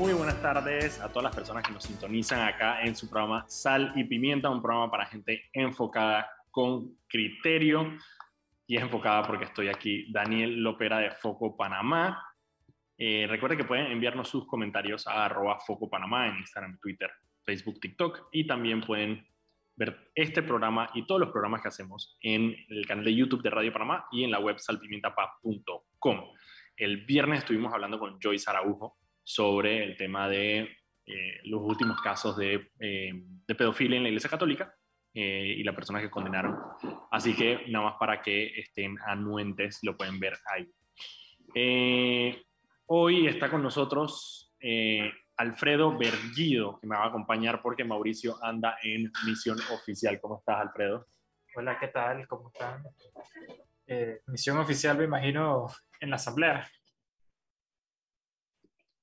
Muy 0.00 0.14
buenas 0.14 0.40
tardes 0.40 0.98
a 0.98 1.10
todas 1.10 1.24
las 1.24 1.34
personas 1.34 1.62
que 1.62 1.74
nos 1.74 1.84
sintonizan 1.84 2.40
acá 2.40 2.80
en 2.80 2.96
su 2.96 3.06
programa 3.10 3.44
Sal 3.46 3.92
y 3.96 4.04
Pimienta, 4.04 4.48
un 4.48 4.62
programa 4.62 4.90
para 4.90 5.04
gente 5.04 5.50
enfocada 5.52 6.26
con 6.50 6.96
criterio 7.06 7.98
y 8.66 8.78
es 8.78 8.82
enfocada 8.82 9.22
porque 9.24 9.44
estoy 9.44 9.68
aquí, 9.68 10.10
Daniel 10.10 10.62
Lopera 10.62 11.00
de 11.00 11.10
Foco 11.10 11.54
Panamá. 11.54 12.18
Eh, 12.96 13.26
recuerden 13.28 13.58
que 13.58 13.66
pueden 13.66 13.92
enviarnos 13.92 14.26
sus 14.26 14.46
comentarios 14.46 15.06
a 15.06 15.26
arroba 15.26 15.58
Foco 15.60 15.90
Panamá 15.90 16.28
en 16.28 16.38
Instagram, 16.38 16.78
Twitter, 16.80 17.10
Facebook, 17.44 17.78
TikTok 17.78 18.28
y 18.32 18.46
también 18.46 18.80
pueden 18.80 19.28
ver 19.76 20.12
este 20.14 20.42
programa 20.42 20.88
y 20.94 21.06
todos 21.06 21.20
los 21.20 21.30
programas 21.30 21.60
que 21.60 21.68
hacemos 21.68 22.16
en 22.22 22.56
el 22.70 22.86
canal 22.86 23.04
de 23.04 23.14
YouTube 23.14 23.42
de 23.42 23.50
Radio 23.50 23.70
Panamá 23.70 24.06
y 24.12 24.24
en 24.24 24.30
la 24.30 24.40
web 24.40 24.58
salpimientapa.com. 24.58 26.24
El 26.74 27.04
viernes 27.04 27.40
estuvimos 27.40 27.74
hablando 27.74 27.98
con 27.98 28.18
Joyce 28.18 28.48
Araujo 28.48 28.99
sobre 29.32 29.84
el 29.84 29.96
tema 29.96 30.28
de 30.28 30.76
eh, 31.06 31.40
los 31.44 31.60
últimos 31.62 32.00
casos 32.00 32.36
de, 32.36 32.70
eh, 32.80 33.12
pedofilia 33.46 33.96
en 33.96 34.02
la 34.02 34.08
Iglesia 34.08 34.28
Católica 34.28 34.74
eh, 35.14 35.54
y 35.56 35.62
la 35.62 35.74
persona 35.74 36.00
que 36.00 36.10
condenaron. 36.10 36.56
Así 37.12 37.34
que 37.34 37.64
nada 37.68 37.86
más 37.86 37.94
para 37.98 38.20
que 38.20 38.46
estén 38.58 38.96
anuentes, 39.06 39.78
lo 39.82 39.96
pueden 39.96 40.18
ver 40.18 40.36
ahí. 40.52 40.68
hoy 42.86 43.28
está 43.28 43.48
con 43.50 43.62
nosotros 43.62 44.52
Alfredo 45.36 45.96
Berguido, 45.96 46.78
que 46.80 46.88
me 46.88 46.96
va 46.96 47.04
a 47.04 47.08
acompañar 47.08 47.62
porque 47.62 47.84
Mauricio 47.84 48.36
anda 48.42 48.78
en 48.82 49.12
misión 49.26 49.58
oficial. 49.72 50.20
¿Cómo 50.20 50.38
estás, 50.38 50.60
Alfredo? 50.60 51.06
Hola, 51.54 51.78
¿qué 51.78 51.88
tal? 51.88 52.26
¿Cómo 52.26 52.50
están? 52.52 52.82
misión 54.26 54.56
oficial, 54.58 54.96
me 54.98 55.04
imagino, 55.04 55.66
en 56.00 56.10
la 56.10 56.16
asamblea. 56.16 56.68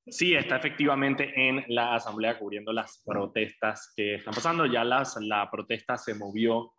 Sí, 0.09 0.33
está 0.33 0.57
efectivamente 0.57 1.33
en 1.35 1.65
la 1.67 1.95
asamblea 1.95 2.39
cubriendo 2.39 2.71
las 2.71 3.01
protestas 3.05 3.91
que 3.95 4.15
están 4.15 4.33
pasando. 4.33 4.65
Ya 4.65 4.83
las, 4.83 5.17
la 5.19 5.49
protesta 5.51 5.97
se 5.97 6.13
movió 6.13 6.73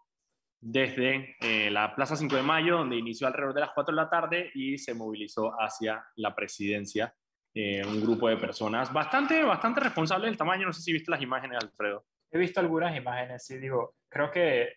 desde 0.61 1.37
eh, 1.41 1.71
la 1.71 1.95
Plaza 1.95 2.17
5 2.17 2.35
de 2.35 2.43
Mayo, 2.43 2.79
donde 2.79 2.97
inició 2.97 3.27
alrededor 3.27 3.55
de 3.55 3.61
las 3.61 3.71
4 3.75 3.95
de 3.95 4.03
la 4.03 4.11
tarde 4.11 4.51
y 4.55 4.79
se 4.79 4.95
movilizó 4.95 5.53
hacia 5.61 6.05
la 6.17 6.35
presidencia. 6.35 7.15
Eh, 7.55 7.85
un 7.85 8.01
grupo 8.01 8.29
de 8.29 8.37
personas 8.37 8.93
bastante, 8.93 9.43
bastante 9.43 9.81
responsable 9.81 10.27
del 10.27 10.37
tamaño. 10.37 10.67
No 10.67 10.73
sé 10.73 10.83
si 10.83 10.93
viste 10.93 11.11
las 11.11 11.23
imágenes, 11.23 11.59
Alfredo. 11.63 12.07
He 12.31 12.39
visto 12.39 12.61
algunas 12.61 12.97
imágenes, 12.97 13.45
sí, 13.45 13.59
digo, 13.59 13.97
creo 14.09 14.31
que 14.31 14.75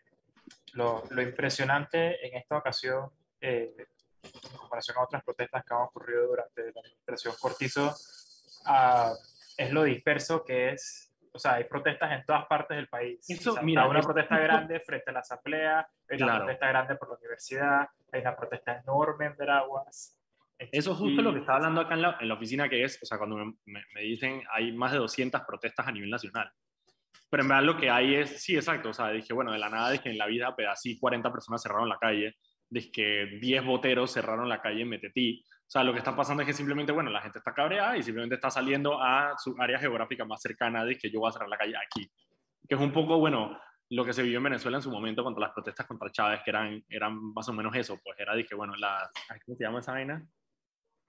lo, 0.73 1.03
lo 1.09 1.21
impresionante 1.21 2.25
en 2.25 2.37
esta 2.37 2.57
ocasión, 2.57 3.09
eh, 3.39 3.75
en 4.23 4.57
comparación 4.57 4.97
a 4.97 5.03
otras 5.03 5.23
protestas 5.23 5.63
que 5.65 5.73
han 5.73 5.81
ocurrido 5.81 6.27
durante 6.27 6.71
la 6.73 6.81
administración 6.81 7.33
Cortizo, 7.39 7.93
es 9.57 9.71
lo 9.71 9.83
disperso 9.83 10.43
que 10.43 10.69
es. 10.71 11.07
O 11.33 11.39
sea, 11.39 11.53
hay 11.53 11.63
protestas 11.63 12.11
en 12.11 12.25
todas 12.25 12.45
partes 12.45 12.75
del 12.75 12.87
país. 12.87 13.25
Eso, 13.29 13.55
mira, 13.61 13.87
una 13.87 14.01
protesta 14.01 14.37
grande 14.37 14.81
frente 14.81 15.11
a 15.11 15.13
la 15.13 15.19
asamblea, 15.21 15.87
hay 16.09 16.21
una 16.21 16.37
protesta 16.39 16.67
grande 16.67 16.95
por 16.95 17.09
la 17.09 17.15
universidad, 17.15 17.87
hay 18.11 18.21
una 18.21 18.35
protesta 18.35 18.77
enorme 18.79 19.27
en 19.27 19.37
Veraguas. 19.37 20.17
Eso 20.71 20.91
es 20.91 20.97
justo 20.97 21.21
lo 21.21 21.33
que 21.33 21.39
estaba 21.39 21.57
hablando 21.57 21.81
acá 21.81 21.95
en 21.95 22.01
la, 22.03 22.17
en 22.19 22.27
la, 22.27 22.33
oficina, 22.35 22.69
que 22.69 22.83
es, 22.83 23.01
o 23.01 23.05
sea, 23.05 23.17
cuando 23.17 23.37
me, 23.37 23.55
me, 23.65 24.01
dicen 24.01 24.43
hay 24.51 24.71
más 24.71 24.91
de 24.91 24.99
200 24.99 25.41
protestas 25.41 25.87
a 25.87 25.91
nivel 25.91 26.09
nacional. 26.09 26.51
Pero 27.29 27.43
en 27.43 27.49
verdad 27.49 27.63
lo 27.63 27.77
que 27.77 27.89
hay 27.89 28.15
es, 28.15 28.43
sí, 28.43 28.55
exacto, 28.55 28.89
o 28.89 28.93
sea, 28.93 29.09
dije, 29.09 29.33
bueno, 29.33 29.53
de 29.53 29.57
la 29.57 29.69
nada, 29.69 29.89
dije, 29.89 30.09
en 30.09 30.17
la 30.17 30.27
vida, 30.27 30.53
pero 30.55 30.71
así 30.71 30.99
40 30.99 31.31
personas 31.31 31.63
cerraron 31.63 31.89
la 31.89 31.97
calle, 31.97 32.35
que 32.91 33.37
10 33.41 33.65
boteros 33.65 34.11
cerraron 34.11 34.49
la 34.49 34.61
calle 34.61 34.81
en 34.81 34.89
Metetí, 34.89 35.43
o 35.43 35.71
sea, 35.71 35.85
lo 35.85 35.93
que 35.93 35.99
está 35.99 36.13
pasando 36.13 36.43
es 36.43 36.47
que 36.47 36.53
simplemente, 36.53 36.91
bueno, 36.91 37.09
la 37.09 37.21
gente 37.21 37.37
está 37.37 37.53
cabreada 37.53 37.95
y 37.95 38.03
simplemente 38.03 38.35
está 38.35 38.49
saliendo 38.49 39.01
a 39.01 39.37
su 39.37 39.55
área 39.57 39.79
geográfica 39.79 40.25
más 40.25 40.41
cercana 40.41 40.83
de 40.83 40.97
que 40.97 41.09
yo 41.09 41.21
voy 41.21 41.29
a 41.29 41.31
cerrar 41.31 41.47
la 41.47 41.57
calle 41.57 41.75
aquí. 41.77 42.11
Que 42.67 42.75
es 42.75 42.81
un 42.81 42.91
poco, 42.91 43.19
bueno, 43.19 43.57
lo 43.89 44.03
que 44.03 44.11
se 44.11 44.21
vivió 44.21 44.39
en 44.39 44.43
Venezuela 44.43 44.79
en 44.79 44.83
su 44.83 44.91
momento 44.91 45.23
contra 45.23 45.43
las 45.43 45.53
protestas 45.53 45.87
contra 45.87 46.11
Chávez, 46.11 46.41
que 46.43 46.49
eran, 46.49 46.83
eran 46.89 47.15
más 47.33 47.47
o 47.47 47.53
menos 47.53 47.73
eso, 47.73 47.97
pues 48.03 48.19
era, 48.19 48.35
dije, 48.35 48.53
bueno, 48.53 48.75
las, 48.75 49.11
¿cómo 49.45 49.55
se 49.55 49.63
llama 49.63 49.79
esa 49.79 49.93
vaina? 49.93 50.25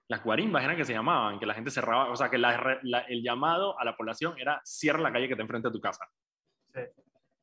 Las 0.07 0.23
guarimbas 0.23 0.63
eran 0.63 0.77
que 0.77 0.85
se 0.85 0.93
llamaban, 0.93 1.39
que 1.39 1.45
la 1.45 1.55
gente 1.55 1.69
cerraba, 1.69 2.09
o 2.09 2.15
sea, 2.15 2.29
que 2.29 2.37
el 2.37 3.21
llamado 3.21 3.77
a 3.77 3.83
la 3.83 3.97
población 3.97 4.39
era 4.39 4.61
cierra 4.63 5.01
la 5.01 5.11
calle 5.11 5.27
que 5.27 5.35
te 5.35 5.41
enfrente 5.41 5.67
a 5.67 5.71
tu 5.73 5.81
casa. 5.81 6.07
Sí. 6.73 6.81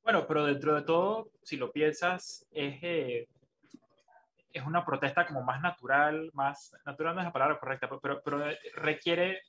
Bueno, 0.02 0.26
pero 0.26 0.46
dentro 0.46 0.74
de 0.74 0.82
todo, 0.84 1.32
si 1.42 1.58
lo 1.58 1.70
piensas, 1.70 2.46
es... 2.50 2.78
Eh, 2.82 3.28
es 4.52 4.64
una 4.64 4.84
protesta 4.84 5.26
como 5.26 5.42
más 5.42 5.60
natural, 5.60 6.30
más 6.34 6.74
natural 6.84 7.14
no 7.14 7.20
es 7.20 7.26
la 7.26 7.32
palabra 7.32 7.58
correcta, 7.58 7.88
pero, 8.02 8.20
pero 8.22 8.44
requiere, 8.76 9.42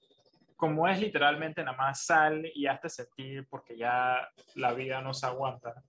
como 0.55 0.87
es 0.87 0.99
literalmente 0.99 1.63
nada 1.63 1.77
más 1.77 2.05
sal 2.05 2.49
y 2.53 2.67
hazte 2.67 2.89
sentir 2.89 3.47
porque 3.49 3.77
ya 3.77 4.29
la 4.55 4.73
vida 4.73 5.01
no 5.01 5.13
se 5.13 5.25
aguanta. 5.25 5.83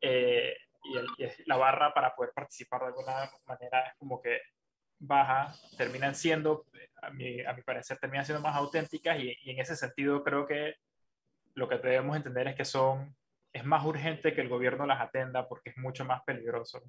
Eh, 0.00 0.56
y, 0.84 1.46
la 1.46 1.56
barra 1.56 1.94
para 1.94 2.14
poder 2.14 2.32
participar 2.34 2.80
de 2.80 2.86
alguna 2.88 3.30
manera 3.46 3.80
es 3.86 3.94
como 3.98 4.20
que 4.20 4.40
baja, 4.98 5.54
terminan 5.76 6.14
siendo, 6.14 6.66
a 7.02 7.10
mi, 7.10 7.40
a 7.40 7.52
mi 7.52 7.62
parecer, 7.62 7.98
terminan 7.98 8.24
siendo 8.24 8.42
más 8.42 8.56
auténticas 8.56 9.18
y, 9.18 9.36
y 9.42 9.50
en 9.50 9.60
ese 9.60 9.76
sentido 9.76 10.22
creo 10.22 10.46
que 10.46 10.76
lo 11.54 11.68
que 11.68 11.78
debemos 11.78 12.16
entender 12.16 12.48
es 12.48 12.56
que 12.56 12.64
son, 12.64 13.14
es 13.52 13.64
más 13.64 13.84
urgente 13.84 14.34
que 14.34 14.40
el 14.40 14.48
gobierno 14.48 14.86
las 14.86 15.00
atenda 15.00 15.48
porque 15.48 15.70
es 15.70 15.76
mucho 15.76 16.04
más 16.04 16.22
peligroso. 16.22 16.82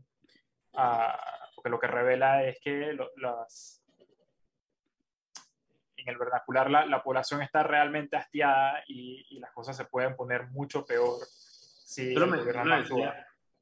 Uh, 0.74 1.43
porque 1.64 1.72
lo 1.72 1.80
que 1.80 1.88
revela 1.88 2.44
es 2.44 2.60
que 2.60 2.98
las, 3.16 3.82
en 5.96 6.10
el 6.10 6.18
vernacular 6.18 6.70
la, 6.70 6.86
la, 6.86 7.02
población 7.02 7.42
está 7.42 7.64
realmente 7.64 8.18
hastiada 8.18 8.84
y, 8.88 9.26
y, 9.30 9.40
las 9.40 9.52
cosas 9.54 9.78
se 9.78 9.86
pueden 9.86 10.16
poner 10.16 10.48
mucho 10.48 10.86
peor 10.86 11.20
si 11.26 12.14
yo 12.14 12.20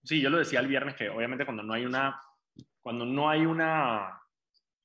Sí, 0.04 0.20
yo 0.20 0.32
lo 0.32 0.40
decía 0.40 0.60
el 0.60 0.68
viernes 0.68 0.96
que 0.96 1.10
obviamente 1.10 1.46
cuando 1.46 1.62
no 1.62 1.74
hay 1.74 1.86
una, 1.86 2.20
cuando 2.82 3.06
no 3.06 3.30
hay 3.30 3.46
una, 3.46 4.20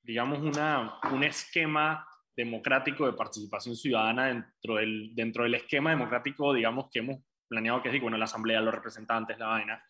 digamos, 0.03 0.37
una, 0.37 0.99
un 1.11 1.23
esquema 1.23 2.07
democrático 2.35 3.07
de 3.07 3.13
participación 3.13 3.75
ciudadana 3.75 4.27
dentro 4.27 4.75
del, 4.75 5.15
dentro 5.15 5.43
del 5.43 5.55
esquema 5.55 5.89
democrático, 5.89 6.53
digamos, 6.53 6.91
que 6.91 6.99
hemos 6.99 7.19
planeado 7.47 7.81
que 7.81 7.89
es, 7.89 7.99
bueno, 7.99 8.15
la 8.15 8.25
asamblea, 8.25 8.61
los 8.61 8.75
representantes, 8.75 9.39
la 9.39 9.47
vaina, 9.47 9.83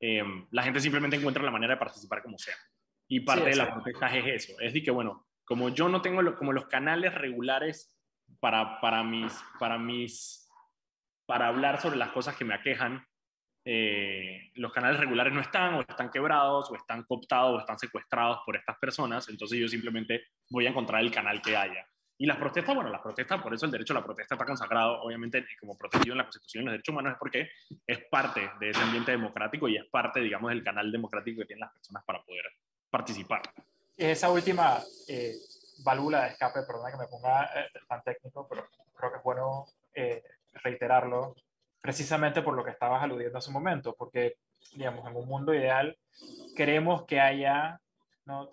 eh, 0.00 0.24
la 0.50 0.62
gente 0.62 0.80
simplemente 0.80 1.16
encuentra 1.16 1.42
la 1.42 1.50
manera 1.50 1.74
de 1.74 1.78
participar 1.78 2.22
como 2.22 2.38
sea. 2.38 2.54
Y 3.12 3.20
parte 3.20 3.50
de 3.50 3.56
la 3.56 3.74
protesta 3.74 4.06
es 4.16 4.44
eso. 4.44 4.52
Es 4.60 4.72
decir, 4.72 4.84
que 4.84 4.92
bueno, 4.92 5.26
como 5.44 5.68
yo 5.70 5.88
no 5.88 6.00
tengo 6.00 6.22
como 6.36 6.52
los 6.52 6.66
canales 6.66 7.12
regulares 7.12 7.92
para, 8.38 8.80
para, 8.80 9.02
mis, 9.02 9.36
para, 9.58 9.78
mis, 9.78 10.48
para 11.26 11.48
hablar 11.48 11.80
sobre 11.80 11.96
las 11.96 12.12
cosas 12.12 12.36
que 12.36 12.44
me 12.44 12.54
aquejan, 12.54 13.04
eh, 13.64 14.52
los 14.54 14.72
canales 14.72 15.00
regulares 15.00 15.32
no 15.32 15.40
están, 15.40 15.74
o 15.74 15.80
están 15.80 16.08
quebrados, 16.08 16.70
o 16.70 16.76
están 16.76 17.02
cooptados, 17.02 17.56
o 17.56 17.58
están 17.58 17.80
secuestrados 17.80 18.42
por 18.46 18.56
estas 18.56 18.78
personas, 18.78 19.28
entonces 19.28 19.58
yo 19.58 19.66
simplemente 19.66 20.28
voy 20.48 20.66
a 20.66 20.70
encontrar 20.70 21.02
el 21.02 21.10
canal 21.10 21.42
que 21.42 21.56
haya. 21.56 21.84
Y 22.16 22.26
las 22.26 22.36
protestas, 22.36 22.76
bueno, 22.76 22.90
las 22.90 23.02
protestas, 23.02 23.42
por 23.42 23.52
eso 23.52 23.66
el 23.66 23.72
derecho 23.72 23.92
a 23.92 23.98
la 23.98 24.04
protesta 24.04 24.36
está 24.36 24.46
consagrado, 24.46 25.02
obviamente, 25.02 25.44
como 25.58 25.76
protegido 25.76 26.12
en 26.12 26.18
la 26.18 26.24
Constitución 26.24 26.62
y 26.62 26.64
los 26.66 26.72
derechos 26.74 26.92
humanos, 26.92 27.14
es 27.14 27.18
porque 27.18 27.50
es 27.88 28.04
parte 28.08 28.52
de 28.60 28.70
ese 28.70 28.80
ambiente 28.80 29.10
democrático 29.10 29.66
y 29.66 29.78
es 29.78 29.86
parte, 29.90 30.20
digamos, 30.20 30.50
del 30.50 30.62
canal 30.62 30.92
democrático 30.92 31.40
que 31.40 31.46
tienen 31.46 31.62
las 31.62 31.72
personas 31.72 32.04
para 32.04 32.22
poder 32.22 32.44
participar. 32.90 33.42
Esa 33.96 34.30
última 34.30 34.82
eh, 35.08 35.34
válvula 35.84 36.22
de 36.22 36.28
escape, 36.30 36.62
perdona 36.62 36.90
que 36.90 36.98
me 36.98 37.06
ponga 37.06 37.44
eh, 37.44 37.68
tan 37.88 38.02
técnico, 38.02 38.46
pero 38.48 38.66
creo 38.94 39.10
que 39.10 39.18
es 39.18 39.22
bueno 39.22 39.66
eh, 39.94 40.22
reiterarlo, 40.62 41.34
precisamente 41.80 42.42
por 42.42 42.54
lo 42.54 42.64
que 42.64 42.70
estabas 42.70 43.02
aludiendo 43.02 43.38
hace 43.38 43.48
un 43.48 43.54
momento, 43.54 43.94
porque, 43.96 44.36
digamos, 44.72 45.06
en 45.06 45.16
un 45.16 45.28
mundo 45.28 45.54
ideal 45.54 45.96
queremos 46.56 47.04
que 47.06 47.20
haya, 47.20 47.80
no, 48.24 48.50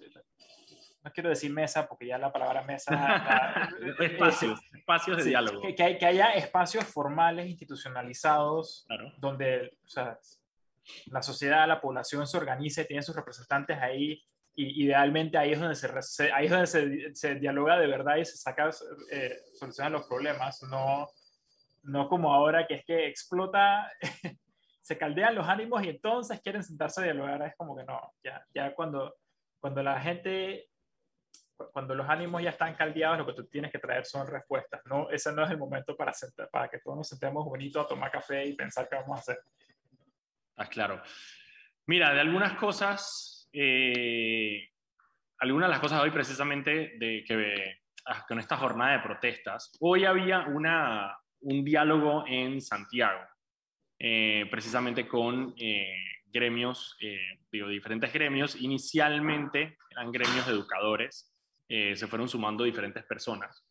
no 1.03 1.11
quiero 1.11 1.29
decir 1.29 1.51
mesa, 1.51 1.87
porque 1.87 2.07
ya 2.07 2.17
la 2.17 2.31
palabra 2.31 2.63
mesa... 2.63 3.69
espacios, 3.99 4.59
espacios 4.73 5.17
de 5.17 5.23
diálogo. 5.23 5.61
Que, 5.61 5.97
que, 5.97 6.05
haya 6.05 6.31
espacios 6.33 6.85
formales, 6.85 7.47
institucionalizados, 7.47 8.85
donde 9.17 9.77
o 9.83 9.87
sea, 9.87 10.17
la 11.07 11.21
sociedad, 11.21 11.67
la 11.67 11.81
población 11.81 12.27
se 12.27 12.37
organiza 12.37 12.81
y 12.81 12.87
tiene 12.87 13.03
sus 13.03 13.15
representantes 13.15 13.77
ahí. 13.79 14.23
Y 14.55 14.85
idealmente 14.85 15.37
ahí 15.37 15.51
es 15.51 15.59
donde 15.59 15.75
se, 15.75 16.31
ahí 16.31 16.45
es 16.45 16.51
donde 16.51 17.15
se, 17.15 17.35
dialoga 17.35 17.77
de 17.77 17.87
verdad 17.87 18.17
y 18.17 18.25
se 18.25 18.37
saca, 18.37 18.71
eh, 19.11 19.37
solucionan 19.53 19.93
los 19.93 20.07
problemas, 20.07 20.63
no, 20.63 21.07
no 21.83 22.09
como 22.09 22.33
ahora 22.33 22.65
que 22.65 22.75
es 22.75 22.85
que 22.85 23.07
explota, 23.07 23.91
se 24.81 24.97
caldean 24.97 25.35
los 25.35 25.47
ánimos 25.47 25.83
y 25.83 25.89
entonces 25.89 26.41
quieren 26.41 26.63
sentarse 26.63 27.01
a 27.01 27.03
dialogar. 27.03 27.41
Es 27.43 27.55
como 27.55 27.77
que 27.77 27.83
no, 27.83 28.13
ya, 28.23 28.43
ya 28.53 28.73
cuando, 28.73 29.15
cuando 29.59 29.83
la 29.83 29.99
gente 29.99 30.69
cuando 31.71 31.95
los 31.95 32.07
ánimos 32.07 32.41
ya 32.41 32.51
están 32.51 32.75
caldeados, 32.75 33.17
lo 33.17 33.25
que 33.25 33.33
tú 33.33 33.45
tienes 33.47 33.71
que 33.71 33.79
traer 33.79 34.05
son 34.05 34.27
respuestas. 34.27 34.81
No, 34.85 35.09
ese 35.09 35.31
no 35.31 35.43
es 35.43 35.51
el 35.51 35.57
momento 35.57 35.95
para, 35.95 36.13
sentar, 36.13 36.49
para 36.49 36.67
que 36.69 36.79
todos 36.79 36.97
nos 36.97 37.07
sentemos 37.07 37.43
bonito 37.45 37.81
a 37.81 37.87
tomar 37.87 38.11
café 38.11 38.45
y 38.45 38.53
pensar 38.53 38.87
qué 38.87 38.95
vamos 38.95 39.17
a 39.17 39.21
hacer. 39.21 39.39
Ah, 40.57 40.67
claro. 40.67 41.01
Mira, 41.85 42.13
de 42.13 42.19
algunas 42.19 42.53
cosas, 42.53 43.49
eh, 43.53 44.69
algunas 45.39 45.69
de 45.69 45.71
las 45.71 45.79
cosas 45.79 46.01
hoy 46.01 46.11
precisamente 46.11 46.97
de 46.97 47.23
que 47.25 47.79
con 48.27 48.39
esta 48.39 48.57
jornada 48.57 48.93
de 48.93 49.03
protestas, 49.03 49.71
hoy 49.79 50.05
había 50.05 50.41
una, 50.41 51.17
un 51.41 51.63
diálogo 51.63 52.25
en 52.27 52.61
Santiago, 52.61 53.21
eh, 53.99 54.45
precisamente 54.49 55.07
con 55.07 55.53
eh, 55.57 55.95
gremios, 56.25 56.95
eh, 57.01 57.39
digo, 57.51 57.67
diferentes 57.67 58.13
gremios. 58.13 58.55
Inicialmente 58.61 59.77
eran 59.89 60.11
gremios 60.11 60.45
de 60.45 60.53
educadores, 60.53 61.33
se 61.69 62.07
fueron 62.07 62.29
sumando 62.29 62.63
diferentes 62.63 63.03
personas. 63.03 63.65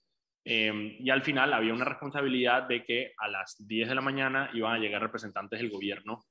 y 0.44 1.10
al 1.10 1.22
final 1.22 1.52
había 1.54 1.72
una 1.72 1.86
responsabilidad 1.86 2.64
de 2.68 2.84
que 2.84 3.14
a 3.16 3.26
las 3.26 3.56
10 3.66 3.88
de 3.88 3.94
la 3.94 4.02
mañana 4.02 4.50
iban 4.52 4.74
a 4.74 4.78
llegar 4.78 5.00
representantes 5.00 5.58
del 5.58 5.70
gobierno 5.70 6.24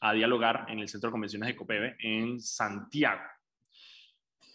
a 0.00 0.12
dialogar 0.12 0.66
en 0.68 0.78
el 0.78 0.88
Centro 0.88 1.08
de 1.08 1.12
Convenciones 1.12 1.48
de 1.48 1.56
COPEBE 1.56 1.96
en 2.00 2.40
Santiago. 2.40 3.22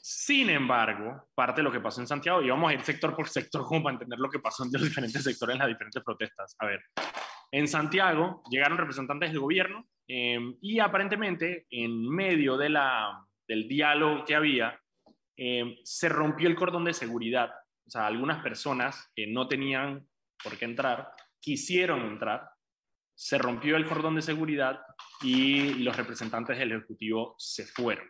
Sin 0.05 0.49
embargo, 0.49 1.29
parte 1.33 1.61
de 1.61 1.63
lo 1.63 1.71
que 1.71 1.79
pasó 1.79 2.01
en 2.01 2.07
Santiago, 2.07 2.41
y 2.41 2.49
vamos 2.49 2.69
a 2.69 2.73
ir 2.73 2.81
sector 2.81 3.15
por 3.15 3.29
sector 3.29 3.63
como 3.63 3.83
para 3.83 3.93
entender 3.93 4.19
lo 4.19 4.29
que 4.29 4.39
pasó 4.39 4.65
en 4.65 4.71
los 4.73 4.83
diferentes 4.83 5.23
sectores 5.23 5.53
en 5.53 5.59
las 5.59 5.69
diferentes 5.69 6.03
protestas. 6.03 6.55
A 6.59 6.65
ver, 6.65 6.81
en 7.53 7.67
Santiago 7.67 8.43
llegaron 8.49 8.77
representantes 8.77 9.31
del 9.31 9.39
gobierno 9.39 9.87
em, 10.07 10.57
y 10.59 10.79
aparentemente 10.79 11.67
en 11.69 12.09
medio 12.09 12.57
de 12.57 12.69
la, 12.69 13.25
del 13.47 13.67
diálogo 13.67 14.25
que 14.25 14.35
había, 14.35 14.77
em, 15.37 15.77
se 15.83 16.09
rompió 16.09 16.49
el 16.49 16.55
cordón 16.55 16.83
de 16.83 16.93
seguridad. 16.93 17.51
O 17.85 17.89
sea, 17.89 18.07
algunas 18.07 18.41
personas 18.41 19.11
que 19.15 19.27
no 19.27 19.47
tenían 19.47 20.05
por 20.43 20.57
qué 20.57 20.65
entrar, 20.65 21.11
quisieron 21.39 22.01
entrar, 22.01 22.49
se 23.23 23.37
rompió 23.37 23.77
el 23.77 23.87
cordón 23.87 24.15
de 24.15 24.21
seguridad 24.21 24.81
y 25.21 25.75
los 25.75 25.95
representantes 25.95 26.57
del 26.57 26.73
Ejecutivo 26.73 27.35
se 27.37 27.65
fueron. 27.65 28.05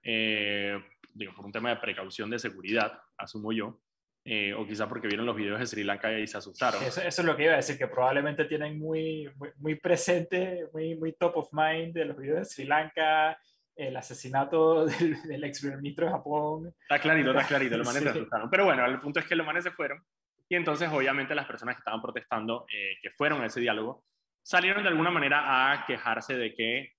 Eh, 0.00 0.80
digo, 1.12 1.34
por 1.34 1.44
un 1.44 1.50
tema 1.50 1.70
de 1.70 1.76
precaución 1.78 2.30
de 2.30 2.38
seguridad, 2.38 3.00
asumo 3.18 3.50
yo, 3.50 3.80
eh, 4.24 4.54
o 4.54 4.64
quizá 4.64 4.88
porque 4.88 5.08
vieron 5.08 5.26
los 5.26 5.34
videos 5.34 5.58
de 5.58 5.66
Sri 5.66 5.82
Lanka 5.82 6.16
y 6.16 6.28
se 6.28 6.38
asustaron. 6.38 6.84
Eso, 6.84 7.00
eso, 7.00 7.22
es 7.22 7.26
lo 7.26 7.36
que 7.36 7.44
iba 7.46 7.54
a 7.54 7.56
decir, 7.56 7.76
que 7.76 7.88
probablemente 7.88 8.44
tienen 8.44 8.78
muy, 8.78 9.28
muy, 9.56 9.74
presente, 9.74 10.68
muy, 10.72 10.94
muy 10.94 11.12
top 11.14 11.38
of 11.38 11.48
mind 11.50 11.92
de 11.92 12.04
los 12.04 12.16
videos 12.16 12.38
de 12.38 12.44
Sri 12.44 12.64
Lanka, 12.64 13.36
el 13.74 13.96
asesinato 13.96 14.86
del, 14.86 15.20
del 15.24 15.42
ex 15.42 15.58
primer 15.58 15.78
ministro 15.78 16.06
de 16.06 16.12
Japón. 16.12 16.74
Está 16.82 17.00
clarito, 17.00 17.32
está 17.32 17.44
clarito, 17.44 17.76
los 17.76 17.86
manes 17.88 18.04
se 18.04 18.08
asustaron. 18.10 18.50
Pero 18.50 18.66
bueno, 18.66 18.86
el 18.86 19.00
punto 19.00 19.18
es 19.18 19.26
que 19.26 19.34
los 19.34 19.44
manes 19.44 19.64
se 19.64 19.72
fueron 19.72 20.00
y 20.48 20.54
entonces 20.54 20.88
obviamente 20.92 21.34
las 21.34 21.46
personas 21.46 21.74
que 21.74 21.80
estaban 21.80 22.02
protestando, 22.02 22.66
eh, 22.72 22.96
que 23.02 23.10
fueron 23.10 23.42
a 23.42 23.46
ese 23.46 23.60
diálogo, 23.60 24.04
salieron 24.42 24.82
de 24.82 24.88
alguna 24.88 25.10
manera 25.10 25.72
a 25.72 25.84
quejarse 25.86 26.36
de 26.36 26.54
que 26.54 26.96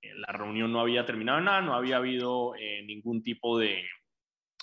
eh, 0.00 0.14
la 0.14 0.32
reunión 0.32 0.72
no 0.72 0.80
había 0.80 1.04
terminado 1.04 1.40
nada, 1.40 1.60
no 1.60 1.74
había 1.74 1.96
habido 1.96 2.54
eh, 2.56 2.82
ningún 2.84 3.22
tipo 3.22 3.58
de, 3.58 3.84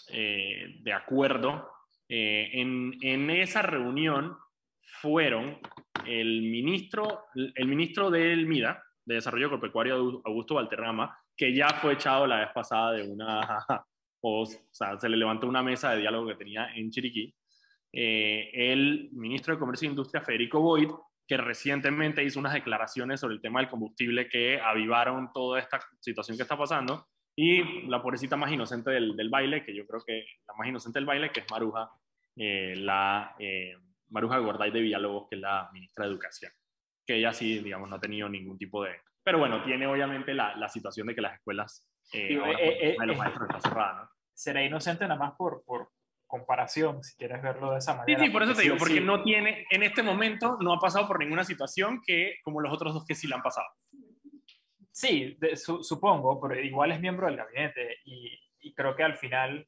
eh, 0.10 0.78
de 0.80 0.94
acuerdo. 0.94 1.70
En, 2.08 2.94
en, 3.02 3.30
esa 3.32 3.64
reunión 3.64 4.38
fueron 5.02 5.60
el 6.06 6.44
ministro, 6.44 7.26
el 7.34 7.68
ministro 7.68 8.12
del 8.12 8.46
MIDA, 8.46 8.82
de 9.04 9.16
Desarrollo 9.16 9.48
Agropecuario, 9.48 10.22
Augusto 10.24 10.56
Valterrama, 10.56 11.18
que 11.36 11.54
ya 11.54 11.68
fue 11.70 11.94
echado 11.94 12.28
la 12.28 12.42
vez 12.42 12.50
pasada 12.54 12.94
de 12.94 13.10
una, 13.10 13.42
o, 14.22 14.46
sea, 14.46 15.00
se 15.00 15.10
le 15.10 15.18
levantó 15.18 15.48
una 15.48 15.64
mesa 15.64 15.92
de 15.92 16.02
diálogo 16.02 16.28
que 16.28 16.36
tenía 16.36 16.74
en 16.76 16.92
Chiriquí, 16.92 17.34
el 17.98 19.10
ministro 19.14 19.54
de 19.54 19.60
Comercio 19.60 19.88
e 19.88 19.92
Industria, 19.92 20.22
Federico 20.22 20.60
Boyd, 20.60 20.90
que 21.28 21.38
recientemente 21.38 22.24
hizo 22.24 22.40
unas 22.40 22.54
declaraciones 22.54 23.20
sobre 23.20 23.36
el 23.36 23.42
tema 23.42 23.60
del 23.60 23.70
combustible 23.70 24.30
que 24.30 24.60
avivaron 24.60 25.32
toda 25.34 25.60
esta 25.60 25.80
situación 26.00 26.38
que 26.38 26.44
está 26.44 26.58
pasando. 26.58 27.08
Y 27.38 27.88
la 27.88 28.02
pobrecita 28.02 28.38
más 28.38 28.52
inocente 28.52 28.92
del, 28.92 29.16
del 29.16 29.30
baile, 29.30 29.66
que 29.66 29.76
yo 29.76 29.86
creo 29.86 30.02
que 30.06 30.26
la 30.48 30.54
más 30.54 30.68
inocente 30.68 31.00
del 31.00 31.06
baile, 31.06 31.32
que 31.32 31.42
es 31.42 31.46
Maruja, 31.52 31.90
eh, 32.38 32.76
la 32.78 33.36
eh, 33.40 33.76
Maruja 34.10 34.38
Gorday 34.38 34.72
de 34.72 34.82
Villalobos, 34.82 35.28
que 35.30 35.36
es 35.36 35.42
la 35.42 35.70
ministra 35.74 36.06
de 36.06 36.12
Educación, 36.12 36.52
que 37.06 37.16
ella 37.16 37.34
sí, 37.34 37.60
digamos, 37.60 37.90
no 37.90 37.96
ha 37.98 38.00
tenido 38.00 38.30
ningún 38.30 38.58
tipo 38.58 38.84
de... 38.84 38.92
Pero 39.24 39.40
bueno, 39.40 39.64
tiene 39.64 39.88
obviamente 39.88 40.34
la, 40.34 40.56
la 40.56 40.70
situación 40.70 41.08
de 41.08 41.16
que 41.16 41.22
las 41.22 41.36
escuelas, 41.36 41.90
eh, 42.14 42.40
eh, 42.60 42.96
los 43.06 43.18
maestros 43.18 43.50
están 43.50 43.62
cerradas, 43.62 44.04
¿no? 44.04 44.10
Será 44.34 44.64
inocente 44.64 45.08
nada 45.08 45.20
más 45.20 45.34
por, 45.36 45.64
por, 45.66 45.90
comparación, 46.36 47.02
si 47.04 47.16
quieres 47.16 47.42
verlo 47.42 47.72
de 47.72 47.78
esa 47.78 47.96
manera. 47.96 48.20
Sí, 48.20 48.26
sí, 48.26 48.32
por 48.32 48.44
eso 48.44 48.54
te 48.54 48.64
digo, 48.64 48.76
porque 48.78 49.00
no 49.00 49.24
tiene, 49.24 49.66
en 49.70 49.84
este 49.84 50.04
momento 50.04 50.58
no 50.60 50.74
ha 50.74 50.80
pasado 50.80 51.08
por 51.08 51.20
ninguna 51.20 51.44
situación 51.44 52.02
que 52.06 52.36
como 52.44 52.60
los 52.60 52.74
otros 52.74 52.94
dos 52.94 53.06
que 53.06 53.16
sí 53.16 53.28
la 53.28 53.38
han 53.38 53.42
pasado. 53.42 53.68
Sí, 54.92 55.38
supongo, 55.82 56.40
pero 56.40 56.60
igual 56.60 56.92
es 56.92 57.00
miembro 57.00 57.28
del 57.28 57.38
gabinete 57.38 57.98
y, 58.06 58.38
y 58.60 58.74
creo 58.74 58.96
que 58.96 59.04
al 59.04 59.16
final 59.16 59.68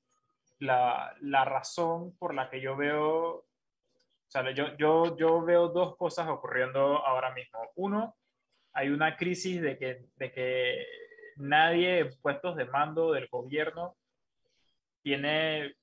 la, 0.59 1.15
la, 1.21 1.45
razón 1.45 2.17
por 2.17 2.33
la 2.33 2.49
que 2.49 2.61
yo 2.61 2.75
veo, 2.75 3.35
o 3.35 3.45
sea, 4.27 4.49
yo, 4.51 4.75
yo, 4.77 5.17
yo 5.17 5.41
veo 5.43 5.69
dos 5.69 5.95
cosas 5.97 6.27
ocurriendo 6.29 6.79
ahora 7.05 7.33
mismo. 7.33 7.59
Uno, 7.75 8.15
hay 8.73 8.89
una 8.89 9.17
crisis 9.17 9.61
de 9.61 9.77
que, 9.77 10.05
de 10.15 10.31
que 10.31 10.85
nadie 11.37 11.99
en 11.99 12.09
puestos 12.21 12.55
de 12.55 12.65
mando 12.65 13.11
del 13.11 13.27
gobierno 13.27 13.95
tiene 15.01 15.75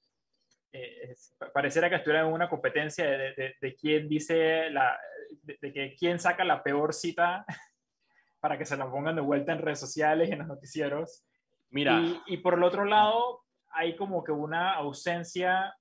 eh, 0.77 1.15
pareciera 1.53 1.89
que 1.89 1.95
estuviera 1.95 2.27
en 2.27 2.33
una 2.33 2.49
competencia 2.49 3.05
de, 3.05 3.55
de, 3.61 3.77
quién 3.77 4.09
dice, 4.09 4.69
la, 4.71 4.99
de, 5.43 5.73
que 5.73 5.95
quién 5.97 6.19
saca 6.19 6.45
la 6.45 6.65
peor 6.65 6.93
cita 6.93 7.47
para 8.41 8.59
que 8.59 8.67
se 8.67 8.77
la 8.77 8.91
pongan 8.91 9.15
de 9.15 9.23
vuelta 9.23 9.53
en 9.53 9.61
redes 9.63 9.79
sociales 9.79 10.29
y 10.29 10.33
en 10.33 10.41
los 10.41 10.49
noticieros. 10.49 11.25
Mira. 11.71 12.03
Y, 12.27 12.39
por 12.39 12.55
el 12.55 12.65
otro 12.65 12.85
lado, 12.85 13.45
hay 13.71 13.95
como 13.95 14.25
que 14.25 14.33
una 14.33 14.75
ausencia 14.75 15.77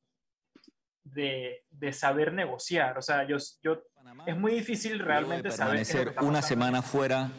de, 1.04 1.66
de 1.72 1.92
saber 1.92 2.32
negociar. 2.32 2.96
O 3.00 3.02
sea, 3.02 3.28
yo, 3.28 3.38
yo, 3.64 3.82
es 4.28 4.38
muy 4.38 4.54
difícil 4.54 5.00
realmente 5.00 5.50
saber. 5.50 5.84
Permanecer 5.86 6.16
una 6.22 6.44
semana 6.44 6.84
fuera 6.84 7.32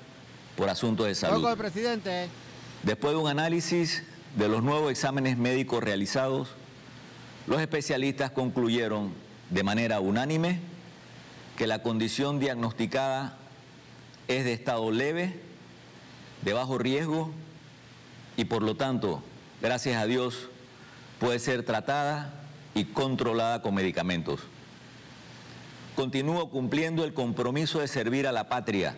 por 0.57 0.69
asuntos 0.69 1.07
de 1.07 1.15
salud. 1.15 1.57
presidente. 1.57 2.29
Después 2.83 3.15
de 3.15 3.21
un 3.21 3.29
análisis 3.29 4.05
de 4.35 4.49
los 4.49 4.63
nuevos 4.63 4.91
exámenes 4.91 5.39
médicos 5.39 5.83
realizados, 5.83 6.57
los 7.47 7.61
especialistas 7.61 8.31
concluyeron 8.31 9.13
de 9.51 9.63
manera 9.63 10.01
unánime 10.01 10.61
que 11.57 11.67
la 11.67 11.83
condición 11.83 12.41
diagnosticada 12.41 13.37
es 14.29 14.45
de 14.45 14.53
estado 14.53 14.91
leve, 14.91 15.39
de 16.43 16.53
bajo 16.53 16.79
riesgo 16.79 17.31
y 18.37 18.47
por 18.47 18.63
lo 18.63 18.77
tanto, 18.77 19.23
gracias 19.61 19.97
a 19.97 20.07
Dios, 20.07 20.49
puede 21.21 21.39
ser 21.39 21.65
tratada 21.65 22.33
y 22.75 22.87
controlada 22.87 23.63
con 23.63 23.75
medicamentos. 23.75 24.41
Continúo 25.95 26.51
cumpliendo 26.51 27.05
el 27.05 27.15
compromiso 27.15 27.79
de 27.79 27.89
servir 27.89 28.27
a 28.27 28.33
la 28.33 28.49
patria, 28.49 28.97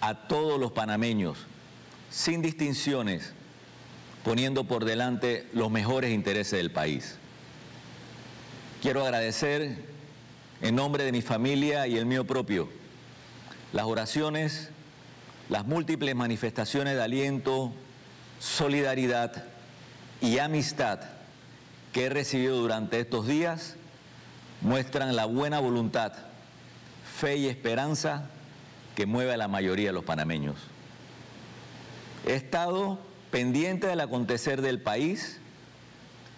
a 0.00 0.26
todos 0.26 0.58
los 0.58 0.72
panameños, 0.72 1.38
sin 2.10 2.42
distinciones, 2.42 3.32
poniendo 4.24 4.64
por 4.64 4.84
delante 4.84 5.46
los 5.52 5.70
mejores 5.70 6.12
intereses 6.12 6.58
del 6.58 6.72
país. 6.72 7.18
Quiero 8.86 9.02
agradecer 9.04 9.78
en 10.62 10.76
nombre 10.76 11.02
de 11.02 11.10
mi 11.10 11.20
familia 11.20 11.88
y 11.88 11.98
el 11.98 12.06
mío 12.06 12.24
propio 12.24 12.68
las 13.72 13.84
oraciones, 13.86 14.68
las 15.48 15.66
múltiples 15.66 16.14
manifestaciones 16.14 16.94
de 16.94 17.02
aliento, 17.02 17.72
solidaridad 18.38 19.42
y 20.20 20.38
amistad 20.38 21.00
que 21.92 22.04
he 22.04 22.10
recibido 22.10 22.58
durante 22.58 23.00
estos 23.00 23.26
días 23.26 23.74
muestran 24.60 25.16
la 25.16 25.24
buena 25.24 25.58
voluntad, 25.58 26.12
fe 27.18 27.38
y 27.38 27.48
esperanza 27.48 28.30
que 28.94 29.04
mueve 29.04 29.32
a 29.32 29.36
la 29.36 29.48
mayoría 29.48 29.88
de 29.88 29.94
los 29.94 30.04
panameños. 30.04 30.58
He 32.24 32.34
estado 32.34 33.00
pendiente 33.32 33.88
del 33.88 33.98
acontecer 33.98 34.62
del 34.62 34.80
país 34.80 35.40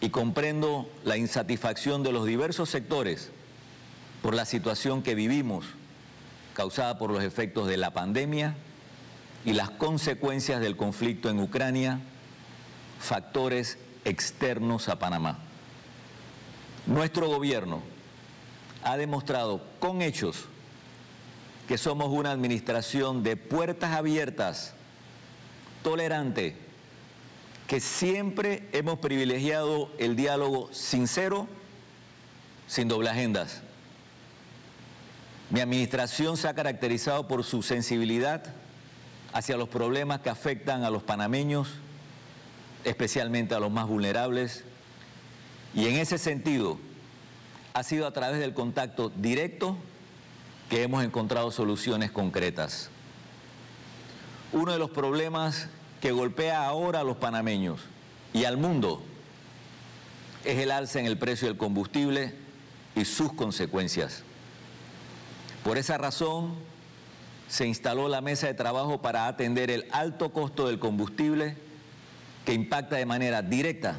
y 0.00 0.10
comprendo 0.10 0.88
la 1.04 1.16
insatisfacción 1.16 2.02
de 2.02 2.12
los 2.12 2.26
diversos 2.26 2.70
sectores 2.70 3.30
por 4.22 4.34
la 4.34 4.44
situación 4.44 5.02
que 5.02 5.14
vivimos 5.14 5.64
causada 6.54 6.98
por 6.98 7.10
los 7.10 7.22
efectos 7.22 7.68
de 7.68 7.76
la 7.76 7.92
pandemia 7.92 8.56
y 9.44 9.52
las 9.52 9.70
consecuencias 9.70 10.60
del 10.60 10.76
conflicto 10.76 11.30
en 11.30 11.38
Ucrania, 11.38 12.00
factores 12.98 13.78
externos 14.04 14.88
a 14.88 14.98
Panamá. 14.98 15.38
Nuestro 16.86 17.28
gobierno 17.28 17.80
ha 18.82 18.96
demostrado 18.96 19.64
con 19.78 20.02
hechos 20.02 20.46
que 21.68 21.78
somos 21.78 22.08
una 22.08 22.32
administración 22.32 23.22
de 23.22 23.36
puertas 23.36 23.92
abiertas, 23.92 24.74
tolerante, 25.84 26.56
que 27.68 27.80
siempre 27.80 28.66
hemos 28.72 28.98
privilegiado 28.98 29.92
el 29.98 30.16
diálogo 30.16 30.70
sincero, 30.72 31.46
sin 32.66 32.88
doble 32.88 33.10
agendas. 33.10 33.60
Mi 35.50 35.60
administración 35.60 36.38
se 36.38 36.48
ha 36.48 36.54
caracterizado 36.54 37.28
por 37.28 37.44
su 37.44 37.62
sensibilidad 37.62 38.42
hacia 39.34 39.58
los 39.58 39.68
problemas 39.68 40.20
que 40.20 40.30
afectan 40.30 40.82
a 40.82 40.88
los 40.88 41.02
panameños, 41.02 41.68
especialmente 42.84 43.54
a 43.54 43.60
los 43.60 43.70
más 43.70 43.87
vulnerables, 43.87 44.64
Y 45.75 45.87
en 45.87 45.96
ese 45.96 46.16
sentido, 46.16 46.78
ha 47.75 47.82
sido 47.82 48.06
a 48.06 48.12
través 48.14 48.40
del 48.40 48.54
contacto 48.54 49.10
directo 49.10 49.76
que 50.70 50.82
hemos 50.82 51.04
encontrado 51.04 51.50
soluciones 51.50 52.10
concretas. 52.10 52.88
Uno 54.52 54.72
de 54.72 54.78
los 54.78 54.88
problemas 54.88 55.68
que 56.00 56.12
golpea 56.12 56.66
ahora 56.66 57.00
a 57.00 57.04
los 57.04 57.16
panameños 57.16 57.80
y 58.32 58.44
al 58.44 58.56
mundo 58.56 59.02
es 60.44 60.58
el 60.58 60.70
alza 60.70 61.00
en 61.00 61.06
el 61.06 61.18
precio 61.18 61.48
del 61.48 61.56
combustible 61.56 62.34
y 62.94 63.04
sus 63.04 63.32
consecuencias. 63.32 64.22
Por 65.64 65.78
esa 65.78 65.98
razón, 65.98 66.54
se 67.48 67.66
instaló 67.66 68.08
la 68.08 68.20
mesa 68.20 68.46
de 68.46 68.54
trabajo 68.54 69.00
para 69.00 69.26
atender 69.26 69.70
el 69.70 69.86
alto 69.90 70.32
costo 70.32 70.66
del 70.66 70.78
combustible 70.78 71.56
que 72.44 72.52
impacta 72.52 72.96
de 72.96 73.06
manera 73.06 73.42
directa 73.42 73.98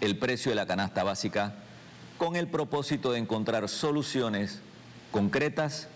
el 0.00 0.18
precio 0.18 0.50
de 0.50 0.56
la 0.56 0.66
canasta 0.66 1.04
básica 1.04 1.54
con 2.18 2.36
el 2.36 2.48
propósito 2.48 3.12
de 3.12 3.18
encontrar 3.18 3.68
soluciones 3.68 4.60
concretas 5.10 5.88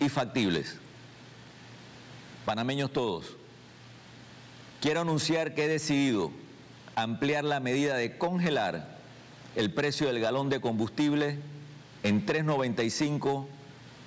y 0.00 0.08
factibles. 0.08 0.76
Panameños 2.44 2.92
todos, 2.92 3.36
quiero 4.80 5.00
anunciar 5.00 5.54
que 5.54 5.64
he 5.64 5.68
decidido 5.68 6.30
ampliar 6.94 7.44
la 7.44 7.60
medida 7.60 7.96
de 7.96 8.16
congelar 8.18 8.96
el 9.54 9.72
precio 9.72 10.06
del 10.06 10.20
galón 10.20 10.48
de 10.48 10.60
combustible 10.60 11.38
en 12.02 12.26
3.95 12.26 13.46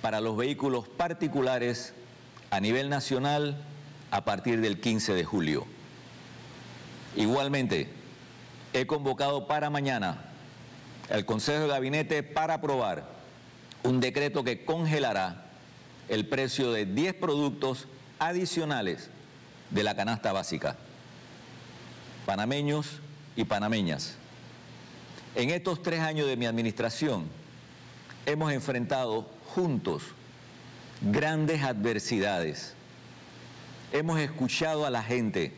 para 0.02 0.20
los 0.20 0.36
vehículos 0.36 0.88
particulares 0.88 1.94
a 2.50 2.60
nivel 2.60 2.88
nacional 2.88 3.62
a 4.10 4.24
partir 4.24 4.60
del 4.60 4.80
15 4.80 5.14
de 5.14 5.24
julio. 5.24 5.66
Igualmente, 7.16 7.88
he 8.72 8.86
convocado 8.86 9.46
para 9.46 9.70
mañana 9.70 10.32
el 11.08 11.24
Consejo 11.24 11.62
de 11.62 11.68
Gabinete 11.68 12.22
para 12.22 12.54
aprobar 12.54 13.04
un 13.82 14.00
decreto 14.00 14.44
que 14.44 14.64
congelará 14.64 15.50
el 16.08 16.26
precio 16.26 16.72
de 16.72 16.86
10 16.86 17.14
productos 17.14 17.88
adicionales 18.18 19.10
de 19.70 19.82
la 19.82 19.94
canasta 19.94 20.32
básica. 20.32 20.76
Panameños 22.26 23.00
y 23.36 23.44
panameñas, 23.44 24.14
en 25.34 25.50
estos 25.50 25.82
tres 25.82 26.00
años 26.00 26.26
de 26.26 26.36
mi 26.36 26.46
administración 26.46 27.26
hemos 28.26 28.52
enfrentado 28.52 29.28
juntos 29.54 30.02
grandes 31.00 31.62
adversidades. 31.62 32.74
Hemos 33.92 34.20
escuchado 34.20 34.86
a 34.86 34.90
la 34.90 35.02
gente, 35.02 35.52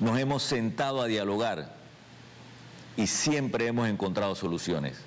nos 0.00 0.18
hemos 0.18 0.42
sentado 0.42 1.02
a 1.02 1.06
dialogar 1.06 1.74
y 2.96 3.06
siempre 3.06 3.66
hemos 3.66 3.88
encontrado 3.88 4.34
soluciones. 4.34 4.98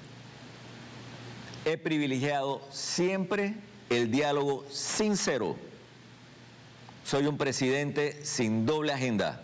He 1.65 1.77
privilegiado 1.77 2.61
siempre 2.71 3.55
el 3.89 4.11
diálogo 4.11 4.65
sincero. 4.69 5.55
Soy 7.05 7.27
un 7.27 7.37
presidente 7.37 8.25
sin 8.25 8.65
doble 8.65 8.91
agenda 8.91 9.39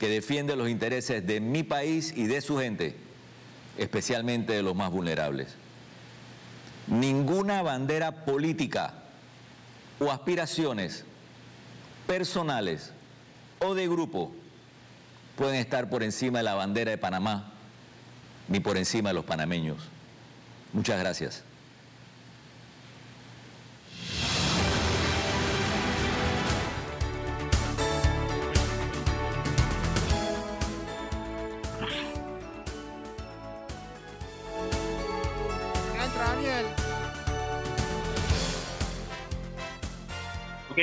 que 0.00 0.08
defiende 0.08 0.56
los 0.56 0.68
intereses 0.68 1.24
de 1.24 1.40
mi 1.40 1.62
país 1.62 2.12
y 2.16 2.26
de 2.26 2.40
su 2.40 2.58
gente, 2.58 2.96
especialmente 3.78 4.54
de 4.54 4.62
los 4.62 4.74
más 4.74 4.90
vulnerables. 4.90 5.54
Ninguna 6.88 7.62
bandera 7.62 8.24
política 8.24 8.94
o 10.00 10.10
aspiraciones 10.10 11.04
personales 12.08 12.90
o 13.60 13.76
de 13.76 13.86
grupo 13.86 14.32
pueden 15.36 15.54
estar 15.54 15.88
por 15.88 16.02
encima 16.02 16.38
de 16.38 16.44
la 16.44 16.54
bandera 16.54 16.90
de 16.90 16.98
Panamá 16.98 17.52
ni 18.48 18.58
por 18.58 18.76
encima 18.76 19.10
de 19.10 19.14
los 19.14 19.24
panameños. 19.24 19.88
Muchas 20.72 20.98
gracias. 20.98 21.44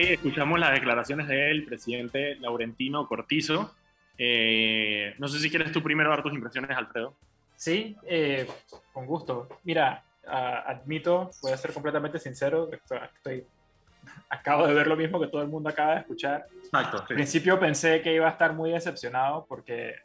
Escuchamos 0.04 0.60
las 0.60 0.72
declaraciones 0.72 1.28
del 1.28 1.66
presidente 1.66 2.36
Laurentino 2.36 3.08
Cortizo. 3.08 3.76
Eh, 4.18 5.14
no 5.18 5.28
sé 5.28 5.40
si 5.40 5.50
quieres 5.50 5.72
tú 5.72 5.82
primero 5.84 6.10
dar 6.10 6.24
tus 6.24 6.34
impresiones, 6.34 6.76
Alfredo. 6.76 7.14
Sí, 7.56 7.96
eh, 8.06 8.48
con 8.94 9.06
gusto. 9.06 9.48
Mira, 9.64 10.04
admito, 10.26 11.32
voy 11.42 11.52
a 11.52 11.58
ser 11.58 11.74
completamente 11.74 12.20
sincero, 12.20 12.70
estoy, 12.72 13.46
acabo 14.30 14.68
de 14.68 14.74
ver 14.74 14.88
lo 14.88 14.96
mismo 14.96 15.20
que 15.20 15.28
todo 15.28 15.42
el 15.42 15.48
mundo 15.48 15.70
acaba 15.70 15.94
de 15.96 16.00
escuchar. 16.02 16.48
Exacto. 16.64 17.00
Al 17.00 17.08
principio 17.08 17.60
pensé 17.60 18.02
que 18.02 18.14
iba 18.14 18.28
a 18.28 18.32
estar 18.32 18.54
muy 18.54 18.72
decepcionado 18.72 19.46
porque 19.48 19.96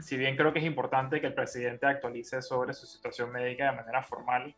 si 0.00 0.16
bien 0.16 0.36
creo 0.36 0.52
que 0.52 0.58
es 0.58 0.64
importante 0.64 1.20
que 1.20 1.28
el 1.28 1.34
presidente 1.34 1.86
actualice 1.86 2.42
sobre 2.42 2.74
su 2.74 2.86
situación 2.86 3.32
médica 3.32 3.70
de 3.70 3.76
manera 3.76 4.02
formal, 4.02 4.54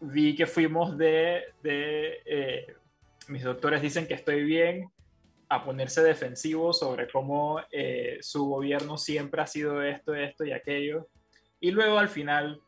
vi 0.00 0.34
que 0.34 0.46
fuimos 0.46 0.98
de, 0.98 1.44
de 1.62 2.20
eh, 2.24 2.76
mis 3.28 3.42
doctores 3.42 3.82
dicen 3.82 4.06
que 4.06 4.14
estoy 4.14 4.44
bien, 4.44 4.90
a 5.48 5.64
ponerse 5.64 6.02
defensivo 6.02 6.72
sobre 6.72 7.08
cómo 7.10 7.60
eh, 7.70 8.16
su 8.22 8.46
gobierno 8.46 8.96
siempre 8.96 9.42
ha 9.42 9.46
sido 9.46 9.82
esto, 9.82 10.14
esto 10.14 10.44
y 10.44 10.52
aquello. 10.52 11.08
Y 11.60 11.70
luego 11.72 11.98
al 11.98 12.08
final, 12.08 12.60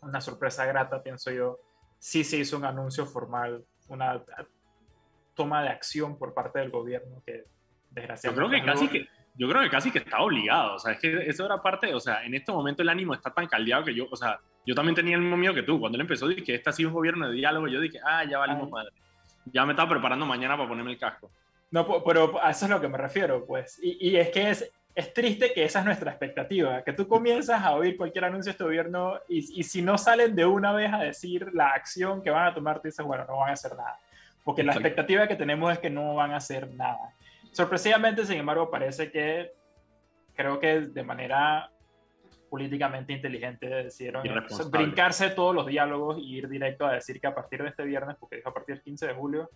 una 0.00 0.20
sorpresa 0.22 0.64
grata, 0.64 1.02
pienso 1.02 1.30
yo, 1.30 1.58
sí 1.98 2.24
se 2.24 2.38
hizo 2.38 2.56
un 2.56 2.64
anuncio 2.64 3.04
formal, 3.04 3.62
una 3.88 4.22
toma 5.34 5.62
de 5.62 5.68
acción 5.68 6.18
por 6.18 6.32
parte 6.32 6.60
del 6.60 6.70
gobierno 6.70 7.22
que 7.26 7.44
desgraciadamente... 7.90 8.42
Yo 8.42 8.48
creo 8.48 8.64
que 8.64 8.66
casi 8.66 8.88
que, 8.88 9.08
yo 9.34 9.48
creo 9.48 9.62
que 9.62 9.70
casi 9.70 9.90
que 9.90 9.98
estaba 9.98 10.24
obligado, 10.24 10.76
o 10.76 10.78
sea, 10.78 10.94
es 10.94 11.00
que 11.00 11.28
eso 11.28 11.44
era 11.44 11.60
parte, 11.60 11.94
o 11.94 12.00
sea, 12.00 12.24
en 12.24 12.34
este 12.34 12.52
momento 12.52 12.80
el 12.82 12.88
ánimo 12.88 13.12
está 13.12 13.34
tan 13.34 13.46
caldeado 13.46 13.84
que 13.84 13.94
yo, 13.94 14.06
o 14.10 14.16
sea, 14.16 14.40
yo 14.64 14.74
también 14.74 14.94
tenía 14.94 15.16
el 15.16 15.22
mismo 15.22 15.36
miedo 15.36 15.52
que 15.52 15.62
tú, 15.62 15.78
cuando 15.78 15.96
él 15.96 16.02
empezó, 16.02 16.26
dije, 16.26 16.54
este 16.54 16.70
ha 16.70 16.72
sido 16.72 16.88
un 16.88 16.94
gobierno 16.94 17.28
de 17.28 17.34
diálogo, 17.34 17.68
yo 17.68 17.80
dije, 17.80 18.00
ah, 18.02 18.24
ya 18.24 18.38
valimos 18.38 18.70
madre 18.70 18.92
ya 19.46 19.64
me 19.64 19.72
estaba 19.72 19.90
preparando 19.90 20.26
mañana 20.26 20.56
para 20.56 20.68
ponerme 20.68 20.92
el 20.92 20.98
casco. 20.98 21.30
No, 21.70 22.02
pero 22.04 22.42
a 22.42 22.50
eso 22.50 22.64
es 22.64 22.70
lo 22.70 22.80
que 22.80 22.88
me 22.88 22.98
refiero, 22.98 23.44
pues. 23.44 23.78
Y, 23.82 24.08
y 24.08 24.16
es 24.16 24.30
que 24.30 24.50
es, 24.50 24.70
es 24.94 25.12
triste 25.12 25.52
que 25.52 25.64
esa 25.64 25.80
es 25.80 25.84
nuestra 25.84 26.10
expectativa, 26.10 26.82
que 26.82 26.92
tú 26.92 27.06
comienzas 27.06 27.62
a 27.62 27.72
oír 27.72 27.96
cualquier 27.96 28.24
anuncio 28.24 28.50
de 28.50 28.52
este 28.52 28.64
gobierno 28.64 29.20
y, 29.28 29.60
y, 29.60 29.62
si 29.62 29.82
no 29.82 29.98
salen 29.98 30.34
de 30.34 30.46
una 30.46 30.72
vez 30.72 30.92
a 30.92 30.98
decir 30.98 31.50
la 31.52 31.68
acción 31.68 32.22
que 32.22 32.30
van 32.30 32.46
a 32.46 32.54
tomar, 32.54 32.80
tú 32.80 32.88
dices, 32.88 33.04
bueno, 33.04 33.24
no 33.28 33.36
van 33.36 33.50
a 33.50 33.52
hacer 33.52 33.76
nada. 33.76 33.98
Porque 34.44 34.62
la 34.62 34.72
expectativa 34.72 35.28
que 35.28 35.36
tenemos 35.36 35.70
es 35.72 35.78
que 35.78 35.90
no 35.90 36.14
van 36.14 36.32
a 36.32 36.38
hacer 36.38 36.72
nada. 36.74 37.12
Sorpresivamente, 37.52 38.24
sin 38.24 38.38
embargo, 38.38 38.70
parece 38.70 39.10
que 39.10 39.52
creo 40.34 40.58
que 40.58 40.80
de 40.80 41.02
manera 41.02 41.70
políticamente 42.48 43.12
inteligente 43.12 43.68
decidieron 43.68 44.22
brincarse 44.70 45.30
todos 45.30 45.54
los 45.54 45.66
diálogos 45.66 46.18
y 46.18 46.36
ir 46.36 46.48
directo 46.48 46.86
a 46.86 46.94
decir 46.94 47.20
que 47.20 47.26
a 47.26 47.34
partir 47.34 47.62
de 47.62 47.68
este 47.68 47.84
viernes, 47.84 48.16
porque 48.18 48.36
dijo 48.36 48.48
a 48.48 48.54
partir 48.54 48.76
del 48.76 48.84
15 48.84 49.06
de 49.06 49.14
julio, 49.14 49.50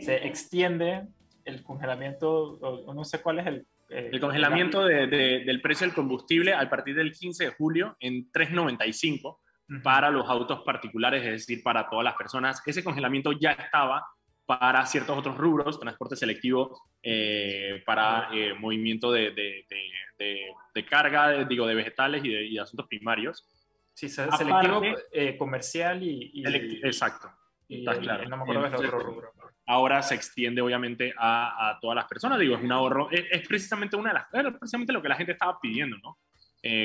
se 0.00 0.26
extiende 0.26 1.06
el 1.44 1.62
congelamiento, 1.62 2.58
o, 2.60 2.94
no 2.94 3.04
sé 3.04 3.20
cuál 3.20 3.40
es 3.40 3.46
el... 3.46 3.66
Eh, 3.88 4.10
el 4.12 4.20
congelamiento 4.20 4.84
del 4.84 5.60
precio 5.62 5.86
del 5.86 5.94
combustible 5.94 6.52
a 6.52 6.68
partir 6.68 6.96
del 6.96 7.12
15 7.12 7.44
de 7.44 7.50
julio 7.50 7.96
en 8.00 8.30
3.95 8.32 9.38
para 9.82 10.10
los 10.10 10.28
autos 10.28 10.62
particulares, 10.64 11.24
es 11.24 11.46
decir, 11.46 11.62
para 11.62 11.88
todas 11.88 12.04
las 12.04 12.14
personas. 12.14 12.62
Ese 12.66 12.84
congelamiento 12.84 13.32
ya 13.32 13.52
estaba 13.52 14.06
para 14.46 14.86
ciertos 14.86 15.18
otros 15.18 15.36
rubros, 15.36 15.78
transporte 15.80 16.14
selectivo 16.14 16.88
eh, 17.02 17.82
para 17.84 18.28
eh, 18.32 18.54
movimiento 18.54 19.10
de, 19.10 19.32
de, 19.32 20.86
carga, 20.88 21.44
digo, 21.44 21.66
de 21.66 21.74
vegetales 21.74 22.24
y 22.24 22.54
de, 22.54 22.60
asuntos 22.60 22.86
primarios. 22.86 23.44
Sí, 23.92 24.08
selectivo 24.08 24.82
eh, 25.12 25.36
comercial 25.36 26.02
y, 26.02 26.44
exacto. 26.84 27.30
está 27.68 27.98
claro. 27.98 28.28
no 28.28 28.36
me 28.36 28.42
acuerdo 28.42 28.80
de 28.80 28.86
otro 28.86 29.00
rubro. 29.00 29.32
Ahora 29.66 30.00
se 30.02 30.14
extiende 30.14 30.60
obviamente 30.60 31.12
a, 31.18 31.70
a, 31.70 31.80
todas 31.80 31.96
las 31.96 32.04
personas, 32.04 32.38
digo, 32.38 32.54
es 32.54 32.62
un 32.62 32.70
ahorro, 32.70 33.08
es, 33.10 33.46
precisamente 33.48 33.96
una 33.96 34.10
de 34.10 34.14
las, 34.14 34.52
es 34.52 34.58
precisamente 34.58 34.92
lo 34.92 35.02
que 35.02 35.08
la 35.08 35.16
gente 35.16 35.32
estaba 35.32 35.58
pidiendo, 35.60 35.96
¿no? 35.98 36.18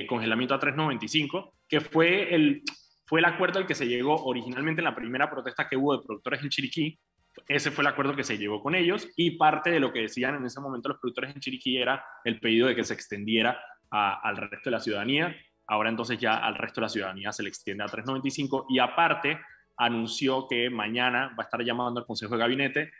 congelamiento 0.07 0.53
a 0.53 0.59
3.95, 0.59 1.53
que 1.67 1.81
fue 1.81 2.35
el, 2.35 2.61
fue 3.03 3.19
el 3.19 3.25
acuerdo 3.25 3.57
al 3.59 3.65
que 3.65 3.73
se 3.73 3.87
llegó 3.87 4.15
originalmente 4.25 4.81
en 4.81 4.85
la 4.85 4.95
primera 4.95 5.29
protesta 5.29 5.67
que 5.67 5.75
hubo 5.75 5.97
de 5.97 6.03
productores 6.03 6.41
en 6.43 6.49
Chiriquí, 6.49 6.99
ese 7.47 7.71
fue 7.71 7.83
el 7.83 7.87
acuerdo 7.87 8.15
que 8.15 8.23
se 8.23 8.37
llevó 8.37 8.61
con 8.61 8.75
ellos 8.75 9.07
y 9.15 9.31
parte 9.31 9.71
de 9.71 9.79
lo 9.79 9.93
que 9.93 10.01
decían 10.01 10.35
en 10.35 10.45
ese 10.45 10.59
momento 10.59 10.89
los 10.89 10.99
productores 10.99 11.33
en 11.33 11.41
Chiriquí 11.41 11.77
era 11.77 12.03
el 12.23 12.39
pedido 12.39 12.67
de 12.67 12.75
que 12.75 12.83
se 12.83 12.93
extendiera 12.93 13.59
al 13.89 14.37
resto 14.37 14.69
de 14.69 14.71
la 14.71 14.79
ciudadanía. 14.79 15.35
Ahora 15.67 15.89
entonces 15.89 16.17
ya 16.17 16.37
al 16.37 16.55
resto 16.55 16.81
de 16.81 16.85
la 16.85 16.89
ciudadanía 16.89 17.31
se 17.31 17.43
le 17.43 17.49
extiende 17.49 17.83
a 17.83 17.87
3.95 17.87 18.65
y 18.69 18.79
aparte 18.79 19.39
anunció 19.77 20.47
que 20.47 20.69
mañana 20.69 21.33
va 21.37 21.43
a 21.43 21.45
estar 21.45 21.63
llamando 21.63 21.99
al 21.99 22.05
Consejo 22.05 22.35
de 22.35 22.39
Gabinete, 22.39 22.91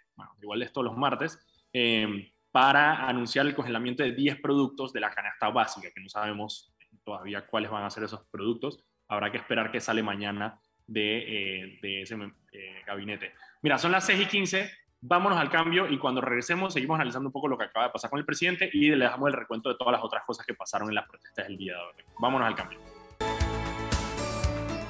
igual 0.41 0.61
es 0.61 0.71
todos 0.71 0.85
los 0.85 0.97
martes, 0.97 1.39
eh, 1.73 2.31
para 2.51 3.07
anunciar 3.07 3.45
el 3.45 3.55
congelamiento 3.55 4.03
de 4.03 4.13
10 4.13 4.41
productos 4.41 4.91
de 4.91 5.00
la 5.00 5.11
canasta 5.11 5.50
básica, 5.50 5.89
que 5.93 6.01
no 6.01 6.09
sabemos 6.09 6.73
todavía 7.03 7.45
cuáles 7.45 7.71
van 7.71 7.83
a 7.83 7.89
ser 7.89 8.03
esos 8.03 8.25
productos. 8.29 8.83
Habrá 9.07 9.31
que 9.31 9.38
esperar 9.38 9.71
que 9.71 9.79
sale 9.79 10.03
mañana 10.03 10.59
de, 10.88 11.19
eh, 11.19 11.79
de 11.81 12.01
ese 12.01 12.15
eh, 12.51 12.81
gabinete. 12.85 13.33
Mira, 13.63 13.77
son 13.77 13.91
las 13.91 14.08
6 14.08 14.22
y 14.22 14.25
15, 14.25 14.72
vámonos 15.01 15.38
al 15.38 15.51
cambio 15.51 15.88
y 15.88 16.00
cuando 16.00 16.20
regresemos 16.20 16.74
seguimos 16.74 16.96
analizando 16.96 17.30
un 17.30 17.32
poco 17.32 17.48
lo 17.48 17.60
que 17.60 17.65
acaba 17.65 17.86
de 17.86 17.91
pasar 17.91 18.10
con 18.10 18.18
el 18.18 18.25
presidente 18.25 18.68
y 18.74 18.89
le 18.89 19.06
damos 19.06 19.27
el 19.27 19.34
recuento 19.34 19.70
de 19.70 19.75
todas 19.75 19.91
las 19.91 20.03
otras 20.03 20.24
cosas 20.25 20.48
que 20.48 20.56
pasaron 20.56 20.89
en 20.89 20.96
las 20.96 21.08
protestas 21.08 21.48
del 21.48 21.58
día 21.58 21.74
de 21.74 21.80
hoy. 21.80 22.03
Vámonos 22.20 22.48
al 22.48 22.56
cambio. 22.56 22.80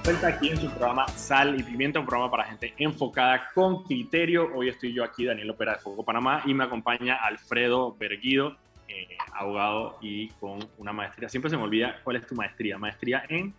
Vuelta 0.06 0.28
aquí 0.30 0.52
en 0.52 0.58
su 0.58 0.70
programa 0.70 1.06
Sal 1.10 1.60
y 1.60 1.64
Pimienta, 1.64 2.00
un 2.00 2.06
programa 2.06 2.32
para 2.32 2.46
gente 2.46 2.74
enfocada 2.78 3.50
con 3.54 3.84
criterio. 3.84 4.50
Hoy 4.56 4.70
estoy 4.70 4.94
yo 4.94 5.04
aquí, 5.04 5.26
Daniel 5.26 5.50
Opera 5.50 5.74
de 5.74 5.80
Foco 5.80 6.06
Panamá, 6.06 6.42
y 6.46 6.54
me 6.54 6.64
acompaña 6.64 7.16
Alfredo 7.16 7.94
Berguido, 8.00 8.56
eh, 8.88 9.18
abogado 9.34 9.98
y 10.00 10.30
con 10.40 10.60
una 10.78 10.94
maestría. 10.94 11.28
Siempre 11.28 11.52
se 11.52 11.58
me 11.58 11.64
olvida 11.64 12.00
cuál 12.06 12.16
es 12.16 12.26
tu 12.26 12.36
maestría. 12.36 12.78
Maestría 12.78 13.26
en... 13.28 13.54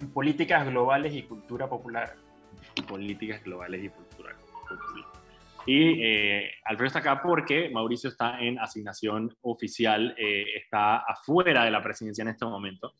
en 0.00 0.10
políticas 0.12 0.68
globales 0.68 1.12
y 1.14 1.24
cultura 1.24 1.68
popular. 1.68 2.14
Políticas 2.86 3.42
globales 3.44 3.84
y 3.84 3.88
cultura 3.88 4.36
popular. 4.36 5.06
Y 5.66 6.02
eh, 6.02 6.50
Alfredo 6.64 6.86
está 6.86 6.98
acá 7.00 7.22
porque 7.22 7.70
Mauricio 7.70 8.10
está 8.10 8.40
en 8.40 8.58
asignación 8.58 9.36
oficial, 9.42 10.14
eh, 10.18 10.46
está 10.56 10.98
afuera 10.98 11.64
de 11.64 11.70
la 11.70 11.82
presidencia 11.82 12.22
en 12.22 12.28
este 12.28 12.44
momento, 12.44 12.94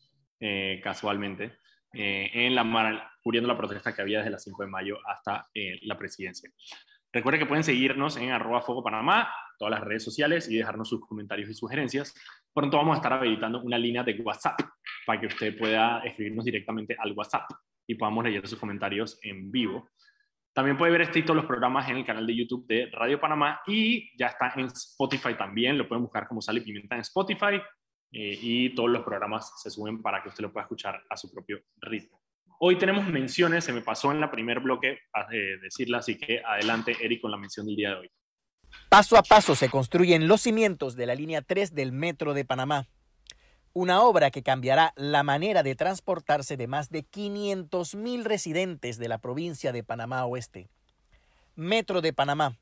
casualmente. 0.83 1.57
Eh, 1.93 2.29
en 2.33 2.55
la 2.55 3.11
cubriendo 3.21 3.49
la 3.49 3.57
protesta 3.57 3.93
que 3.93 4.01
había 4.01 4.19
desde 4.19 4.31
las 4.31 4.43
5 4.43 4.63
de 4.63 4.69
mayo 4.69 4.97
hasta 5.05 5.49
eh, 5.53 5.77
la 5.83 5.97
presidencia. 5.97 6.49
Recuerden 7.11 7.41
que 7.41 7.45
pueden 7.45 7.65
seguirnos 7.65 8.15
en 8.15 8.31
arroba 8.31 8.63
Panamá, 8.81 9.29
todas 9.59 9.71
las 9.71 9.81
redes 9.81 10.03
sociales 10.03 10.49
y 10.49 10.55
dejarnos 10.55 10.87
sus 10.87 11.05
comentarios 11.05 11.49
y 11.49 11.53
sugerencias. 11.53 12.15
Pronto 12.53 12.77
vamos 12.77 12.93
a 12.93 12.97
estar 12.97 13.11
habilitando 13.11 13.61
una 13.61 13.77
línea 13.77 14.03
de 14.03 14.13
WhatsApp 14.21 14.57
para 15.05 15.19
que 15.19 15.27
usted 15.27 15.57
pueda 15.57 15.99
escribirnos 16.05 16.45
directamente 16.45 16.95
al 16.97 17.11
WhatsApp 17.11 17.49
y 17.91 17.95
podamos 17.95 18.23
leer 18.23 18.47
sus 18.47 18.59
comentarios 18.59 19.19
en 19.21 19.51
vivo. 19.51 19.89
También 20.53 20.77
puede 20.77 20.91
ver 20.91 21.01
este 21.01 21.19
y 21.19 21.23
los 21.23 21.45
programas 21.45 21.89
en 21.89 21.97
el 21.97 22.05
canal 22.05 22.25
de 22.25 22.35
YouTube 22.35 22.65
de 22.67 22.89
Radio 22.91 23.19
Panamá 23.19 23.61
y 23.67 24.17
ya 24.17 24.27
está 24.27 24.53
en 24.55 24.65
Spotify 24.67 25.35
también. 25.37 25.77
Lo 25.77 25.87
pueden 25.87 26.03
buscar 26.03 26.27
como 26.27 26.41
Sale 26.41 26.61
Pimienta 26.61 26.95
en 26.95 27.01
Spotify. 27.01 27.61
Eh, 28.13 28.37
y 28.41 28.75
todos 28.75 28.89
los 28.89 29.03
programas 29.03 29.53
se 29.61 29.69
suben 29.69 30.01
para 30.01 30.21
que 30.21 30.29
usted 30.29 30.41
lo 30.41 30.51
pueda 30.51 30.63
escuchar 30.63 31.01
a 31.09 31.15
su 31.15 31.31
propio 31.31 31.61
ritmo. 31.77 32.21
Hoy 32.59 32.77
tenemos 32.77 33.07
menciones, 33.07 33.63
se 33.63 33.71
me 33.71 33.81
pasó 33.81 34.11
en 34.11 34.19
la 34.19 34.29
primer 34.29 34.59
bloque 34.59 34.99
eh, 35.31 35.57
decirla, 35.61 35.99
así 35.99 36.17
que 36.17 36.41
adelante 36.45 36.97
Eric 36.99 37.21
con 37.21 37.31
la 37.31 37.37
mención 37.37 37.65
del 37.65 37.75
día 37.75 37.89
de 37.91 37.95
hoy. 37.95 38.11
Paso 38.89 39.17
a 39.17 39.23
paso 39.23 39.55
se 39.55 39.69
construyen 39.69 40.27
los 40.27 40.41
cimientos 40.41 40.95
de 40.95 41.05
la 41.05 41.15
línea 41.15 41.41
3 41.41 41.73
del 41.73 41.93
Metro 41.93 42.33
de 42.33 42.43
Panamá, 42.43 42.87
una 43.73 44.01
obra 44.01 44.31
que 44.31 44.43
cambiará 44.43 44.93
la 44.95 45.23
manera 45.23 45.63
de 45.63 45.75
transportarse 45.75 46.57
de 46.57 46.67
más 46.67 46.89
de 46.89 47.05
500.000 47.05 48.23
residentes 48.23 48.97
de 48.97 49.07
la 49.07 49.19
provincia 49.19 49.71
de 49.71 49.83
Panamá 49.83 50.25
Oeste. 50.25 50.69
Metro 51.55 52.01
de 52.01 52.13
Panamá, 52.13 52.57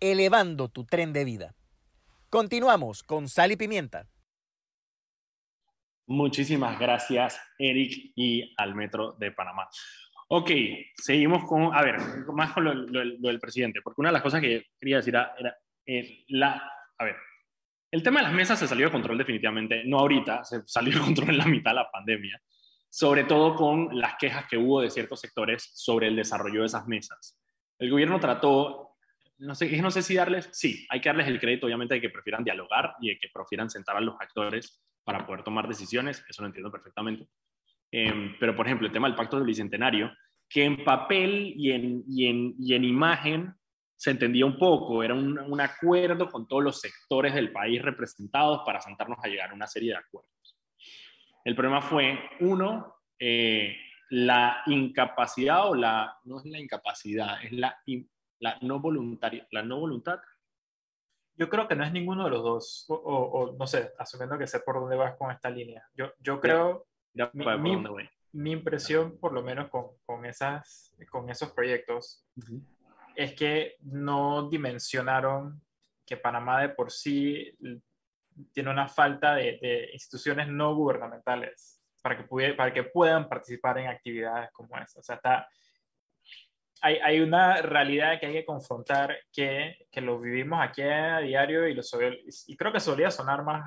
elevando 0.00 0.68
tu 0.68 0.84
tren 0.84 1.12
de 1.12 1.24
vida. 1.24 1.54
Continuamos 2.28 3.02
con 3.02 3.28
Sal 3.28 3.52
y 3.52 3.56
Pimienta. 3.56 4.06
Muchísimas 6.06 6.78
gracias, 6.78 7.40
Eric, 7.58 8.12
y 8.16 8.52
al 8.56 8.74
Metro 8.74 9.12
de 9.12 9.30
Panamá. 9.30 9.68
Ok, 10.28 10.50
seguimos 10.94 11.44
con, 11.44 11.74
a 11.74 11.82
ver, 11.82 11.98
más 12.32 12.52
con 12.52 12.64
lo, 12.64 12.74
del 12.74 13.40
presidente, 13.40 13.80
porque 13.82 14.00
una 14.00 14.10
de 14.10 14.14
las 14.14 14.22
cosas 14.22 14.40
que 14.40 14.66
quería 14.80 14.96
decir 14.96 15.14
era, 15.14 15.58
eh, 15.86 16.24
la, 16.28 16.62
a 16.98 17.04
ver, 17.04 17.16
el 17.90 18.02
tema 18.02 18.20
de 18.20 18.26
las 18.26 18.32
mesas 18.32 18.58
se 18.58 18.68
salió 18.68 18.86
de 18.86 18.92
control 18.92 19.18
definitivamente, 19.18 19.82
no 19.84 19.98
ahorita, 19.98 20.44
se 20.44 20.62
salió 20.66 20.94
de 20.94 21.00
control 21.00 21.30
en 21.30 21.38
la 21.38 21.46
mitad 21.46 21.72
de 21.72 21.76
la 21.76 21.90
pandemia, 21.90 22.40
sobre 22.88 23.24
todo 23.24 23.54
con 23.54 23.88
las 23.98 24.16
quejas 24.16 24.46
que 24.48 24.56
hubo 24.56 24.80
de 24.80 24.90
ciertos 24.90 25.20
sectores 25.20 25.70
sobre 25.74 26.08
el 26.08 26.16
desarrollo 26.16 26.60
de 26.60 26.66
esas 26.66 26.86
mesas. 26.86 27.38
El 27.78 27.90
gobierno 27.90 28.20
trató, 28.20 28.96
no 29.38 29.54
sé, 29.54 29.80
no 29.80 29.90
sé 29.90 30.02
si 30.02 30.14
darles, 30.14 30.48
sí, 30.52 30.86
hay 30.90 31.00
que 31.00 31.08
darles 31.08 31.28
el 31.28 31.40
crédito, 31.40 31.66
obviamente, 31.66 31.94
de 31.94 32.00
que 32.00 32.10
prefieran 32.10 32.44
dialogar 32.44 32.94
y 33.00 33.08
de 33.10 33.18
que 33.18 33.28
prefieran 33.32 33.70
sentar 33.70 33.96
a 33.96 34.00
los 34.00 34.14
actores 34.20 34.82
para 35.04 35.26
poder 35.26 35.42
tomar 35.42 35.66
decisiones, 35.66 36.24
eso 36.28 36.42
lo 36.42 36.48
entiendo 36.48 36.70
perfectamente. 36.70 37.26
Em, 37.90 38.36
pero, 38.38 38.54
por 38.54 38.66
ejemplo, 38.66 38.86
el 38.86 38.92
tema 38.92 39.08
del 39.08 39.16
pacto 39.16 39.36
del 39.36 39.46
bicentenario, 39.46 40.12
que 40.48 40.64
en 40.64 40.84
papel 40.84 41.54
y 41.56 41.72
en, 41.72 42.84
imagen 42.84 43.54
se 44.00 44.12
entendía 44.12 44.46
un 44.46 44.56
poco, 44.56 45.02
era 45.02 45.12
un, 45.12 45.38
un, 45.38 45.60
acuerdo 45.60 46.26
con 46.30 46.48
todos 46.48 46.64
los 46.64 46.80
sectores 46.80 47.34
del 47.34 47.52
país 47.52 47.82
representados 47.82 48.62
para 48.64 48.80
sentarnos 48.80 49.18
a 49.22 49.28
llegar 49.28 49.50
a 49.50 49.54
una 49.54 49.66
serie 49.66 49.90
de 49.90 49.98
acuerdos. 49.98 50.58
El 51.44 51.54
problema 51.54 51.82
fue, 51.82 52.18
uno, 52.40 52.94
eh, 53.18 53.76
la 54.08 54.62
incapacidad 54.64 55.68
o 55.68 55.74
la, 55.74 56.18
no 56.24 56.38
es 56.38 56.46
la 56.46 56.58
incapacidad, 56.58 57.44
es 57.44 57.52
la, 57.52 57.78
la, 58.38 58.56
no, 58.62 58.80
voluntaria, 58.80 59.46
la 59.50 59.62
no 59.62 59.78
voluntad 59.78 60.18
yo 61.36 61.50
creo 61.50 61.68
que 61.68 61.74
no 61.76 61.84
es 61.84 61.92
ninguno 61.92 62.24
de 62.24 62.30
los 62.30 62.42
dos, 62.42 62.84
o, 62.88 63.54
no 63.58 63.66
sé, 63.66 63.92
asumiendo 63.98 64.38
que 64.38 64.46
sé 64.46 64.60
por 64.60 64.80
dónde 64.80 64.96
vas 64.96 65.16
con 65.16 65.30
esta 65.30 65.48
línea. 65.48 65.86
Yo, 65.94 66.12
yo 66.18 66.38
creo, 66.38 66.86
mi, 68.32 68.52
impresión, 68.52 69.18
por 69.18 69.32
lo 69.32 69.42
menos 69.42 69.70
con, 69.70 69.86
con, 70.04 70.26
esas, 70.26 70.94
con 71.10 71.30
esos 71.30 71.52
proyectos, 71.52 72.26
es 73.20 73.34
que 73.34 73.76
no 73.82 74.48
dimensionaron 74.48 75.60
que 76.06 76.16
Panamá 76.16 76.62
de 76.62 76.70
por 76.70 76.90
sí 76.90 77.54
tiene 78.50 78.70
una 78.70 78.88
falta 78.88 79.34
de, 79.34 79.90
instituciones 79.92 80.48
no 80.48 80.74
gubernamentales 80.74 81.82
para 82.00 82.16
que, 82.16 82.54
para 82.54 82.72
que 82.72 82.84
puedan 82.84 83.28
participar 83.28 83.76
en 83.76 83.88
actividades 83.88 84.50
como 84.52 84.74
esa. 84.78 85.00
O 85.00 85.02
sea, 85.02 85.16
está, 85.16 85.46
hay, 86.80 86.96
hay, 86.96 87.20
una 87.20 87.60
realidad 87.60 88.18
que 88.18 88.24
hay 88.24 88.32
que 88.32 88.46
confrontar 88.46 89.14
que, 89.30 89.86
que 89.90 90.00
lo 90.00 90.18
vivimos 90.18 90.58
aquí 90.62 90.80
a 90.80 91.18
diario 91.18 91.68
y, 91.68 91.74
lo, 91.74 91.82
y 92.46 92.56
creo 92.56 92.72
que 92.72 92.80
solía 92.80 93.10
sonar 93.10 93.44
más 93.44 93.62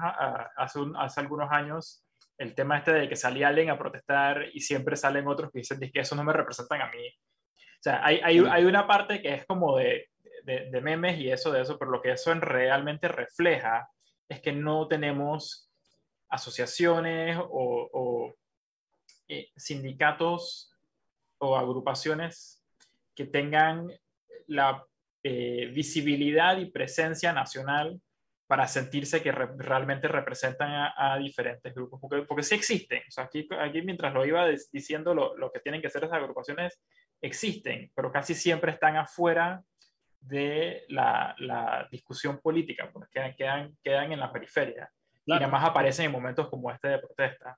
hace, 0.58 0.80
hace, 0.98 1.20
algunos 1.20 1.52
años 1.52 2.04
el 2.40 2.56
tema 2.56 2.80
este 2.80 2.92
de 2.92 3.08
que 3.08 3.16
salía 3.16 3.50
alguien 3.50 3.70
a 3.70 3.78
protestar 3.78 4.48
y 4.52 4.62
siempre 4.62 4.96
salen 4.96 5.28
otros 5.28 5.52
que 5.52 5.60
dicen 5.60 5.80
que 5.80 6.00
eso 6.00 6.16
no 6.16 6.24
me 6.24 6.34
representan 6.34 6.82
a 6.82 6.88
mí. 6.88 7.08
O 7.84 7.90
sea, 7.90 8.00
hay, 8.02 8.22
hay, 8.24 8.40
hay 8.50 8.64
una 8.64 8.88
parte 8.88 9.22
que 9.22 9.34
es 9.34 9.46
como 9.46 9.78
de, 9.78 10.08
de, 10.46 10.70
de, 10.72 10.82
memes 10.82 11.20
y 11.20 11.30
eso 11.30 11.52
de 11.52 11.62
eso, 11.62 11.78
pero 11.78 11.92
lo 11.92 12.02
que 12.02 12.14
eso 12.14 12.34
realmente 12.36 13.10
refleja 13.10 13.90
es 14.30 14.40
que 14.40 14.54
no 14.54 14.88
tenemos 14.88 15.70
asociaciones 16.30 17.38
o, 17.38 17.90
o 17.92 18.34
eh, 19.28 19.50
sindicatos 19.58 20.74
o 21.40 21.58
agrupaciones 21.58 22.64
que 23.14 23.26
tengan 23.26 23.92
la 24.48 24.86
eh, 25.22 25.70
visibilidad 25.74 26.58
y 26.60 26.72
presencia 26.72 27.34
nacional 27.34 28.00
para 28.48 28.66
sentirse 28.70 29.22
que 29.22 29.34
realmente 29.34 30.08
representan 30.08 30.92
a, 30.96 31.18
diferentes 31.18 31.74
grupos, 31.74 32.00
porque, 32.00 32.22
porque 32.22 32.44
sí 32.44 32.56
existen. 32.56 33.02
O 33.10 33.12
sea, 33.12 33.26
aquí, 33.26 33.46
aquí 33.60 33.82
mientras 33.82 34.14
lo 34.14 34.26
iba 34.26 34.48
diciendo, 34.72 35.14
lo, 35.14 35.36
lo, 35.36 35.52
que 35.52 35.60
tienen 35.60 35.82
que 35.82 35.88
hacer 35.88 36.06
esas 36.06 36.18
agrupaciones 36.18 36.80
existen, 37.24 37.90
pero 37.96 38.12
casi 38.12 38.36
siempre 38.36 38.72
están 38.72 38.98
afuera 38.98 39.64
de 40.20 40.84
la, 40.90 41.34
la 41.40 41.88
discusión 41.90 42.40
política, 42.40 42.90
porque 42.92 43.34
quedan, 43.36 43.76
quedan 43.82 44.12
en 44.12 44.20
la 44.20 44.32
periferia. 44.32 44.90
Y 45.26 45.32
además 45.32 45.64
aparecen 45.64 46.08
en 46.08 46.12
momentos 46.12 46.50
como 46.50 46.70
este 46.70 46.90
de 46.90 47.00
protesta. 47.00 47.58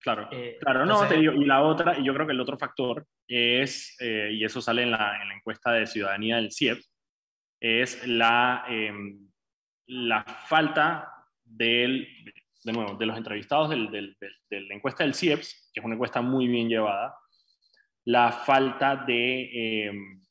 Claro, 0.00 0.28
eh, 0.32 0.56
claro, 0.60 0.86
no, 0.86 1.06
te 1.06 1.16
digo, 1.16 1.32
y 1.34 1.44
la 1.44 1.62
otra, 1.62 1.98
y 1.98 2.04
yo 2.04 2.14
creo 2.14 2.26
que 2.26 2.32
el 2.32 2.40
otro 2.40 2.56
factor 2.56 3.06
es, 3.26 3.96
eh, 4.00 4.30
y 4.32 4.44
eso 4.44 4.62
sale 4.62 4.82
en 4.82 4.92
la, 4.92 5.20
en 5.20 5.28
la, 5.28 5.34
encuesta 5.34 5.72
de 5.72 5.86
ciudadanía 5.86 6.36
del 6.36 6.52
CIEP, 6.52 6.80
es 7.60 8.06
la, 8.06 8.64
em, 8.68 9.28
la 9.88 10.24
falta 10.24 11.12
del, 11.44 12.08
de 12.64 12.72
nuevo, 12.72 12.94
de 12.94 13.06
los 13.06 13.16
entrevistados 13.18 13.68
del, 13.68 13.90
del, 13.90 14.16
de 14.48 14.60
la 14.62 14.74
encuesta 14.74 15.04
del 15.04 15.14
CIEP, 15.14 15.40
que 15.40 15.80
es 15.80 15.84
una 15.84 15.96
encuesta 15.96 16.22
muy 16.22 16.48
bien 16.48 16.68
llevada, 16.68 17.14
la 18.10 18.32
falta 18.32 18.96
de, 18.96 19.86
em, 19.86 20.24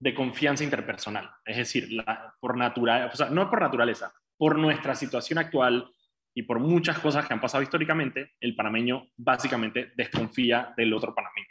de 0.00 0.14
confianza 0.14 0.64
interpersonal, 0.64 1.30
es 1.44 1.56
decir, 1.58 1.92
la, 1.92 2.34
por 2.40 2.56
naturaleza, 2.56 3.10
o 3.12 3.16
sea, 3.16 3.30
no 3.30 3.50
por 3.50 3.60
naturaleza, 3.60 4.12
por 4.36 4.58
nuestra 4.58 4.94
situación 4.94 5.38
actual, 5.38 5.90
y 6.38 6.44
por 6.44 6.60
muchas 6.60 7.00
cosas 7.00 7.26
que 7.26 7.34
han 7.34 7.40
pasado 7.40 7.64
históricamente, 7.64 8.34
el 8.38 8.54
panameño 8.54 9.08
básicamente 9.16 9.90
desconfía 9.96 10.72
del 10.76 10.92
otro 10.92 11.12
panameño. 11.12 11.48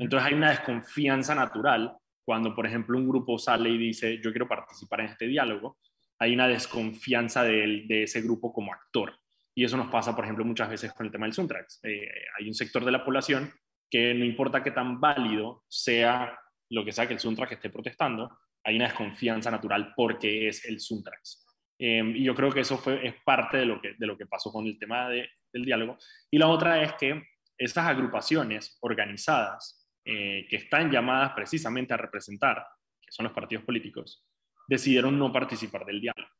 Entonces 0.00 0.26
hay 0.26 0.32
una 0.32 0.48
desconfianza 0.48 1.34
natural 1.34 1.94
cuando, 2.24 2.54
por 2.54 2.66
ejemplo, 2.66 2.96
un 2.96 3.06
grupo 3.06 3.38
sale 3.38 3.68
y 3.68 3.76
dice, 3.76 4.22
yo 4.22 4.30
quiero 4.30 4.48
participar 4.48 5.00
en 5.00 5.06
este 5.06 5.26
diálogo, 5.26 5.76
hay 6.18 6.32
una 6.32 6.48
desconfianza 6.48 7.42
de, 7.42 7.84
de 7.86 8.04
ese 8.04 8.22
grupo 8.22 8.54
como 8.54 8.72
actor. 8.72 9.12
Y 9.54 9.64
eso 9.64 9.76
nos 9.76 9.90
pasa, 9.90 10.16
por 10.16 10.24
ejemplo, 10.24 10.46
muchas 10.46 10.70
veces 10.70 10.94
con 10.94 11.04
el 11.04 11.12
tema 11.12 11.26
del 11.26 11.34
Suntrax. 11.34 11.80
Eh, 11.82 12.08
hay 12.38 12.48
un 12.48 12.54
sector 12.54 12.86
de 12.86 12.92
la 12.92 13.04
población 13.04 13.52
que 13.92 14.14
no 14.14 14.24
importa 14.24 14.62
qué 14.62 14.70
tan 14.70 14.98
válido 14.98 15.64
sea 15.68 16.36
lo 16.70 16.82
que 16.82 16.92
sea 16.92 17.06
que 17.06 17.12
el 17.12 17.20
Suntrax 17.20 17.52
esté 17.52 17.68
protestando, 17.68 18.38
hay 18.64 18.76
una 18.76 18.86
desconfianza 18.86 19.50
natural 19.50 19.92
porque 19.94 20.48
es 20.48 20.64
el 20.64 20.80
Suntrax. 20.80 21.44
Em, 21.78 22.16
y 22.16 22.24
yo 22.24 22.34
creo 22.34 22.50
que 22.50 22.60
eso 22.60 22.78
fue, 22.78 23.06
es 23.06 23.14
parte 23.22 23.58
de 23.58 23.66
lo 23.66 23.82
que, 23.82 23.94
de 23.98 24.06
lo 24.06 24.16
que 24.16 24.24
pasó 24.24 24.50
con 24.50 24.66
el 24.66 24.78
tema 24.78 25.10
de 25.10 25.28
del 25.52 25.64
diálogo. 25.64 25.98
Y 26.30 26.38
la 26.38 26.48
otra 26.48 26.82
es 26.82 26.94
que 26.94 27.22
esas 27.58 27.86
agrupaciones 27.86 28.78
organizadas 28.80 29.86
eh, 30.04 30.46
que 30.48 30.56
están 30.56 30.90
llamadas 30.90 31.32
precisamente 31.34 31.94
a 31.94 31.98
representar, 31.98 32.66
que 33.00 33.12
son 33.12 33.24
los 33.24 33.32
partidos 33.32 33.64
políticos, 33.64 34.26
decidieron 34.66 35.18
no 35.18 35.32
participar 35.32 35.84
del 35.84 36.00
diálogo. 36.00 36.30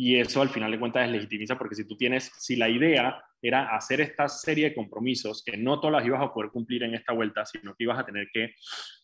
Y 0.00 0.14
eso 0.14 0.40
al 0.40 0.48
final 0.48 0.70
de 0.70 0.78
cuentas 0.78 1.10
legitimiza 1.10 1.58
porque 1.58 1.74
si 1.74 1.84
tú 1.84 1.96
tienes, 1.96 2.30
si 2.38 2.54
la 2.54 2.68
idea 2.68 3.20
era 3.42 3.74
hacer 3.74 4.00
esta 4.00 4.28
serie 4.28 4.68
de 4.68 4.74
compromisos 4.76 5.42
que 5.44 5.56
no 5.56 5.80
todas 5.80 5.96
las 5.96 6.06
ibas 6.06 6.22
a 6.22 6.32
poder 6.32 6.52
cumplir 6.52 6.84
en 6.84 6.94
esta 6.94 7.12
vuelta, 7.12 7.44
sino 7.44 7.74
que 7.74 7.82
ibas 7.82 7.98
a 7.98 8.06
tener 8.06 8.28
que 8.32 8.54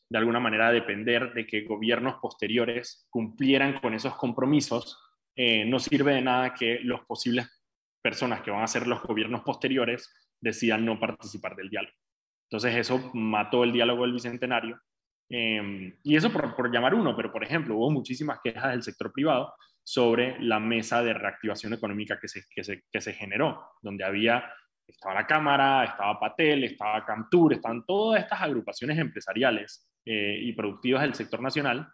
de 0.08 0.18
alguna 0.18 0.38
manera 0.38 0.70
depender 0.70 1.34
de 1.34 1.48
que 1.48 1.62
gobiernos 1.62 2.18
posteriores 2.22 3.08
cumplieran 3.10 3.80
con 3.80 3.92
esos 3.92 4.14
compromisos, 4.14 4.96
eh, 5.34 5.64
no 5.64 5.80
sirve 5.80 6.14
de 6.14 6.22
nada 6.22 6.54
que 6.54 6.78
los 6.84 7.00
posibles 7.06 7.48
personas 8.00 8.42
que 8.42 8.52
van 8.52 8.62
a 8.62 8.68
ser 8.68 8.86
los 8.86 9.02
gobiernos 9.02 9.42
posteriores 9.42 10.14
decidan 10.40 10.84
no 10.84 11.00
participar 11.00 11.56
del 11.56 11.70
diálogo. 11.70 11.96
Entonces 12.48 12.76
eso 12.76 13.10
mató 13.14 13.64
el 13.64 13.72
diálogo 13.72 14.02
del 14.02 14.12
Bicentenario. 14.12 14.80
Eh, 15.28 15.98
y 16.04 16.14
eso 16.14 16.30
por, 16.30 16.54
por, 16.54 16.72
llamar 16.72 16.94
uno, 16.94 17.16
pero 17.16 17.32
por 17.32 17.42
ejemplo 17.42 17.74
hubo 17.74 17.90
muchísimas 17.90 18.38
quejas 18.44 18.70
del 18.70 18.84
sector 18.84 19.10
privado 19.12 19.52
sobre 19.84 20.40
la 20.40 20.58
mesa 20.58 21.02
de 21.02 21.12
reactivación 21.12 21.74
económica 21.74 22.18
que 22.18 22.26
se, 22.26 22.44
que 22.50 22.64
se, 22.64 22.84
que 22.90 23.00
se 23.00 23.12
generó, 23.12 23.72
donde 23.82 24.02
había, 24.02 24.50
estaba 24.86 25.14
la 25.14 25.26
Cámara, 25.26 25.84
estaba 25.84 26.18
Patel, 26.18 26.64
estaba 26.64 27.04
Cantur, 27.04 27.52
estaban 27.52 27.84
todas 27.86 28.22
estas 28.22 28.40
agrupaciones 28.40 28.98
empresariales 28.98 29.90
eh, 30.04 30.38
y 30.40 30.52
productivas 30.52 31.02
del 31.02 31.14
sector 31.14 31.40
nacional, 31.40 31.86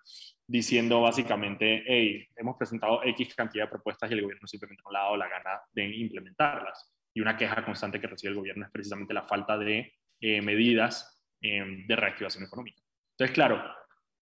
diciendo 0.47 1.01
básicamente, 1.01 1.85
hey, 1.87 2.27
hemos 2.37 2.57
presentado 2.57 3.03
X 3.05 3.35
cantidad 3.35 3.65
de 3.65 3.71
propuestas 3.71 4.11
y 4.11 4.15
el 4.15 4.23
gobierno 4.23 4.47
simplemente 4.47 4.83
no 4.85 4.91
le 4.91 4.99
ha 4.99 5.03
dado 5.03 5.17
la 5.17 5.29
gana 5.29 5.61
de 5.73 5.97
implementarlas. 5.97 6.93
Y 7.13 7.21
una 7.21 7.37
queja 7.37 7.65
constante 7.65 8.01
que 8.01 8.07
recibe 8.07 8.31
el 8.31 8.39
gobierno 8.39 8.65
es 8.65 8.71
precisamente 8.71 9.15
la 9.15 9.23
falta 9.23 9.59
de 9.59 9.93
eh, 10.21 10.43
medidas 10.43 11.25
eh, 11.41 11.85
de 11.87 11.97
reactivación 11.97 12.45
económica. 12.45 12.83
Entonces, 13.13 13.35
claro, 13.35 13.63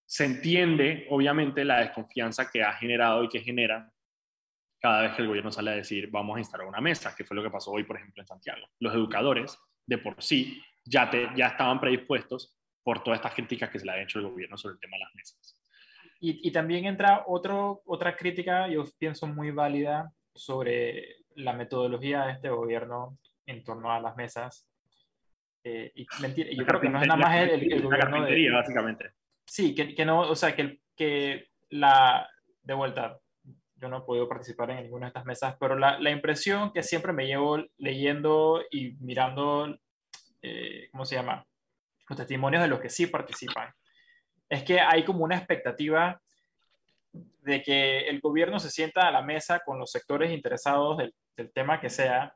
se 0.09 0.25
entiende, 0.25 1.05
obviamente, 1.11 1.63
la 1.63 1.81
desconfianza 1.81 2.49
que 2.49 2.63
ha 2.63 2.73
generado 2.73 3.23
y 3.23 3.29
que 3.29 3.41
genera 3.41 3.91
cada 4.79 5.03
vez 5.03 5.11
que 5.13 5.21
el 5.21 5.27
gobierno 5.27 5.51
sale 5.51 5.69
a 5.69 5.75
decir, 5.75 6.09
vamos 6.09 6.35
a 6.35 6.39
instalar 6.39 6.65
una 6.65 6.81
mesa, 6.81 7.13
que 7.15 7.23
fue 7.23 7.35
lo 7.35 7.43
que 7.43 7.51
pasó 7.51 7.71
hoy, 7.71 7.83
por 7.83 7.95
ejemplo, 7.95 8.23
en 8.23 8.25
Santiago. 8.25 8.65
Los 8.79 8.95
educadores, 8.95 9.55
de 9.85 9.99
por 9.99 10.19
sí, 10.19 10.63
ya, 10.83 11.11
te, 11.11 11.29
ya 11.35 11.49
estaban 11.49 11.79
predispuestos 11.79 12.59
por 12.81 13.03
todas 13.03 13.19
estas 13.19 13.35
críticas 13.35 13.69
que 13.69 13.77
se 13.77 13.85
le 13.85 13.91
ha 13.91 14.01
hecho 14.01 14.17
el 14.17 14.29
gobierno 14.29 14.57
sobre 14.57 14.73
el 14.73 14.79
tema 14.79 14.97
de 14.97 15.03
las 15.03 15.13
mesas. 15.13 15.61
Y, 16.19 16.47
y 16.47 16.51
también 16.51 16.85
entra 16.85 17.25
otro, 17.27 17.83
otra 17.85 18.15
crítica, 18.15 18.67
yo 18.67 18.85
pienso 18.97 19.27
muy 19.27 19.51
válida, 19.51 20.11
sobre 20.33 21.17
la 21.35 21.53
metodología 21.53 22.25
de 22.25 22.31
este 22.31 22.49
gobierno 22.49 23.19
en 23.45 23.63
torno 23.63 23.91
a 23.91 23.99
las 23.99 24.15
mesas. 24.15 24.67
Eh, 25.63 25.91
y 25.93 26.07
mentira, 26.19 26.49
yo 26.51 26.65
creo 26.65 26.81
que 26.81 26.89
no 26.89 26.99
es 26.99 27.07
nada 27.07 27.19
más 27.19 27.41
el, 27.41 27.49
el, 27.51 27.73
el 27.73 27.81
gobierno 27.83 28.25
de, 28.25 28.49
básicamente. 28.49 29.18
Sí, 29.49 29.73
que, 29.73 29.95
que, 29.95 30.05
no, 30.05 30.21
o 30.21 30.35
sea, 30.35 30.55
que, 30.55 30.79
que 30.95 31.49
la, 31.69 32.29
de 32.61 32.73
vuelta, 32.75 33.19
yo 33.77 33.89
no 33.89 33.97
he 33.97 34.01
podido 34.01 34.29
participar 34.29 34.69
en 34.69 34.83
ninguna 34.83 35.07
de 35.07 35.09
estas 35.09 35.25
mesas, 35.25 35.55
pero 35.59 35.75
la, 35.75 35.99
la 35.99 36.11
impresión 36.11 36.71
que 36.71 36.83
siempre 36.83 37.13
me 37.13 37.25
llevo 37.25 37.57
leyendo 37.77 38.61
y 38.69 38.91
mirando, 38.99 39.75
eh, 40.43 40.87
¿cómo 40.91 41.03
se 41.03 41.15
llama? 41.15 41.45
los 42.07 42.17
testimonios 42.17 42.61
de 42.61 42.67
los 42.67 42.79
que 42.79 42.89
sí 42.89 43.07
participan, 43.07 43.73
es 44.47 44.63
que 44.63 44.79
hay 44.79 45.03
como 45.03 45.23
una 45.23 45.37
expectativa 45.37 46.21
de 47.11 47.61
que 47.63 48.07
el 48.07 48.19
gobierno 48.19 48.59
se 48.59 48.69
sienta 48.69 49.07
a 49.07 49.11
la 49.11 49.21
mesa 49.21 49.61
con 49.65 49.79
los 49.79 49.91
sectores 49.91 50.31
interesados 50.31 50.97
del, 50.97 51.13
del, 51.35 51.51
tema 51.51 51.79
que 51.79 51.89
sea 51.89 52.35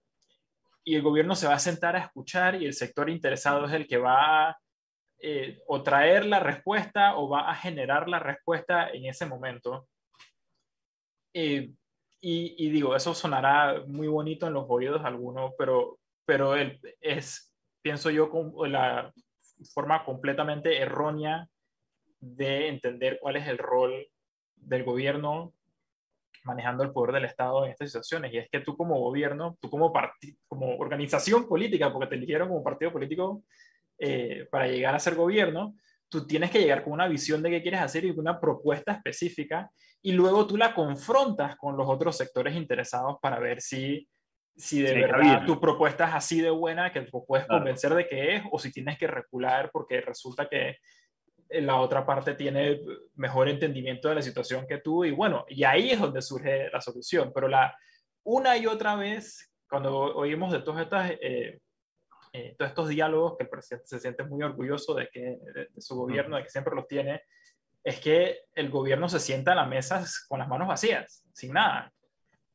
y 0.84 0.96
el 0.96 1.02
gobierno 1.02 1.36
se 1.36 1.48
va 1.48 1.56
a 1.56 1.60
sentar 1.60 1.96
a 1.96 2.00
escuchar 2.00 2.62
y 2.62 2.66
el 2.66 2.74
sector 2.74 3.10
interesado 3.10 3.66
es 3.66 3.74
el 3.74 3.88
que 3.88 3.98
va 3.98 4.50
a 4.50 4.58
eh, 5.26 5.64
o 5.68 5.82
traer 5.82 6.26
la 6.26 6.42
respuesta 6.42 7.16
o 7.16 7.30
va 7.30 7.50
a 7.50 7.56
generar 7.56 8.10
la 8.10 8.20
respuesta 8.20 8.90
en 8.90 9.06
ese 9.06 9.26
momento. 9.26 9.88
Eh, 11.34 11.72
y, 12.20 12.70
digo, 12.70 12.94
eso 12.94 13.14
sonará 13.14 13.84
muy 13.88 14.10
bonito 14.10 14.48
en 14.48 14.54
los 14.54 14.66
oídos 14.68 15.02
de 15.02 15.08
algunos, 15.08 15.54
pero, 15.58 15.98
pero 16.26 16.56
es, 17.00 17.56
pienso 17.82 18.10
yo, 18.10 18.30
con 18.30 18.70
la 18.70 19.14
forma 19.74 20.04
completamente 20.04 20.78
errónea 20.82 21.48
de 22.20 22.68
entender 22.68 23.18
cuál 23.22 23.38
es 23.38 23.48
el 23.48 23.58
rol 23.58 24.06
del 24.58 24.84
gobierno 24.84 25.54
manejando 26.44 26.84
el 26.84 26.92
poder 26.92 27.14
del 27.14 27.26
Estado 27.26 27.64
en 27.64 27.72
estas 27.72 27.90
situaciones. 27.92 28.34
Y 28.34 28.40
es 28.40 28.50
que 28.50 28.60
tú 28.60 28.76
como 28.76 29.00
gobierno, 29.00 29.58
tú 29.62 29.70
como, 29.70 29.94
como 30.50 30.78
organización 30.78 31.48
política, 31.48 31.94
porque 31.94 32.08
te 32.08 32.16
eligieron 32.16 32.50
como 32.50 32.62
partido 32.62 32.92
político 32.92 33.44
eh, 33.98 34.48
para 34.52 34.68
llegar 34.68 34.96
a 34.96 35.00
ser 35.00 35.16
gobierno, 35.16 35.76
tú 36.10 36.28
tienes 36.28 36.52
que 36.52 36.60
llegar 36.60 36.84
con 36.84 36.94
una 36.94 37.08
visión 37.08 37.42
de 37.42 37.50
qué 37.50 37.62
quieres 37.62 37.82
hacer 37.82 38.06
y 38.06 38.12
una 38.12 38.40
propuesta 38.40 38.92
específica, 38.94 39.72
y 40.02 40.12
luego 40.12 40.46
tú 40.46 40.58
la 40.58 40.76
confrontas 40.76 41.56
con 41.56 41.78
los 41.78 41.88
otros 41.88 42.18
sectores 42.18 42.56
interesados 42.56 43.18
para 43.22 43.40
ver 43.40 43.62
si 43.62 44.08
si 44.56 44.82
de 44.82 44.90
sí, 44.90 45.02
verdad 45.02 45.46
tu 45.46 45.60
propuesta 45.60 46.08
es 46.08 46.14
así 46.14 46.42
de 46.42 46.50
buena 46.50 46.92
que 46.92 47.02
tú 47.02 47.26
puedes 47.26 47.46
claro. 47.48 47.62
convencer 47.62 47.94
de 47.96 48.08
que 48.08 48.36
es 48.36 48.44
o 48.52 48.60
si 48.60 48.72
tienes 48.72 48.98
que 48.98 49.08
recular 49.08 49.72
porque 49.72 50.00
resulta 50.02 50.48
que 50.48 50.78
la 51.50 51.78
otra 51.78 52.06
parte 52.06 52.36
tiene 52.36 52.80
mejor 53.16 53.48
entendimiento 53.48 54.10
de 54.10 54.16
la 54.16 54.22
situación 54.22 54.66
que 54.68 54.80
tú 54.80 55.06
y 55.06 55.12
bueno, 55.12 55.46
y 55.48 55.64
ahí 55.64 55.92
es 55.92 56.00
donde 56.00 56.22
surge 56.22 56.70
la 56.72 56.82
solución, 56.82 57.32
pero 57.34 57.48
la 57.48 57.76
una 58.24 58.58
y 58.58 58.66
otra 58.66 58.96
vez 58.96 59.52
cuando 59.70 59.96
oímos 60.16 60.52
de 60.52 60.60
todas 60.60 60.84
estas 60.84 61.12
eh, 61.22 61.60
eh, 62.34 62.56
todos 62.58 62.70
estos 62.70 62.90
diálogos 62.90 63.38
que 63.38 63.44
el 63.44 63.50
presidente 63.50 63.88
se 63.88 64.00
siente 64.00 64.24
muy 64.24 64.44
orgulloso 64.44 64.96
de 64.96 65.08
que 65.08 65.20
de, 65.22 65.68
de 65.74 65.82
su 65.82 65.96
gobierno, 65.96 66.36
de 66.36 66.44
que 66.44 66.50
siempre 66.50 66.76
los 66.76 66.88
tiene, 66.88 67.22
es 67.84 68.00
que 68.00 68.40
el 68.56 68.70
gobierno 68.70 69.08
se 69.08 69.20
sienta 69.20 69.54
a 69.54 69.56
la 69.56 69.66
mesa 69.66 70.04
con 70.28 70.40
las 70.40 70.48
manos 70.48 70.68
vacías, 70.68 71.26
sin 71.34 71.54
nada 71.54 71.94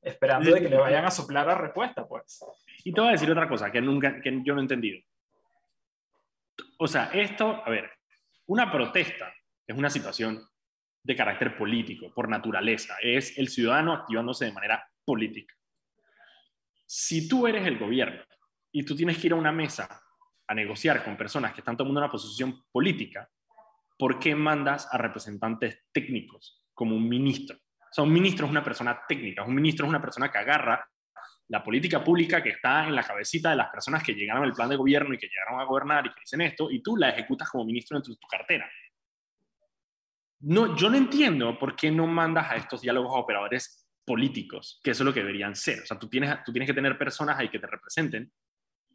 esperando 0.03 0.53
de 0.53 0.61
que 0.61 0.69
le 0.69 0.77
vayan 0.77 1.05
a 1.05 1.11
soplar 1.11 1.47
la 1.47 1.55
respuesta, 1.55 2.07
pues. 2.07 2.45
Y 2.85 2.93
te 2.93 3.01
voy 3.01 3.11
a 3.11 3.13
decir 3.13 3.31
otra 3.31 3.49
cosa 3.49 3.71
que, 3.71 3.81
nunca, 3.81 4.21
que 4.21 4.41
yo 4.45 4.55
no 4.55 4.61
he 4.61 4.63
entendido. 4.63 5.01
O 6.79 6.87
sea, 6.87 7.11
esto, 7.13 7.63
a 7.65 7.71
ver, 7.71 7.91
una 8.47 8.71
protesta 8.71 9.33
es 9.67 9.77
una 9.77 9.91
situación 9.91 10.41
de 11.03 11.17
carácter 11.17 11.57
político, 11.57 12.13
por 12.15 12.29
naturaleza. 12.29 12.97
Es 13.03 13.37
el 13.39 13.49
ciudadano 13.49 13.93
activándose 13.93 14.47
de 14.47 14.53
manera 14.53 14.87
política. 15.05 15.55
Si 16.87 17.29
tú 17.29 17.47
eres 17.47 17.67
el 17.67 17.79
gobierno 17.79 18.23
y 18.73 18.83
tú 18.85 18.95
tienes 18.95 19.19
que 19.19 19.29
ir 19.29 19.33
a 19.33 19.37
una 19.37 19.53
mesa 19.53 20.03
a 20.47 20.55
negociar 20.55 21.05
con 21.05 21.17
personas 21.17 21.53
que 21.53 21.61
están 21.61 21.77
tomando 21.77 22.01
una 22.01 22.11
posición 22.11 22.65
política, 22.73 23.29
¿por 23.99 24.19
qué 24.19 24.35
mandas 24.35 24.89
a 24.93 24.99
representantes 24.99 25.85
técnicos 25.93 26.65
como 26.73 26.97
un 26.97 27.09
ministro? 27.09 27.57
O 27.57 27.93
sea, 27.93 28.05
un 28.05 28.13
ministro 28.13 28.47
es 28.47 28.51
una 28.51 28.65
persona 28.65 29.01
técnica, 29.07 29.45
un 29.45 29.55
ministro 29.55 29.87
es 29.87 29.91
una 29.91 30.01
persona 30.01 30.31
que 30.31 30.39
agarra 30.39 30.87
la 31.49 31.65
política 31.65 32.05
pública 32.05 32.43
que 32.43 32.51
está 32.51 32.87
en 32.87 32.95
la 32.95 33.03
cabecita 33.03 33.51
de 33.51 33.57
las 33.57 33.71
personas 33.71 34.03
que 34.03 34.15
llegaron 34.15 34.45
al 34.45 34.53
plan 34.53 34.69
de 34.69 34.77
gobierno 34.77 35.15
y 35.15 35.19
que 35.19 35.29
llegaron 35.29 35.61
a 35.61 35.65
gobernar 35.65 36.07
y 36.07 36.11
que 36.11 36.21
dicen 36.21 36.43
esto, 36.43 36.71
y 36.71 36.83
tú 36.83 36.97
la 36.97 37.11
ejecutas 37.11 37.49
como 37.49 37.65
ministro 37.65 37.97
dentro 37.97 38.13
de 38.13 38.19
tu 38.19 38.29
cartera. 38.29 38.71
No, 40.41 40.77
yo 40.77 40.89
no 40.91 40.97
entiendo 40.97 41.59
por 41.59 41.75
qué 41.75 41.91
no 41.91 42.07
mandas 42.07 42.51
a 42.51 42.57
estos 42.57 42.83
diálogos 42.83 43.15
a 43.15 43.19
operadores 43.19 43.89
políticos, 44.05 44.81
que 44.83 44.93
eso 44.93 45.03
es 45.03 45.07
lo 45.07 45.13
que 45.13 45.21
deberían 45.21 45.57
ser. 45.57 45.81
O 45.83 45.87
sea, 45.87 45.99
tú 45.99 46.09
tienes, 46.09 46.43
tú 46.45 46.53
tienes 46.53 46.69
que 46.69 46.75
tener 46.75 46.97
personas 46.97 47.39
ahí 47.39 47.49
que 47.49 47.59
te 47.59 47.67
representen 47.67 48.31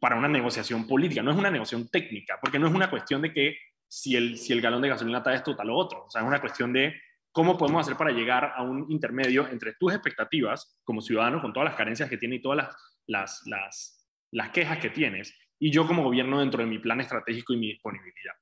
para 0.04 0.16
una 0.16 0.28
negociación 0.28 0.86
política, 0.86 1.22
no 1.22 1.30
es 1.30 1.38
una 1.38 1.50
negociación 1.50 1.88
técnica, 1.88 2.38
porque 2.38 2.58
no 2.58 2.66
es 2.66 2.74
una 2.74 2.90
cuestión 2.90 3.22
de 3.22 3.32
que 3.32 3.56
si 3.88 4.14
el, 4.14 4.36
si 4.36 4.52
el 4.52 4.60
galón 4.60 4.82
de 4.82 4.90
gasolina 4.90 5.16
está 5.18 5.32
esto, 5.32 5.56
tal 5.56 5.70
o 5.70 5.76
otro. 5.76 6.04
O 6.04 6.10
sea, 6.10 6.20
es 6.20 6.26
una 6.26 6.42
cuestión 6.42 6.74
de 6.74 6.94
¿Cómo 7.32 7.56
podemos 7.56 7.80
hacer 7.80 7.96
para 7.96 8.12
llegar 8.12 8.52
a 8.54 8.62
un 8.62 8.86
intermedio 8.90 9.48
entre 9.48 9.72
tus 9.72 9.94
expectativas 9.94 10.78
como 10.84 11.00
ciudadano, 11.00 11.40
con 11.40 11.54
todas 11.54 11.70
las 11.70 11.74
carencias 11.74 12.10
que 12.10 12.18
tiene 12.18 12.36
y 12.36 12.42
todas 12.42 12.58
las, 12.58 12.76
las, 13.06 13.42
las, 13.46 14.06
las 14.30 14.50
quejas 14.50 14.78
que 14.78 14.90
tienes, 14.90 15.34
y 15.58 15.72
yo 15.72 15.86
como 15.86 16.04
gobierno 16.04 16.38
dentro 16.38 16.62
de 16.62 16.68
mi 16.68 16.78
plan 16.78 17.00
estratégico 17.00 17.54
y 17.54 17.56
mi 17.56 17.68
disponibilidad? 17.72 18.34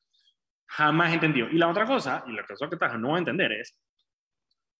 Jamás 0.66 1.14
entendido. 1.14 1.48
Y 1.48 1.59
la 1.59 1.68
otra 1.68 1.87
cosa, 1.87 2.25
y 2.27 2.33
la 2.33 2.44
cosa 2.44 2.68
que 2.68 2.98
no 2.98 3.09
voy 3.09 3.16
a 3.16 3.18
entender 3.20 3.53
es, 3.53 3.81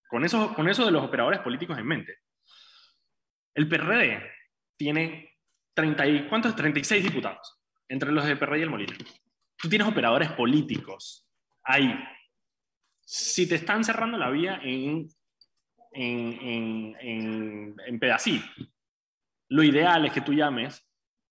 con 0.09 0.25
eso, 0.25 0.53
con 0.53 0.68
eso 0.68 0.85
de 0.85 0.90
los 0.90 1.05
operadores 1.05 1.38
políticos 1.40 1.79
en 1.79 1.87
mente, 1.87 2.18
el 3.55 3.68
PRD 3.68 4.31
tiene 4.77 5.32
30 5.75 6.07
y, 6.07 6.29
¿cuántos? 6.29 6.55
36 6.57 7.05
diputados, 7.05 7.61
entre 7.89 8.13
los 8.13 8.25
de 8.25 8.37
PRD 8.37 8.61
y 8.61 8.63
el 8.63 8.71
Molino. 8.71 8.93
Tú 9.57 9.69
tienes 9.69 9.87
operadores 9.87 10.31
políticos 10.33 11.29
ahí 11.65 11.95
si 13.05 13.47
te 13.47 13.57
están 13.57 13.85
cerrando 13.85 14.17
la 14.17 14.31
vía 14.31 14.59
en, 14.63 15.07
en, 15.93 16.33
en, 16.41 16.97
en, 17.01 17.77
en 17.87 17.99
pedacito, 17.99 18.47
lo 19.51 19.63
ideal 19.63 20.07
es 20.07 20.13
que 20.13 20.23
tú 20.23 20.33
llames 20.33 20.89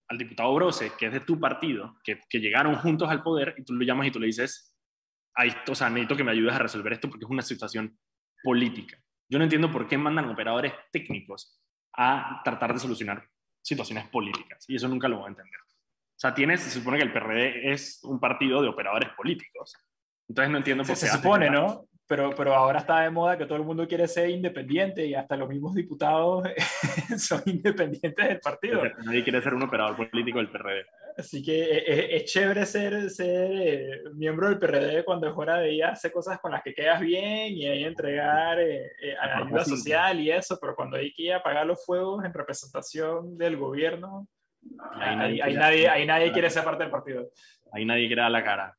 al 0.07 0.19
diputado 0.19 0.53
Brose, 0.53 0.91
que 0.97 1.07
es 1.07 1.13
de 1.13 1.21
tu 1.21 1.39
partido, 1.39 1.97
que, 2.03 2.19
que, 2.29 2.39
llegaron 2.39 2.75
juntos 2.75 3.09
al 3.09 3.23
poder, 3.23 3.55
y 3.57 3.63
tú 3.63 3.73
lo 3.73 3.83
llamas 3.83 4.05
y 4.07 4.11
tú 4.11 4.19
le 4.19 4.27
dices, 4.27 4.77
Ay, 5.33 5.51
o 5.67 5.73
sea, 5.73 5.89
necesito 5.89 6.15
que 6.15 6.23
me 6.23 6.31
ayudes 6.31 6.53
a 6.53 6.59
resolver 6.59 6.93
esto 6.93 7.09
porque 7.09 7.25
es 7.25 7.31
una 7.31 7.41
situación 7.41 7.97
política. 8.43 9.01
Yo 9.29 9.39
no 9.39 9.45
entiendo 9.45 9.71
por 9.71 9.87
qué 9.87 9.97
mandan 9.97 10.29
operadores 10.29 10.73
técnicos 10.91 11.63
a 11.93 12.41
tratar 12.43 12.73
de 12.73 12.79
solucionar 12.79 13.27
situaciones 13.61 14.07
políticas, 14.09 14.65
y 14.67 14.75
eso 14.75 14.87
nunca 14.87 15.07
lo 15.07 15.17
voy 15.17 15.25
a 15.25 15.29
entender. 15.29 15.59
O 15.59 16.19
sea, 16.21 16.33
tienes, 16.33 16.61
se 16.61 16.69
supone 16.69 16.97
que 16.97 17.03
el 17.03 17.13
PRD 17.13 17.71
es 17.71 17.99
un 18.03 18.19
partido 18.19 18.61
de 18.61 18.67
operadores 18.67 19.09
políticos. 19.17 19.75
Entonces 20.29 20.51
no 20.51 20.57
entiendo 20.59 20.83
por 20.83 20.95
Se, 20.95 21.05
qué. 21.05 21.11
se 21.11 21.17
supone, 21.17 21.49
¿no? 21.49 21.85
Pero, 22.07 22.35
pero 22.35 22.53
ahora 22.53 22.79
está 22.79 22.99
de 22.99 23.09
moda 23.09 23.37
que 23.37 23.45
todo 23.45 23.57
el 23.57 23.63
mundo 23.63 23.87
quiere 23.87 24.07
ser 24.07 24.29
independiente 24.29 25.05
y 25.05 25.15
hasta 25.15 25.35
los 25.35 25.49
mismos 25.49 25.73
diputados 25.73 26.47
son 27.17 27.41
independientes 27.45 28.27
del 28.27 28.39
partido. 28.39 28.83
Nadie 29.03 29.23
quiere 29.23 29.41
ser 29.41 29.53
un 29.53 29.63
operador 29.63 29.95
político 29.95 30.37
del 30.37 30.49
PRD. 30.49 30.85
Así 31.17 31.43
que 31.43 31.63
e- 31.63 31.93
e- 31.93 32.15
es, 32.17 32.25
chévere 32.25 32.65
ser, 32.65 33.09
ser 33.09 33.51
eh, 33.53 34.01
miembro 34.13 34.47
del 34.49 34.59
PRD 34.59 35.03
cuando 35.03 35.27
es 35.27 35.33
hora 35.35 35.57
de 35.59 35.73
ir 35.73 35.83
a 35.83 35.89
hacer 35.91 36.11
cosas 36.11 36.39
con 36.39 36.51
las 36.51 36.63
que 36.63 36.73
quedas 36.73 36.99
bien 36.99 37.53
y 37.53 37.67
ahí 37.67 37.83
entregar 37.83 38.59
eh, 38.59 38.91
eh, 39.01 39.15
ayuda 39.19 39.47
propósito. 39.49 39.77
social 39.77 40.19
y 40.19 40.31
eso, 40.31 40.57
pero 40.59 40.75
cuando 40.75 40.97
hay 40.97 41.11
que 41.13 41.23
ir 41.23 41.33
a 41.33 41.37
apagar 41.37 41.65
los 41.65 41.85
fuegos 41.85 42.23
en 42.23 42.33
representación 42.33 43.37
del 43.37 43.57
gobierno, 43.57 44.27
Ahí 44.93 45.15
nadie 45.15 45.43
ahí 45.43 45.53
nadie, 45.55 45.89
ahí 45.89 46.05
nadie 46.05 46.31
quiere 46.31 46.49
ser 46.49 46.63
parte 46.63 46.83
del 46.83 46.91
partido. 46.91 47.31
Ahí 47.71 47.83
nadie 47.83 48.05
quiere 48.05 48.21
dar 48.21 48.31
la 48.31 48.43
cara. 48.43 48.77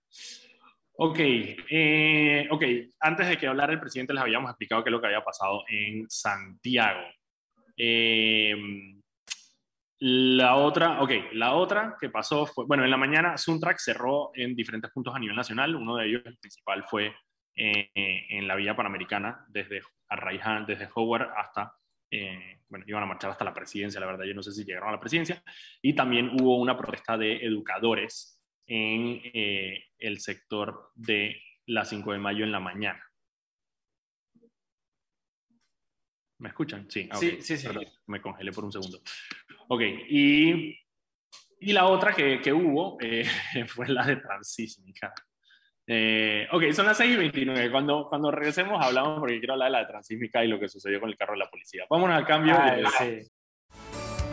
Ok, 0.94 1.18
eh, 1.18 2.46
ok. 2.50 2.62
Antes 3.00 3.28
de 3.28 3.36
que 3.36 3.46
hablara 3.46 3.72
el 3.72 3.80
presidente, 3.80 4.12
les 4.12 4.22
habíamos 4.22 4.50
explicado 4.50 4.84
qué 4.84 4.90
es 4.90 4.92
lo 4.92 5.00
que 5.00 5.06
había 5.08 5.24
pasado 5.24 5.64
en 5.68 6.08
Santiago. 6.08 7.00
Eh, 7.76 8.54
la 10.04 10.56
otra, 10.56 11.00
ok, 11.00 11.12
la 11.34 11.54
otra 11.54 11.96
que 12.00 12.08
pasó 12.08 12.44
fue, 12.44 12.64
bueno, 12.66 12.82
en 12.82 12.90
la 12.90 12.96
mañana 12.96 13.38
Suntrack 13.38 13.78
cerró 13.78 14.32
en 14.34 14.56
diferentes 14.56 14.90
puntos 14.90 15.14
a 15.14 15.18
nivel 15.20 15.36
nacional. 15.36 15.76
Uno 15.76 15.94
de 15.94 16.08
ellos, 16.08 16.22
el 16.24 16.38
principal, 16.38 16.82
fue 16.82 17.14
eh, 17.54 17.88
en 17.94 18.48
la 18.48 18.56
Vía 18.56 18.74
Panamericana, 18.74 19.46
desde 19.48 19.80
Arraiján, 20.08 20.66
desde 20.66 20.88
Howard 20.92 21.30
hasta, 21.36 21.76
eh, 22.10 22.58
bueno, 22.68 22.84
iban 22.88 23.04
a 23.04 23.06
marchar 23.06 23.30
hasta 23.30 23.44
la 23.44 23.54
presidencia, 23.54 24.00
la 24.00 24.06
verdad, 24.06 24.24
yo 24.24 24.34
no 24.34 24.42
sé 24.42 24.50
si 24.50 24.64
llegaron 24.64 24.88
a 24.88 24.92
la 24.92 25.00
presidencia. 25.00 25.40
Y 25.80 25.94
también 25.94 26.32
hubo 26.32 26.58
una 26.58 26.76
protesta 26.76 27.16
de 27.16 27.36
educadores 27.36 28.42
en 28.66 29.20
eh, 29.32 29.84
el 29.98 30.18
sector 30.18 30.90
de 30.96 31.40
la 31.66 31.84
5 31.84 32.12
de 32.12 32.18
mayo 32.18 32.44
en 32.44 32.50
la 32.50 32.58
mañana. 32.58 33.00
¿Me 36.42 36.48
escuchan? 36.48 36.90
Sí, 36.90 37.08
ah, 37.12 37.16
Sí, 37.16 37.34
ok. 37.36 37.40
sí, 37.40 37.56
sí. 37.56 37.66
Perdón, 37.68 37.84
me 38.06 38.20
congelé 38.20 38.50
por 38.50 38.64
un 38.64 38.72
segundo. 38.72 38.98
Ok, 39.68 39.80
y, 40.08 40.76
y 41.60 41.72
la 41.72 41.86
otra 41.86 42.12
que, 42.12 42.40
que 42.40 42.52
hubo 42.52 42.98
eh, 43.00 43.24
fue 43.68 43.88
la 43.88 44.04
de 44.04 44.16
transísmica. 44.16 45.14
Eh, 45.86 46.48
ok, 46.50 46.72
son 46.72 46.86
las 46.86 46.96
6 46.96 47.12
y 47.14 47.16
29. 47.16 47.70
Cuando, 47.70 48.08
cuando 48.08 48.32
regresemos 48.32 48.84
hablamos 48.84 49.20
porque 49.20 49.38
quiero 49.38 49.52
hablar 49.54 49.68
de 49.68 49.72
la 49.72 49.78
de 49.80 49.86
transísmica 49.86 50.44
y 50.44 50.48
lo 50.48 50.58
que 50.58 50.68
sucedió 50.68 50.98
con 51.00 51.10
el 51.10 51.16
carro 51.16 51.34
de 51.34 51.38
la 51.38 51.48
policía. 51.48 51.84
Vámonos 51.88 52.16
al 52.16 52.26
cambio. 52.26 52.56
Ay, 52.60 52.82
Eh, 52.82 52.86
sí. 52.98 53.30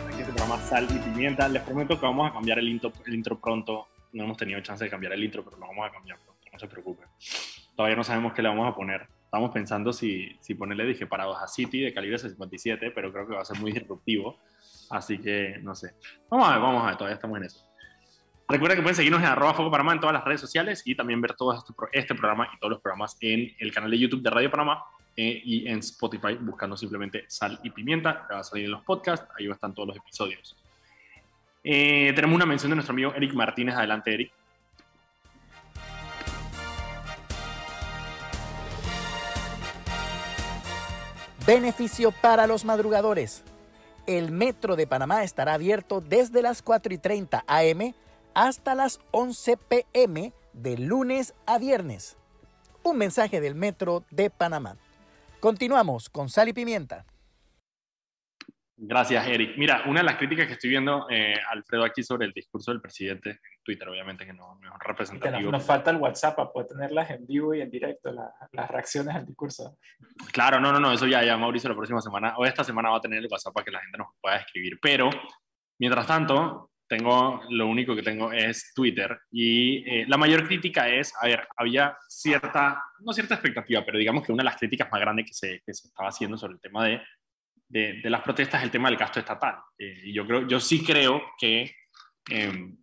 aquí 0.08 0.20
este 0.20 0.32
programa 0.32 0.58
Sal 0.58 0.88
y 0.90 0.98
Pimienta. 0.98 1.48
Les 1.48 1.62
prometo 1.62 1.98
que 2.00 2.06
vamos 2.06 2.28
a 2.28 2.32
cambiar 2.32 2.58
el 2.58 2.68
intro, 2.68 2.92
el 3.06 3.14
intro 3.14 3.40
pronto. 3.40 3.86
No 4.12 4.24
hemos 4.24 4.36
tenido 4.36 4.60
chance 4.62 4.82
de 4.82 4.90
cambiar 4.90 5.12
el 5.12 5.22
intro, 5.22 5.44
pero 5.44 5.56
lo 5.58 5.68
vamos 5.68 5.86
a 5.88 5.92
cambiar 5.92 6.18
pronto, 6.18 6.44
no 6.52 6.58
se 6.58 6.66
preocupen. 6.66 7.06
Todavía 7.76 7.94
no 7.96 8.02
sabemos 8.02 8.32
qué 8.32 8.42
le 8.42 8.48
vamos 8.48 8.68
a 8.68 8.74
poner. 8.74 9.06
Estamos 9.30 9.52
pensando 9.52 9.92
si, 9.92 10.36
si 10.40 10.56
ponerle, 10.56 10.84
dije, 10.84 11.06
Paradoja 11.06 11.46
City 11.46 11.82
de 11.82 11.94
calibre 11.94 12.18
57, 12.18 12.90
pero 12.90 13.12
creo 13.12 13.28
que 13.28 13.34
va 13.36 13.42
a 13.42 13.44
ser 13.44 13.60
muy 13.60 13.70
disruptivo. 13.70 14.36
Así 14.90 15.18
que 15.18 15.60
no 15.62 15.72
sé. 15.76 15.94
Vamos 16.28 16.48
a 16.48 16.54
ver, 16.54 16.60
vamos 16.60 16.82
a 16.82 16.86
ver, 16.86 16.96
todavía 16.96 17.14
estamos 17.14 17.38
en 17.38 17.44
eso. 17.44 17.64
Recuerda 18.48 18.74
que 18.74 18.82
pueden 18.82 18.96
seguirnos 18.96 19.22
en 19.22 19.28
arroba 19.28 19.54
Foco 19.54 19.70
Panamá 19.70 19.92
en 19.92 20.00
todas 20.00 20.14
las 20.14 20.24
redes 20.24 20.40
sociales 20.40 20.82
y 20.84 20.96
también 20.96 21.20
ver 21.20 21.34
todo 21.34 21.54
este, 21.54 21.72
este 21.92 22.16
programa 22.16 22.48
y 22.52 22.58
todos 22.58 22.72
los 22.72 22.80
programas 22.80 23.16
en 23.20 23.54
el 23.60 23.72
canal 23.72 23.92
de 23.92 24.00
YouTube 24.00 24.20
de 24.20 24.30
Radio 24.30 24.50
Panamá 24.50 24.82
eh, 25.16 25.40
y 25.44 25.68
en 25.68 25.78
Spotify 25.78 26.34
buscando 26.40 26.76
simplemente 26.76 27.24
Sal 27.28 27.60
y 27.62 27.70
Pimienta. 27.70 28.26
Va 28.28 28.40
a 28.40 28.42
salir 28.42 28.64
en 28.64 28.72
los 28.72 28.82
podcasts, 28.82 29.28
ahí 29.38 29.48
estar 29.48 29.72
todos 29.72 29.86
los 29.86 29.96
episodios. 29.96 30.56
Eh, 31.62 32.12
tenemos 32.16 32.34
una 32.34 32.46
mención 32.46 32.70
de 32.70 32.74
nuestro 32.74 32.94
amigo 32.94 33.14
Eric 33.14 33.32
Martínez. 33.34 33.76
Adelante, 33.76 34.12
Eric. 34.12 34.32
Beneficio 41.46 42.12
para 42.12 42.46
los 42.46 42.64
madrugadores. 42.66 43.44
El 44.06 44.30
metro 44.30 44.76
de 44.76 44.86
Panamá 44.86 45.24
estará 45.24 45.54
abierto 45.54 46.00
desde 46.00 46.42
las 46.42 46.60
4 46.62 46.92
y 46.92 46.98
30 46.98 47.44
am 47.46 47.94
hasta 48.34 48.74
las 48.74 49.00
11 49.10 49.56
pm 49.56 50.32
de 50.52 50.78
lunes 50.78 51.34
a 51.46 51.58
viernes. 51.58 52.18
Un 52.82 52.98
mensaje 52.98 53.40
del 53.40 53.54
metro 53.54 54.04
de 54.10 54.28
Panamá. 54.28 54.76
Continuamos 55.40 56.10
con 56.10 56.28
Sal 56.28 56.48
y 56.48 56.52
Pimienta. 56.52 57.06
Gracias, 58.76 59.26
Eric. 59.26 59.56
Mira, 59.56 59.84
una 59.86 60.00
de 60.00 60.06
las 60.06 60.16
críticas 60.16 60.46
que 60.46 60.54
estoy 60.54 60.70
viendo, 60.70 61.06
eh, 61.10 61.34
Alfredo, 61.50 61.84
aquí 61.84 62.02
sobre 62.02 62.26
el 62.26 62.32
discurso 62.32 62.70
del 62.70 62.80
presidente, 62.80 63.30
en 63.30 63.38
Twitter, 63.62 63.88
obviamente, 63.88 64.24
que 64.26 64.32
no, 64.32 64.54
no 64.54 64.60
es 64.60 64.60
Y 64.60 64.62
que 64.62 64.68
nos, 64.70 64.86
representativo. 64.86 65.50
nos 65.52 65.64
falta 65.64 65.90
el 65.90 65.96
WhatsApp 65.98 66.36
para 66.36 66.50
poder 66.50 66.68
tenerlas 66.68 67.10
en 67.10 67.26
vivo 67.26 67.54
y 67.54 67.60
en 67.60 67.70
directo, 67.70 68.12
la- 68.12 68.32
las 68.52 68.70
reacciones 68.70 69.14
al 69.14 69.26
discurso. 69.26 69.78
Claro, 70.32 70.60
no, 70.60 70.72
no, 70.72 70.80
no, 70.80 70.92
eso 70.92 71.06
ya, 71.06 71.22
ya 71.24 71.36
Mauricio 71.36 71.68
la 71.70 71.76
próxima 71.76 72.00
semana, 72.00 72.34
o 72.36 72.44
esta 72.46 72.64
semana 72.64 72.90
va 72.90 72.96
a 72.96 73.00
tener 73.00 73.18
el 73.18 73.28
WhatsApp 73.30 73.52
para 73.54 73.64
que 73.64 73.70
la 73.70 73.80
gente 73.80 73.98
nos 73.98 74.08
pueda 74.20 74.36
escribir. 74.36 74.78
Pero, 74.80 75.10
mientras 75.78 76.06
tanto, 76.06 76.70
tengo, 76.88 77.40
lo 77.50 77.66
único 77.68 77.94
que 77.94 78.02
tengo 78.02 78.32
es 78.32 78.72
Twitter 78.74 79.16
y 79.30 79.88
eh, 79.88 80.04
la 80.08 80.16
mayor 80.16 80.44
crítica 80.46 80.88
es, 80.88 81.14
a 81.22 81.26
ver, 81.26 81.46
había 81.56 81.96
cierta, 82.08 82.82
no 82.98 83.12
cierta 83.12 83.34
expectativa, 83.34 83.84
pero 83.84 83.96
digamos 83.98 84.24
que 84.26 84.32
una 84.32 84.40
de 84.42 84.46
las 84.50 84.56
críticas 84.56 84.88
más 84.90 85.00
grandes 85.00 85.26
que 85.26 85.32
se, 85.34 85.62
que 85.64 85.72
se 85.72 85.86
estaba 85.86 86.08
haciendo 86.08 86.36
sobre 86.36 86.54
el 86.54 86.60
tema 86.60 86.84
de, 86.86 87.00
de, 87.68 88.00
de 88.02 88.10
las 88.10 88.22
protestas 88.22 88.60
es 88.60 88.64
el 88.64 88.70
tema 88.72 88.88
del 88.88 88.98
gasto 88.98 89.20
estatal. 89.20 89.54
Eh, 89.78 90.00
y 90.06 90.12
yo, 90.12 90.26
creo, 90.26 90.48
yo 90.48 90.58
sí 90.58 90.84
creo 90.84 91.22
que, 91.38 91.70
eh, 92.28 92.74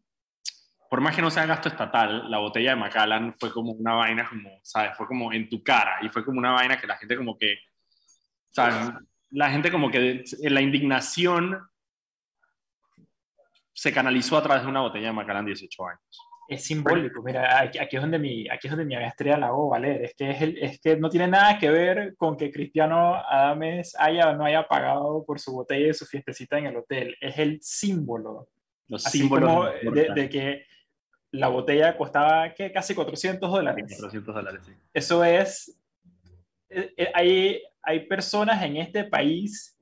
por 0.89 1.01
más 1.01 1.15
que 1.15 1.21
no 1.21 1.29
sea 1.29 1.45
gasto 1.45 1.69
estatal, 1.69 2.29
la 2.29 2.39
botella 2.39 2.71
de 2.71 2.75
Macallan 2.77 3.33
fue 3.33 3.51
como 3.51 3.71
una 3.71 3.93
vaina 3.93 4.27
como, 4.27 4.59
¿sabes? 4.63 4.95
Fue 4.95 5.07
como 5.07 5.33
en 5.33 5.49
tu 5.49 5.63
cara 5.63 5.99
y 6.01 6.09
fue 6.09 6.23
como 6.23 6.39
una 6.39 6.51
vaina 6.51 6.79
que 6.79 6.87
la 6.87 6.97
gente 6.97 7.17
como 7.17 7.37
que, 7.37 7.59
¿sabes? 8.51 8.75
La 9.31 9.49
gente 9.49 9.71
como 9.71 9.91
que 9.91 10.23
la 10.41 10.61
indignación 10.61 11.59
se 13.73 13.91
canalizó 13.91 14.37
a 14.37 14.43
través 14.43 14.63
de 14.63 14.69
una 14.69 14.81
botella 14.81 15.07
de 15.07 15.13
Macallan 15.13 15.45
de 15.45 15.51
18 15.51 15.87
años. 15.87 16.27
Es 16.49 16.63
simbólico, 16.63 17.21
mira, 17.21 17.59
aquí, 17.59 17.77
aquí 17.77 17.97
es 17.97 18.01
donde 18.01 18.17
mi, 18.17 18.47
aquí 18.47 18.67
es 18.67 18.71
donde 18.71 18.85
mi 18.85 18.95
estrella 18.95 19.37
la 19.37 19.47
hago 19.47 19.67
valer, 19.67 20.01
es 20.05 20.15
que, 20.15 20.31
es, 20.31 20.41
el, 20.41 20.57
es 20.57 20.79
que 20.79 20.95
no 20.95 21.09
tiene 21.09 21.27
nada 21.27 21.59
que 21.59 21.69
ver 21.69 22.15
con 22.15 22.37
que 22.37 22.51
Cristiano 22.51 23.15
Adames 23.15 23.93
haya 23.99 24.29
o 24.29 24.35
no 24.37 24.45
haya 24.45 24.65
pagado 24.65 25.25
por 25.25 25.41
su 25.41 25.51
botella 25.51 25.89
y 25.89 25.93
su 25.93 26.05
fiestecita 26.05 26.57
en 26.57 26.67
el 26.67 26.77
hotel, 26.77 27.17
es 27.19 27.37
el 27.37 27.59
símbolo, 27.61 28.47
Los 28.87 29.05
así 29.05 29.19
símbolos 29.19 29.49
como 29.49 29.91
de, 29.91 30.13
de 30.15 30.29
que 30.29 30.65
la 31.31 31.47
botella 31.49 31.97
costaba 31.97 32.53
¿qué? 32.53 32.71
casi 32.71 32.95
400 32.95 33.49
dólares. 33.51 33.85
400 33.87 34.33
dólares, 34.35 34.61
sí. 34.65 34.71
Eso 34.93 35.23
es, 35.23 35.79
eh, 36.69 36.93
eh, 36.97 37.11
hay, 37.13 37.61
hay 37.81 37.99
personas 38.07 38.61
en 38.63 38.77
este 38.77 39.03
país 39.05 39.77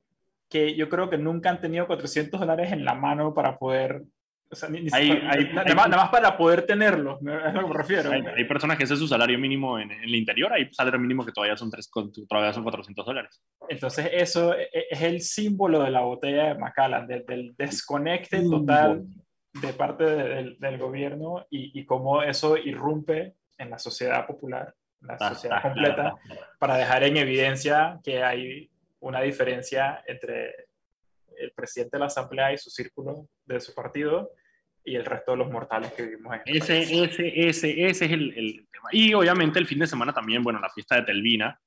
que 0.50 0.76
yo 0.76 0.90
creo 0.90 1.10
que 1.10 1.18
nunca 1.18 1.50
han 1.50 1.62
tenido 1.62 1.88
400 1.88 2.40
dólares 2.40 2.72
en 2.72 2.86
la 2.86 2.94
mano 2.94 3.34
para 3.34 3.58
poder, 3.58 4.04
o 4.50 4.56
sea, 4.56 4.70
ni, 4.70 4.82
ni 4.82 4.90
Hay- 4.94 5.08
siquiera- 5.12 5.32
hay- 5.32 5.46
nada, 5.54 5.64
hay- 5.70 5.76
más, 5.76 5.90
nada 5.90 6.04
más 6.04 6.12
para 6.12 6.38
poder 6.38 6.66
tenerlos, 6.66 7.22
¿no? 7.22 7.34
es 7.48 7.54
lo 7.54 7.62
que 7.62 7.68
me 7.68 7.74
refiero. 7.74 8.12
Hay, 8.12 8.46
personas 8.46 8.78
que 8.78 8.84
ese 8.84 8.94
es 8.94 9.00
su 9.00 9.08
salario 9.08 9.38
mínimo 9.40 9.80
en, 9.80 9.92
en 9.92 10.04
el 10.04 10.16
interior, 10.16 10.54
hay 10.54 10.72
salario 10.72 11.00
mínimo 11.00 11.26
que 11.26 11.32
todavía 11.32 11.58
son, 11.58 11.70
tres, 11.72 11.90
todavía 12.28 12.54
son 12.54 12.64
400 12.64 13.06
dólares. 13.06 13.42
Entonces 13.70 14.10
eso 14.14 14.54
e- 14.56 14.70
e- 14.72 14.86
es 14.92 15.02
el 15.02 15.22
símbolo 15.22 15.84
de 15.84 15.92
la 15.92 16.02
botella 16.02 16.48
de 16.54 16.56
Macallan, 16.60 17.08
del, 17.08 17.26
del 17.26 17.56
desconecte 17.58 18.42
total 18.50 19.04
de 19.62 19.74
parte 19.74 20.04
de- 20.04 20.24
del, 20.36 20.60
del 20.60 20.78
gobierno 20.78 21.46
y, 21.50 21.80
y 21.80 21.86
cómo 21.86 22.22
eso 22.24 22.58
irrumpe 22.58 23.36
en 23.58 23.70
la 23.70 23.80
sociedad 23.80 24.26
popular, 24.28 24.74
en 25.02 25.08
la 25.08 25.18
Ta, 25.18 25.30
sociedad 25.30 25.58
ta, 25.58 25.62
completa, 25.62 25.96
ta, 26.28 26.36
ta. 26.36 26.50
para 26.60 26.78
dejar 26.78 27.04
en 27.04 27.18
evidencia 27.18 28.00
que 28.04 28.24
hay 28.24 28.70
una 29.00 29.22
diferencia 29.22 30.04
entre 30.08 30.68
el 31.38 31.52
presidente 31.52 31.98
de 31.98 32.00
la 32.02 32.06
Asamblea 32.08 32.54
y 32.54 32.58
su 32.58 32.70
círculo 32.70 33.28
de 33.46 33.60
su 33.60 33.74
partido 33.74 34.32
y 34.84 34.96
el 34.96 35.06
resto 35.06 35.32
de 35.32 35.38
los 35.38 35.52
mortales 35.52 35.92
que 35.94 36.04
vivimos 36.04 36.34
en 36.34 36.42
este 36.46 36.82
Ese, 36.82 37.04
ese, 37.04 37.48
ese, 37.50 37.86
ese 37.88 38.06
es 38.06 38.12
el, 38.12 38.38
el 38.38 38.68
tema. 38.72 38.90
Y 38.92 39.14
obviamente 39.14 39.58
el 39.60 39.68
fin 39.68 39.80
de 39.80 39.88
semana 39.88 40.14
también, 40.14 40.44
bueno, 40.44 40.60
la 40.60 40.70
fiesta 40.70 40.96
de 40.96 41.02
Telvina. 41.04 41.60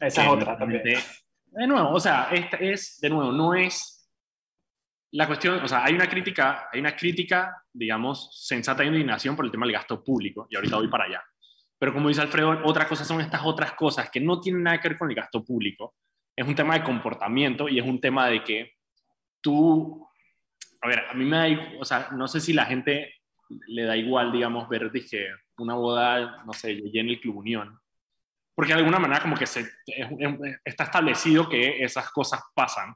Esa 0.00 0.24
es 0.24 0.28
otra 0.28 0.56
también. 0.58 0.82
De 0.82 1.66
nuevo, 1.66 1.90
o 1.90 2.00
sea, 2.00 2.28
esta 2.32 2.56
es, 2.58 2.98
de 3.00 3.08
nuevo, 3.10 3.32
no 3.32 3.54
es 3.54 3.97
la 5.12 5.26
cuestión, 5.26 5.60
o 5.62 5.68
sea, 5.68 5.84
hay 5.84 5.94
una 5.94 6.08
crítica, 6.08 6.68
hay 6.72 6.80
una 6.80 6.94
crítica, 6.94 7.64
digamos, 7.72 8.30
sensata 8.46 8.82
de 8.82 8.88
indignación 8.88 9.34
por 9.36 9.44
el 9.44 9.50
tema 9.50 9.64
del 9.66 9.72
gasto 9.74 10.02
público, 10.04 10.46
y 10.50 10.56
ahorita 10.56 10.76
voy 10.76 10.88
para 10.88 11.04
allá. 11.04 11.22
Pero 11.78 11.92
como 11.92 12.08
dice 12.08 12.20
Alfredo, 12.20 12.60
otras 12.64 12.86
cosas 12.88 13.06
son 13.06 13.20
estas 13.20 13.40
otras 13.44 13.72
cosas 13.72 14.10
que 14.10 14.20
no 14.20 14.40
tienen 14.40 14.62
nada 14.64 14.80
que 14.80 14.88
ver 14.88 14.98
con 14.98 15.08
el 15.08 15.14
gasto 15.16 15.44
público. 15.44 15.94
Es 16.36 16.46
un 16.46 16.54
tema 16.54 16.74
de 16.74 16.82
comportamiento 16.84 17.68
y 17.68 17.78
es 17.78 17.84
un 17.86 18.00
tema 18.00 18.26
de 18.28 18.42
que 18.44 18.72
tú, 19.40 20.06
a 20.82 20.88
ver, 20.88 21.04
a 21.10 21.14
mí 21.14 21.24
me 21.24 21.36
da, 21.36 21.70
o 21.80 21.84
sea, 21.84 22.08
no 22.12 22.28
sé 22.28 22.40
si 22.40 22.52
la 22.52 22.66
gente 22.66 23.14
le 23.68 23.84
da 23.84 23.96
igual, 23.96 24.30
digamos, 24.32 24.68
ver, 24.68 24.90
dije, 24.90 25.28
una 25.58 25.74
boda, 25.74 26.42
no 26.44 26.52
sé, 26.52 26.72
en 26.72 27.08
el 27.08 27.20
Club 27.20 27.38
Unión, 27.38 27.78
porque 28.54 28.72
de 28.72 28.78
alguna 28.80 28.98
manera 28.98 29.20
como 29.22 29.36
que 29.36 29.46
se, 29.46 29.60
es- 29.60 29.70
es- 29.86 30.60
está 30.64 30.84
establecido 30.84 31.48
que 31.48 31.82
esas 31.82 32.10
cosas 32.10 32.40
pasan. 32.54 32.94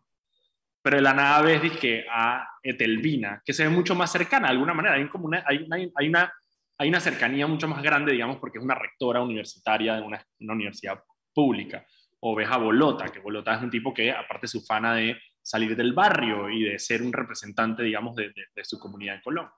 Pero 0.83 0.97
de 0.97 1.03
la 1.03 1.15
nada 1.15 1.43
ves 1.43 1.79
que 1.79 2.05
a 2.11 2.47
Etelvina, 2.63 3.41
que 3.45 3.53
se 3.53 3.65
ve 3.65 3.71
mucho 3.71 3.95
más 3.95 4.11
cercana 4.11 4.49
de 4.49 4.53
alguna 4.53 4.75
manera. 4.75 4.97
Hay, 4.97 5.09
como 5.09 5.27
una, 5.27 5.45
hay, 5.47 5.67
hay, 5.71 6.09
una, 6.09 6.33
hay 6.77 6.89
una 6.89 7.01
cercanía 7.01 7.47
mucho 7.47 7.69
más 7.69 7.83
grande, 7.83 8.13
digamos, 8.13 8.39
porque 8.39 8.59
es 8.59 8.65
una 8.65 8.75
rectora 8.75 9.23
universitaria 9.23 9.95
de 9.95 10.03
una, 10.03 10.25
una 10.41 10.53
universidad 10.55 11.01
pública. 11.33 11.87
O 12.21 12.35
ves 12.35 12.49
a 12.51 12.57
Bolota, 12.57 13.07
que 13.07 13.21
Bolota 13.21 13.55
es 13.55 13.63
un 13.63 13.71
tipo 13.71 13.95
que, 13.95 14.11
aparte, 14.11 14.49
su 14.49 14.61
fana 14.63 14.95
de 14.95 15.17
salir 15.41 15.77
del 15.77 15.93
barrio 15.93 16.51
y 16.51 16.65
de 16.65 16.79
ser 16.79 17.03
un 17.03 17.13
representante, 17.13 17.83
digamos, 17.83 18.17
de, 18.17 18.33
de, 18.55 18.65
su 18.65 18.79
comunidad 18.79 19.17
en 19.17 19.23
Colombia. 19.23 19.55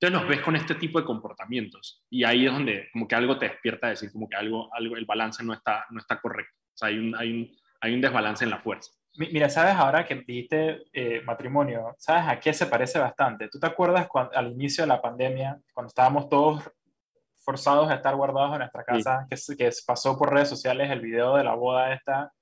Entonces 0.00 0.20
los 0.20 0.28
ves 0.28 0.40
con 0.40 0.56
este 0.56 0.74
tipo 0.74 0.98
de 0.98 1.04
comportamientos 1.04 2.04
y 2.10 2.24
ahí 2.24 2.44
es 2.44 2.52
donde 2.52 2.88
como 2.92 3.06
que 3.06 3.14
algo 3.14 3.38
te 3.38 3.48
despierta 3.48 3.86
a 3.86 3.90
decir 3.90 4.10
como 4.10 4.28
que 4.28 4.34
algo, 4.34 4.68
algo 4.74 4.96
el 4.96 5.04
balance 5.04 5.44
no 5.44 5.52
está, 5.52 5.86
no 5.90 6.00
está 6.00 6.20
correcto. 6.20 6.58
O 6.74 6.76
sea, 6.76 6.88
hay 6.88 6.98
un, 6.98 7.14
hay 7.14 7.32
un, 7.32 7.56
hay 7.80 7.94
un 7.94 8.00
desbalance 8.00 8.42
en 8.42 8.50
la 8.50 8.58
fuerza. 8.58 8.90
Mira, 9.14 9.50
sabes 9.50 9.74
ahora 9.74 10.06
que 10.06 10.14
dijiste 10.14 10.84
eh, 10.92 11.20
matrimonio, 11.24 11.94
¿sabes 11.98 12.24
a 12.28 12.40
qué 12.40 12.54
se 12.54 12.66
parece 12.66 12.98
bastante? 12.98 13.48
¿Tú 13.48 13.58
te 13.58 13.66
acuerdas 13.66 14.08
cuando, 14.08 14.34
al 14.36 14.52
inicio 14.52 14.84
de 14.84 14.88
la 14.88 15.02
pandemia, 15.02 15.58
cuando 15.74 15.88
estábamos 15.88 16.28
todos 16.28 16.62
forzados 17.38 17.90
a 17.90 17.94
estar 17.94 18.14
guardados 18.16 18.52
en 18.52 18.60
nuestra 18.60 18.84
casa, 18.84 19.26
que, 19.28 19.36
que 19.56 19.70
pasó 19.86 20.16
por 20.16 20.32
redes 20.32 20.48
sociales 20.48 20.90
el 20.90 21.00
video 21.00 21.36
de 21.36 21.44
la 21.44 21.54
boda 21.54 21.92
esta 21.92 22.32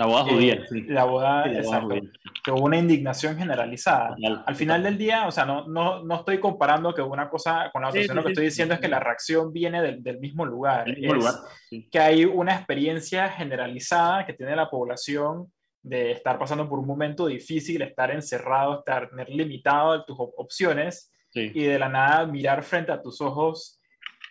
la 0.00 0.06
boda 0.06 0.24
judía. 0.24 0.64
La 0.88 1.04
boda, 1.04 1.52
exacto. 1.52 1.94
Que 2.42 2.50
hubo 2.50 2.64
una 2.64 2.78
indignación 2.78 3.36
generalizada. 3.36 4.16
Al 4.46 4.56
final 4.56 4.82
del 4.82 4.96
día, 4.96 5.26
o 5.26 5.30
sea, 5.30 5.44
no, 5.44 5.68
no, 5.68 6.02
no 6.02 6.14
estoy 6.14 6.40
comparando 6.40 6.94
que 6.94 7.02
una 7.02 7.28
cosa 7.28 7.70
con 7.70 7.82
la 7.82 7.88
otra, 7.88 8.14
lo 8.14 8.22
que 8.22 8.30
estoy 8.30 8.46
diciendo 8.46 8.72
es 8.72 8.80
que 8.80 8.88
la 8.88 8.98
reacción 8.98 9.52
viene 9.52 9.82
del, 9.82 10.02
del 10.02 10.18
mismo 10.18 10.46
lugar. 10.46 10.86
Que 11.90 11.98
hay 11.98 12.24
una 12.24 12.54
experiencia 12.54 13.28
generalizada 13.28 14.24
que 14.24 14.32
tiene 14.32 14.56
la 14.56 14.70
población 14.70 15.52
de 15.82 16.12
estar 16.12 16.38
pasando 16.38 16.68
por 16.68 16.78
un 16.78 16.86
momento 16.86 17.26
difícil, 17.26 17.82
estar 17.82 18.10
encerrado, 18.10 18.80
estar 18.80 19.10
limitado 19.28 19.92
a 19.92 20.04
tus 20.04 20.16
opciones 20.18 21.12
y 21.32 21.62
de 21.62 21.78
la 21.78 21.88
nada 21.88 22.26
mirar 22.26 22.62
frente 22.62 22.92
a 22.92 23.00
tus 23.00 23.20
ojos 23.20 23.80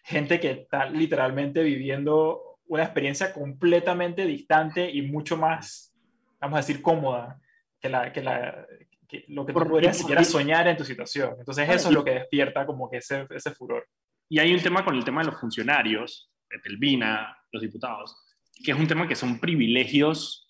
gente 0.10 0.40
que 0.40 0.52
está 0.52 0.90
literalmente 0.90 1.62
viviendo 1.62 2.58
una 2.66 2.84
experiencia 2.84 3.32
completamente 3.32 4.26
distante 4.26 4.90
y 4.90 5.04
mucho 5.04 5.38
más, 5.38 5.94
vamos 6.40 6.58
a 6.58 6.62
decir, 6.62 6.82
cómoda 6.82 7.40
que, 7.80 7.90
la, 7.90 8.12
que, 8.12 8.24
la, 8.24 8.66
que 9.08 9.26
lo 9.28 9.46
que 9.46 9.54
tú 9.54 9.60
podrías 9.68 9.98
siquiera 9.98 10.24
soñar 10.24 10.68
en 10.68 10.78
tu 10.78 10.84
situación. 10.84 11.36
Entonces 11.38 11.70
eso 11.70 11.90
es 11.90 11.94
lo 11.94 12.04
que 12.04 12.12
despierta 12.12 12.66
como 12.66 12.90
que 12.90 12.98
ese, 12.98 13.28
ese 13.30 13.52
furor. 13.52 13.88
Y 14.28 14.40
hay 14.40 14.52
un 14.52 14.62
tema 14.62 14.84
con 14.84 14.96
el 14.96 15.06
tema 15.06 15.22
de 15.22 15.28
los 15.28 15.40
funcionarios, 15.40 16.32
de 16.50 16.58
Telvina, 16.58 17.38
los 17.52 17.62
diputados, 17.62 18.16
que 18.64 18.72
es 18.72 18.78
un 18.78 18.88
tema 18.88 19.08
que 19.08 19.16
son 19.16 19.40
privilegios, 19.40 20.49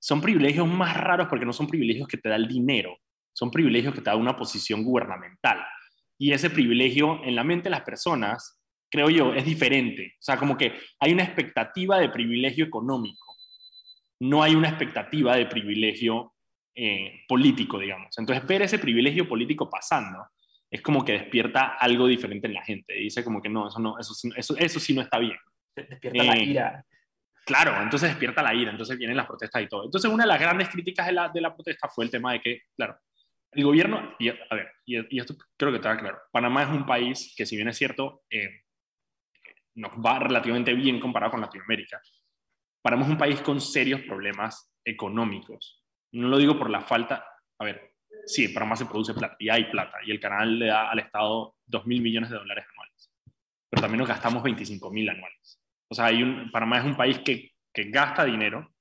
son 0.00 0.20
privilegios 0.20 0.66
más 0.66 0.96
raros 0.96 1.28
porque 1.28 1.46
no 1.46 1.52
son 1.52 1.68
privilegios 1.68 2.08
que 2.08 2.16
te 2.16 2.28
da 2.28 2.36
el 2.36 2.48
dinero, 2.48 2.96
son 3.32 3.50
privilegios 3.50 3.94
que 3.94 4.00
te 4.00 4.10
da 4.10 4.16
una 4.16 4.36
posición 4.36 4.82
gubernamental. 4.82 5.64
Y 6.18 6.32
ese 6.32 6.50
privilegio 6.50 7.22
en 7.24 7.36
la 7.36 7.44
mente 7.44 7.64
de 7.64 7.70
las 7.70 7.82
personas 7.82 8.60
creo 8.90 9.08
yo, 9.08 9.32
es 9.32 9.44
diferente. 9.44 10.14
O 10.18 10.22
sea, 10.22 10.36
como 10.36 10.56
que 10.56 10.74
hay 10.98 11.12
una 11.12 11.22
expectativa 11.22 11.98
de 11.98 12.08
privilegio 12.08 12.64
económico, 12.64 13.36
no 14.20 14.42
hay 14.42 14.54
una 14.54 14.68
expectativa 14.68 15.36
de 15.36 15.46
privilegio 15.46 16.34
eh, 16.74 17.22
político, 17.28 17.78
digamos. 17.78 18.18
Entonces, 18.18 18.46
ver 18.46 18.62
ese 18.62 18.78
privilegio 18.78 19.28
político 19.28 19.70
pasando 19.70 20.26
es 20.70 20.82
como 20.82 21.04
que 21.04 21.12
despierta 21.12 21.76
algo 21.78 22.06
diferente 22.06 22.46
en 22.46 22.54
la 22.54 22.62
gente. 22.62 22.94
dice 22.94 23.24
como 23.24 23.40
que 23.40 23.48
no, 23.48 23.68
eso, 23.68 23.78
no, 23.78 23.98
eso, 23.98 24.14
eso, 24.36 24.56
eso 24.56 24.80
sí 24.80 24.94
no 24.94 25.02
está 25.02 25.18
bien. 25.18 25.36
Despierta 25.74 26.24
la 26.24 26.34
eh, 26.34 26.44
ira. 26.44 26.86
Claro, 27.44 27.82
entonces 27.82 28.10
despierta 28.10 28.42
la 28.42 28.54
ira, 28.54 28.70
entonces 28.70 28.96
vienen 28.96 29.16
las 29.16 29.26
protestas 29.26 29.62
y 29.62 29.66
todo. 29.66 29.84
Entonces, 29.84 30.10
una 30.10 30.24
de 30.24 30.28
las 30.28 30.40
grandes 30.40 30.68
críticas 30.68 31.06
de 31.06 31.12
la, 31.12 31.28
de 31.28 31.40
la 31.40 31.54
protesta 31.54 31.88
fue 31.88 32.04
el 32.04 32.10
tema 32.10 32.32
de 32.32 32.40
que, 32.40 32.62
claro, 32.76 32.98
el 33.52 33.64
gobierno, 33.64 34.14
y, 34.18 34.28
a 34.28 34.54
ver, 34.54 34.70
y, 34.86 35.18
esto 35.18 35.34
creo 35.56 35.72
que 35.72 35.76
está 35.76 35.96
claro, 35.96 36.18
Panamá 36.30 36.62
es 36.62 36.68
un 36.68 36.86
país 36.86 37.34
que 37.36 37.44
si 37.44 37.56
bien 37.56 37.68
es 37.68 37.76
cierto, 37.76 38.22
eh, 38.30 38.62
nos 39.74 39.92
va 39.92 40.18
relativamente 40.20 40.72
bien 40.74 41.00
comparado 41.00 41.32
con 41.32 41.40
Latinoamérica. 41.40 42.00
Paramos 42.82 43.08
un 43.08 43.18
país 43.18 43.40
con 43.40 43.60
serios 43.60 44.02
problemas 44.02 44.72
económicos. 44.84 45.84
No 46.12 46.28
lo 46.28 46.38
digo 46.38 46.58
por 46.58 46.70
la 46.70 46.80
falta, 46.80 47.24
a 47.58 47.64
ver, 47.64 47.94
sí, 48.26 48.48
para 48.48 48.66
más 48.66 48.78
se 48.78 48.86
produce 48.86 49.14
plata 49.14 49.36
y 49.38 49.48
hay 49.48 49.64
plata 49.70 49.98
y 50.04 50.10
el 50.10 50.20
canal 50.20 50.58
le 50.58 50.66
da 50.66 50.90
al 50.90 50.98
Estado 50.98 51.56
2 51.66 51.86
mil 51.86 52.00
millones 52.02 52.30
de 52.30 52.36
dólares 52.36 52.64
anuales, 52.72 53.12
pero 53.68 53.82
también 53.82 53.98
nos 53.98 54.08
gastamos 54.08 54.42
25 54.42 54.90
mil 54.90 55.08
anuales. 55.08 55.59
O 55.90 55.94
sea, 55.94 56.06
hay 56.06 56.22
un, 56.22 56.50
Panamá 56.50 56.78
es 56.78 56.84
un 56.84 56.96
país 56.96 57.18
que, 57.18 57.50
que 57.72 57.90
gasta 57.90 58.24
dinero, 58.24 58.72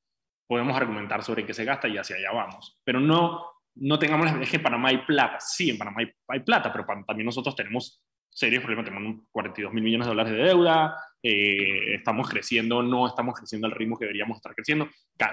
podemos 0.47 0.75
argumentar 0.77 1.23
sobre 1.23 1.45
qué 1.45 1.53
se 1.53 1.65
gasta 1.65 1.87
y 1.87 1.97
hacia 1.97 2.15
allá 2.15 2.31
vamos, 2.31 2.79
pero 2.83 2.99
no, 2.99 3.45
no 3.75 3.99
tengamos, 3.99 4.31
es 4.41 4.49
que 4.49 4.57
en 4.57 4.63
Panamá 4.63 4.89
hay 4.89 4.99
plata, 4.99 5.39
sí, 5.39 5.69
en 5.69 5.77
Panamá 5.77 6.01
hay, 6.01 6.11
hay 6.27 6.39
plata, 6.41 6.71
pero 6.71 6.85
también 7.05 7.25
nosotros 7.25 7.55
tenemos 7.55 8.03
serios 8.29 8.63
problemas, 8.63 8.85
tenemos 8.85 9.23
42 9.31 9.73
mil 9.73 9.83
millones 9.83 10.07
de 10.07 10.11
dólares 10.11 10.33
de 10.33 10.43
deuda, 10.43 10.95
eh, 11.21 11.95
estamos 11.95 12.29
creciendo, 12.29 12.81
no 12.81 13.07
estamos 13.07 13.35
creciendo 13.35 13.67
al 13.67 13.73
ritmo 13.73 13.97
que 13.97 14.05
deberíamos 14.05 14.37
estar 14.37 14.53
creciendo, 14.53 14.87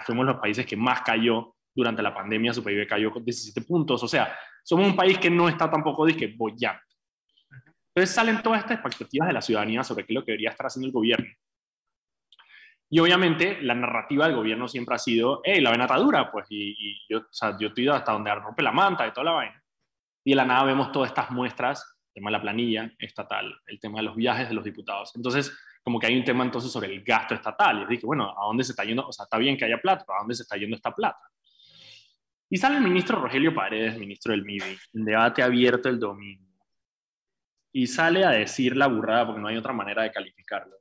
fuimos 0.05 0.27
los 0.27 0.37
países 0.37 0.67
que 0.67 0.77
más 0.77 1.03
cayó 1.03 1.55
durante 1.75 2.03
la 2.03 2.15
pandemia, 2.15 2.55
su 2.55 2.65
PIB 2.65 2.87
cayó 2.87 3.11
con 3.11 3.25
17 3.25 3.61
puntos, 3.63 4.03
o 4.03 4.09
sea, 4.09 4.35
somos 4.65 4.87
un 4.87 4.97
país 4.97 5.19
que 5.19 5.31
no 5.31 5.49
está 5.49 5.71
tampoco 5.71 6.07
disque 6.07 6.35
bollante. 6.37 6.83
Entonces 7.95 8.15
salen 8.15 8.43
todas 8.43 8.61
estas 8.61 8.79
expectativas 8.79 9.29
de 9.29 9.35
la 9.35 9.41
ciudadanía 9.41 9.85
sobre 9.85 10.05
qué 10.05 10.13
es 10.13 10.15
lo 10.15 10.25
que 10.25 10.33
debería 10.33 10.51
estar 10.51 10.67
haciendo 10.67 10.89
el 10.89 10.93
gobierno. 10.93 11.27
Y 12.89 13.01
obviamente 13.01 13.61
la 13.63 13.75
narrativa 13.75 14.27
del 14.27 14.37
gobierno 14.37 14.69
siempre 14.69 14.95
ha 14.95 14.99
sido, 14.99 15.41
hey, 15.45 15.61
la 15.61 15.71
venatadura, 15.71 16.31
pues, 16.31 16.47
y, 16.51 17.05
yo, 17.09 17.19
o 17.19 17.33
sea, 17.33 17.57
yo 17.59 17.69
estoy 17.69 17.89
hasta 17.89 18.13
donde 18.13 18.35
rompe 18.35 18.63
la 18.63 18.73
manta 18.73 19.07
y 19.07 19.13
toda 19.13 19.25
la 19.25 19.33
vaina. 19.33 19.63
Y 20.25 20.31
de 20.31 20.37
la 20.37 20.45
nada 20.45 20.65
vemos 20.65 20.93
todas 20.93 21.11
estas 21.11 21.31
muestras 21.31 21.97
tema 22.17 22.31
de 22.31 22.33
la 22.33 22.41
planilla 22.41 22.91
estatal, 22.99 23.55
el 23.67 23.79
tema 23.79 23.99
de 23.99 24.05
los 24.05 24.17
viajes 24.17 24.49
de 24.49 24.55
los 24.55 24.65
diputados. 24.65 25.13
Entonces, 25.15 25.55
como 25.83 26.01
que 26.01 26.07
hay 26.07 26.17
un 26.17 26.25
tema 26.25 26.45
entonces 26.45 26.73
sobre 26.73 26.91
el 26.91 27.05
gasto 27.05 27.35
estatal. 27.35 27.83
Y 27.83 27.87
dije, 27.87 28.07
bueno, 28.07 28.31
¿a 28.31 28.47
dónde 28.47 28.65
se 28.65 28.73
está 28.73 28.85
yendo? 28.85 29.07
O 29.07 29.13
sea, 29.13 29.25
está 29.25 29.37
bien 29.37 29.57
que 29.57 29.67
haya 29.67 29.79
plata, 29.79 30.03
pero 30.07 30.17
¿a 30.17 30.21
dónde 30.21 30.35
se 30.35 30.43
está 30.43 30.57
yendo 30.57 30.77
esta 30.77 30.95
plata? 30.95 31.21
Y 32.49 32.57
sale 32.57 32.79
el 32.79 32.83
ministro 32.83 33.21
Rogelio 33.21 33.55
Paredes, 33.55 33.99
ministro 33.99 34.33
del 34.33 34.45
MIBI, 34.45 34.79
en 34.95 35.05
debate 35.05 35.43
abierto 35.43 35.91
el 35.91 36.01
domingo. 36.01 36.65
Y 37.71 37.87
sale 37.87 38.25
a 38.25 38.31
decir 38.31 38.75
la 38.77 38.87
burrada, 38.87 39.27
porque 39.27 39.43
no 39.43 39.49
hay 39.49 39.59
otra 39.59 39.75
manera 39.75 40.03
de 40.03 40.11
calificarlo, 40.11 40.75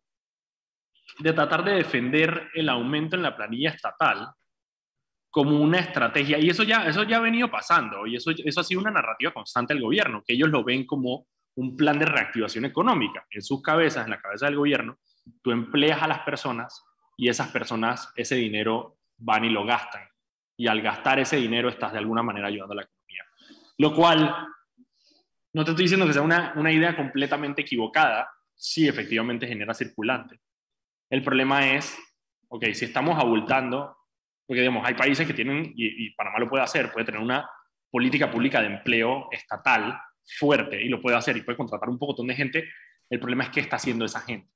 de 1.20 1.34
tratar 1.34 1.64
de 1.64 1.76
defender 1.76 2.50
el 2.54 2.70
aumento 2.70 3.16
en 3.16 3.24
la 3.24 3.36
planilla 3.36 3.70
estatal 3.70 4.30
como 5.30 5.60
una 5.60 5.80
estrategia, 5.80 6.40
y 6.40 6.50
eso 6.50 6.64
ya, 6.64 6.88
eso 6.88 7.04
ya 7.04 7.18
ha 7.18 7.22
venido 7.22 7.52
pasando, 7.52 8.08
y 8.08 8.16
eso, 8.16 8.32
eso 8.32 8.62
ha 8.62 8.64
sido 8.64 8.80
una 8.80 8.92
narrativa 8.92 9.34
constante 9.34 9.74
del 9.74 9.84
gobierno, 9.84 10.24
que 10.26 10.34
ellos 10.34 10.50
lo 10.50 10.64
ven 10.64 10.86
como 10.86 11.28
un 11.56 11.76
plan 11.76 12.00
de 12.00 12.06
reactivación 12.06 12.66
económica. 12.66 13.26
En 13.30 13.42
sus 13.42 13.62
cabezas, 13.62 14.06
en 14.06 14.12
la 14.12 14.22
cabeza 14.22 14.46
del 14.46 14.56
gobierno, 14.56 14.98
tú 15.42 15.52
empleas 15.52 16.02
a 16.02 16.08
las 16.08 16.20
personas 16.20 16.84
y 17.18 17.30
esas 17.30 17.50
personas 17.50 18.12
ese 18.16 18.36
dinero 18.36 18.98
van 19.18 19.46
y 19.46 19.50
lo 19.50 19.66
gastan. 19.66 20.08
Y 20.58 20.68
al 20.68 20.82
gastar 20.82 21.20
ese 21.20 21.38
dinero 21.38 21.70
estás 21.70 21.92
de 21.92 22.00
alguna 22.00 22.24
manera 22.24 22.48
ayudando 22.48 22.74
a 22.74 22.78
la 22.78 22.84
economía. 22.84 23.24
Lo 23.78 23.94
cual, 23.94 24.36
no 25.54 25.66
te 25.66 25.72
estoy 25.72 25.84
diciendo 25.84 26.06
que 26.06 26.14
sea 26.14 26.22
una, 26.22 26.54
una 26.56 26.72
idea 26.72 26.96
completamente 26.96 27.62
equivocada, 27.62 28.30
sí 28.56 28.88
efectivamente 28.88 29.48
genera 29.48 29.74
circulante. 29.74 30.40
El 31.10 31.24
problema 31.24 31.76
es, 31.76 31.98
ok, 32.50 32.66
si 32.74 32.86
estamos 32.86 33.18
abultando 33.20 33.96
porque, 34.46 34.62
digamos, 34.62 34.86
hay 34.86 34.94
países 34.94 35.26
que 35.26 35.34
tienen, 35.34 35.74
y, 35.76 36.12
Panamá 36.12 36.40
lo 36.40 36.50
puede 36.50 36.64
hacer, 36.64 36.92
puede 36.92 37.06
tener 37.06 37.22
una 37.22 37.50
política 37.90 38.30
pública 38.30 38.62
de 38.62 38.68
empleo 38.68 39.28
estatal 39.32 40.00
fuerte 40.38 40.82
y 40.82 40.90
lo 40.90 41.02
puede 41.02 41.18
hacer 41.18 41.38
y 41.38 41.42
puede 41.42 41.58
contratar 41.58 41.90
un 41.90 41.98
poco 41.98 42.22
de 42.24 42.36
gente. 42.36 42.70
El 43.10 43.20
problema 43.20 43.46
es 43.46 43.50
qué 43.50 43.60
está 43.60 43.78
haciendo 43.78 44.06
esa 44.06 44.22
gente. 44.22 44.50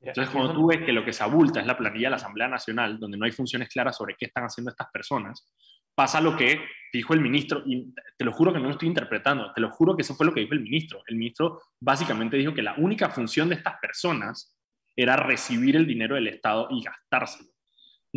Entonces, 0.00 0.32
cuando 0.32 0.52
tú 0.52 0.66
ves 0.66 0.82
que 0.82 0.92
lo 0.92 1.04
que 1.04 1.12
se 1.12 1.22
abulta 1.22 1.60
es 1.60 1.66
la 1.66 1.76
planilla 1.76 2.06
de 2.06 2.10
la 2.10 2.16
Asamblea 2.16 2.48
Nacional, 2.48 2.98
donde 2.98 3.16
no 3.16 3.24
hay 3.24 3.32
funciones 3.32 3.68
claras 3.68 3.96
sobre 3.96 4.14
qué 4.16 4.26
están 4.26 4.44
haciendo 4.44 4.70
estas 4.70 4.88
personas, 4.90 5.52
pasa 5.94 6.20
lo 6.20 6.36
que 6.36 6.60
dijo 6.92 7.14
el 7.14 7.20
ministro, 7.20 7.62
y 7.66 7.92
te 8.16 8.24
lo 8.24 8.32
juro 8.32 8.52
que 8.52 8.58
no 8.58 8.66
lo 8.66 8.72
estoy 8.72 8.88
interpretando, 8.88 9.52
te 9.52 9.60
lo 9.60 9.70
juro 9.70 9.96
que 9.96 10.02
eso 10.02 10.14
fue 10.14 10.26
lo 10.26 10.34
que 10.34 10.40
dijo 10.40 10.54
el 10.54 10.60
ministro. 10.60 11.02
El 11.06 11.16
ministro 11.16 11.62
básicamente 11.80 12.36
dijo 12.36 12.52
que 12.52 12.62
la 12.62 12.74
única 12.76 13.08
función 13.10 13.48
de 13.48 13.56
estas 13.56 13.78
personas 13.80 14.55
era 14.96 15.16
recibir 15.16 15.76
el 15.76 15.86
dinero 15.86 16.14
del 16.14 16.28
Estado 16.28 16.68
y 16.70 16.82
gastárselo 16.82 17.56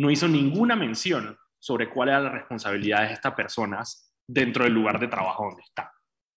no 0.00 0.10
hizo 0.10 0.26
ninguna 0.26 0.76
mención 0.76 1.36
sobre 1.58 1.90
cuál 1.90 2.08
era 2.08 2.20
la 2.20 2.30
responsabilidad 2.30 3.06
de 3.06 3.12
estas 3.12 3.34
personas 3.34 4.14
dentro 4.26 4.64
del 4.64 4.72
lugar 4.72 4.98
de 4.98 5.08
trabajo 5.08 5.44
donde 5.44 5.62
están. 5.62 5.88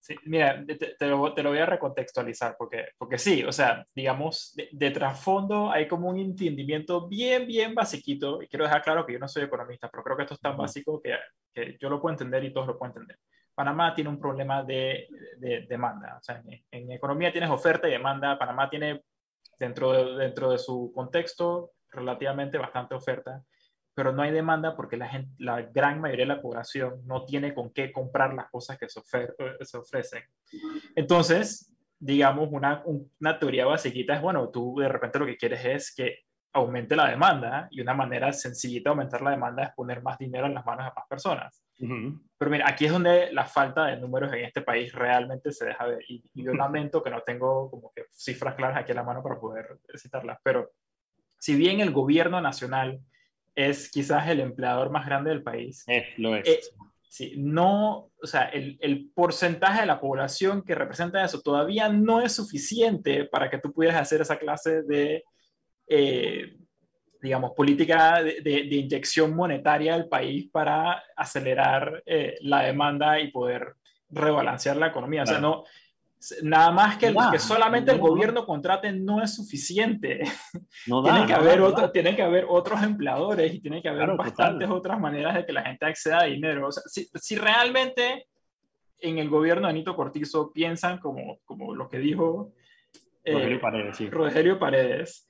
Sí, 0.02 0.18
mira, 0.26 0.62
te, 0.66 1.08
lo, 1.08 1.18
voy 1.18 1.58
a 1.60 1.66
recontextualizar 1.66 2.58
porque, 2.58 2.88
porque 2.98 3.18
sí, 3.18 3.42
o 3.46 3.54
sea, 3.54 3.88
digamos, 3.96 4.54
de, 4.74 4.92
trasfondo 4.92 5.72
hay 5.72 5.88
como 5.88 6.10
un 6.10 6.18
entendimiento 6.18 7.08
bien, 7.08 7.48
bien 7.48 7.74
basiquito, 7.74 8.44
y 8.44 8.48
quiero 8.48 8.66
dejar 8.66 8.82
claro 8.82 9.06
que 9.06 9.14
yo 9.14 9.20
no 9.20 9.30
soy 9.30 9.44
economista, 9.44 9.90
pero 9.90 10.04
creo 10.04 10.18
que 10.18 10.24
esto 10.24 10.34
es 10.34 10.42
tan 10.42 10.58
básico 10.58 11.02
que, 11.02 11.16
que 11.54 11.78
yo 11.80 11.90
lo 11.90 12.02
puedo 12.02 12.12
entender 12.12 12.44
y 12.44 12.52
todos 12.52 12.68
lo 12.68 12.78
pueden 12.78 12.92
entender. 12.92 13.18
Panamá 13.56 13.96
tiene 13.96 14.10
un 14.10 14.20
problema 14.20 14.62
de, 14.62 15.08
de 15.38 15.62
demanda, 15.70 16.18
o 16.20 16.22
sea, 16.22 16.44
en, 16.46 16.66
en, 16.70 16.92
economía 16.92 17.32
tienes 17.32 17.50
oferta 17.50 17.88
y 17.88 17.92
demanda, 17.92 18.38
Panamá 18.38 18.70
tiene 18.70 19.04
dentro 19.60 19.92
de, 19.92 20.24
dentro 20.24 20.52
de 20.52 20.58
su 20.58 20.92
contexto 20.94 21.72
relativamente 21.92 22.58
bastante 22.58 22.96
oferta 22.96 23.44
pero 23.96 24.12
no 24.12 24.22
hay 24.22 24.32
demanda 24.32 24.76
porque 24.76 24.98
la, 24.98 25.08
gente, 25.08 25.32
la 25.38 25.62
gran 25.62 26.02
mayoría 26.02 26.26
de 26.26 26.36
la 26.36 26.42
población 26.42 27.02
no 27.06 27.26
tiene 27.26 27.54
con 27.54 27.72
qué 27.72 27.92
comprar 27.92 28.34
las 28.34 28.50
cosas 28.50 28.78
que 28.78 28.90
se, 28.90 29.02
se 29.62 29.78
ofrecen. 29.78 30.24
Entonces, 30.96 31.72
digamos, 32.00 32.50
una, 32.52 32.84
una 32.86 33.40
teoría 33.40 33.66
basiquita 33.66 34.16
es, 34.16 34.22
bueno, 34.22 34.50
tú 34.50 34.76
de 34.80 34.90
repente 34.90 35.20
lo 35.20 35.26
que 35.26 35.38
quieres 35.38 35.64
es 35.66 35.96
que 35.96 36.20
aumente 36.54 36.96
la 36.96 37.10
demanda 37.10 37.68
y 37.72 37.82
una 37.82 37.94
manera 37.94 38.32
sencillita 38.32 38.90
de 38.90 38.92
aumentar 38.92 39.22
la 39.22 39.32
demanda 39.32 39.64
es 39.64 39.74
poner 39.74 40.02
más 40.02 40.18
dinero 40.18 40.46
en 40.48 40.54
las 40.54 40.66
manos 40.66 40.86
de 40.86 40.92
más 40.96 41.08
personas. 41.08 41.64
Pero 42.38 42.52
mira, 42.52 42.68
aquí 42.68 42.86
es 42.86 42.92
donde 42.92 43.32
la 43.32 43.46
falta 43.46 43.86
de 43.86 43.98
números 43.98 44.32
en 44.34 44.46
este 44.46 44.62
país 44.62 44.94
realmente 44.94 45.52
se 45.52 45.66
deja 45.66 45.86
ver. 45.86 46.00
Y, 46.08 46.24
yo 46.34 46.54
lamento 46.54 47.04
que 47.04 47.10
no 47.10 47.22
tengo 47.22 47.70
como 47.70 47.92
que 47.94 48.06
cifras 48.12 48.56
claras 48.56 48.78
aquí 48.78 48.92
en 48.92 48.98
la 48.98 49.04
mano 49.04 49.24
para 49.24 49.40
poder 49.40 49.80
citarlas. 49.98 50.40
Pero 50.44 50.72
si 51.40 51.56
bien 51.56 51.80
el 51.80 51.92
gobierno 51.92 52.42
nacional 52.42 53.00
es 53.56 53.92
quizás 53.92 54.28
el 54.28 54.40
empleador 54.40 54.90
más 54.90 55.06
grande 55.06 55.30
del 55.30 55.44
país, 55.44 55.86
lo 56.18 56.36
es. 56.36 56.48
Eh, 56.48 56.60
sí, 57.08 57.36
no, 57.38 58.12
o 58.22 58.26
sea, 58.28 58.46
el, 58.46 58.78
el, 58.82 59.12
porcentaje 59.14 59.82
de 59.82 59.86
la 59.86 60.00
población 60.00 60.64
que 60.64 60.74
representa 60.74 61.24
eso 61.24 61.42
todavía 61.42 61.90
no 61.90 62.22
es 62.22 62.34
suficiente 62.34 63.26
para 63.26 63.50
que 63.50 63.60
tú 63.60 63.72
pudieras 63.72 64.02
hacer 64.02 64.22
esa 64.22 64.38
clase 64.38 64.82
de 64.84 65.24
eh, 65.88 66.58
digamos, 67.24 67.52
política 67.56 68.22
de, 68.22 68.68
inyección 68.70 69.34
monetaria 69.34 69.96
al 69.96 70.10
país 70.10 70.50
para 70.52 71.02
acelerar 71.16 72.04
eh, 72.06 72.36
la 72.42 72.64
demanda 72.64 73.18
y 73.18 73.32
poder 73.32 73.76
rebalancear 74.10 74.76
la 74.76 74.88
economía. 74.88 75.24
O 75.24 75.26
sea, 75.26 75.40
no, 75.40 75.64
nada 76.42 76.72
más 76.72 76.98
que, 76.98 77.16
que 77.32 77.40
solamente 77.40 77.94
el 77.94 78.00
gobierno 78.00 78.46
contrate 78.46 78.92
no 78.92 79.24
es 79.24 79.36
suficiente. 79.36 80.22
No 80.86 81.02
tienen, 81.04 81.26
que 81.26 81.34
haber 81.34 81.62
tienen 81.94 82.18
que 82.18 82.24
haber 82.24 82.46
otros 82.50 82.84
empleadores 82.84 83.54
y 83.54 83.62
tienen 83.62 83.82
que 83.82 83.88
haber 83.88 84.18
bastantes 84.18 84.70
otras 84.70 85.00
maneras 85.00 85.36
de 85.36 85.46
que 85.46 85.54
la 85.54 85.64
gente 85.64 85.86
acceda 85.86 86.24
a 86.24 86.26
dinero. 86.26 86.68
O 86.68 86.72
sea, 86.74 86.84
si, 86.88 87.08
si, 87.16 87.38
realmente 87.38 88.28
en 89.00 89.18
el 89.18 89.30
gobierno 89.30 89.68
de 89.68 89.72
Anito 89.72 89.96
Cortizo 89.96 90.52
piensan 90.52 90.98
como, 90.98 91.40
como 91.46 91.74
lo 91.74 91.88
que 91.88 92.00
dijo 92.00 92.52
Rogelio 93.26 93.62
Paredes, 93.62 94.12
Rogelio 94.12 94.60
Paredes 94.60 95.30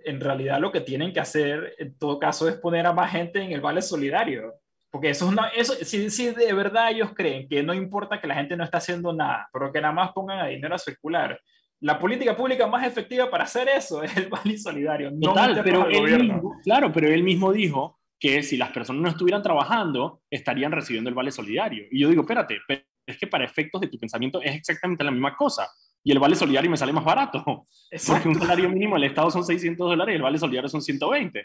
en 0.00 0.20
realidad 0.20 0.60
lo 0.60 0.72
que 0.72 0.80
tienen 0.80 1.12
que 1.12 1.20
hacer 1.20 1.74
en 1.78 1.96
todo 1.98 2.18
caso 2.18 2.48
es 2.48 2.56
poner 2.56 2.86
a 2.86 2.92
más 2.92 3.10
gente 3.10 3.42
en 3.42 3.52
el 3.52 3.60
vale 3.60 3.82
solidario. 3.82 4.54
Porque 4.90 5.10
eso 5.10 5.26
es 5.26 5.32
una, 5.32 5.48
eso, 5.48 5.74
si, 5.82 6.08
si, 6.08 6.30
de 6.30 6.52
verdad 6.54 6.90
ellos 6.90 7.12
creen 7.14 7.46
que 7.46 7.62
no 7.62 7.74
importa 7.74 8.20
que 8.20 8.26
la 8.26 8.34
gente 8.34 8.56
no 8.56 8.64
está 8.64 8.78
haciendo 8.78 9.12
nada, 9.12 9.48
pero 9.52 9.70
que 9.70 9.80
nada 9.80 9.92
más 9.92 10.12
pongan 10.12 10.38
a 10.38 10.46
dinero 10.46 10.74
a 10.74 10.78
circular, 10.78 11.38
la 11.80 11.98
política 11.98 12.34
pública 12.34 12.66
más 12.66 12.86
efectiva 12.86 13.30
para 13.30 13.44
hacer 13.44 13.68
eso 13.68 14.02
es 14.04 14.16
el 14.16 14.28
vale 14.28 14.56
solidario. 14.56 15.10
No 15.10 15.30
Total, 15.30 15.60
pero 15.62 15.86
él 15.88 16.22
mismo, 16.22 16.56
claro, 16.64 16.90
pero 16.92 17.08
él 17.08 17.22
mismo 17.22 17.52
dijo 17.52 17.98
que 18.18 18.42
si 18.42 18.56
las 18.56 18.70
personas 18.70 19.02
no 19.02 19.08
estuvieran 19.08 19.42
trabajando, 19.42 20.22
estarían 20.30 20.72
recibiendo 20.72 21.08
el 21.08 21.14
vale 21.14 21.30
solidario. 21.30 21.86
Y 21.90 22.00
yo 22.00 22.08
digo, 22.08 22.22
espérate, 22.22 22.58
es 23.06 23.18
que 23.18 23.26
para 23.26 23.44
efectos 23.44 23.80
de 23.80 23.88
tu 23.88 23.98
pensamiento 23.98 24.42
es 24.42 24.56
exactamente 24.56 25.04
la 25.04 25.10
misma 25.10 25.36
cosa 25.36 25.68
y 26.04 26.12
el 26.12 26.18
vale 26.18 26.36
solidario 26.36 26.70
me 26.70 26.76
sale 26.76 26.92
más 26.92 27.04
barato. 27.04 27.44
Porque 28.06 28.28
un 28.28 28.34
salario 28.34 28.68
mínimo 28.68 28.94
del 28.94 29.04
Estado 29.04 29.30
son 29.30 29.44
600 29.44 29.88
dólares 29.88 30.12
y 30.12 30.16
el 30.16 30.22
vale 30.22 30.38
solidario 30.38 30.68
son 30.68 30.82
120. 30.82 31.44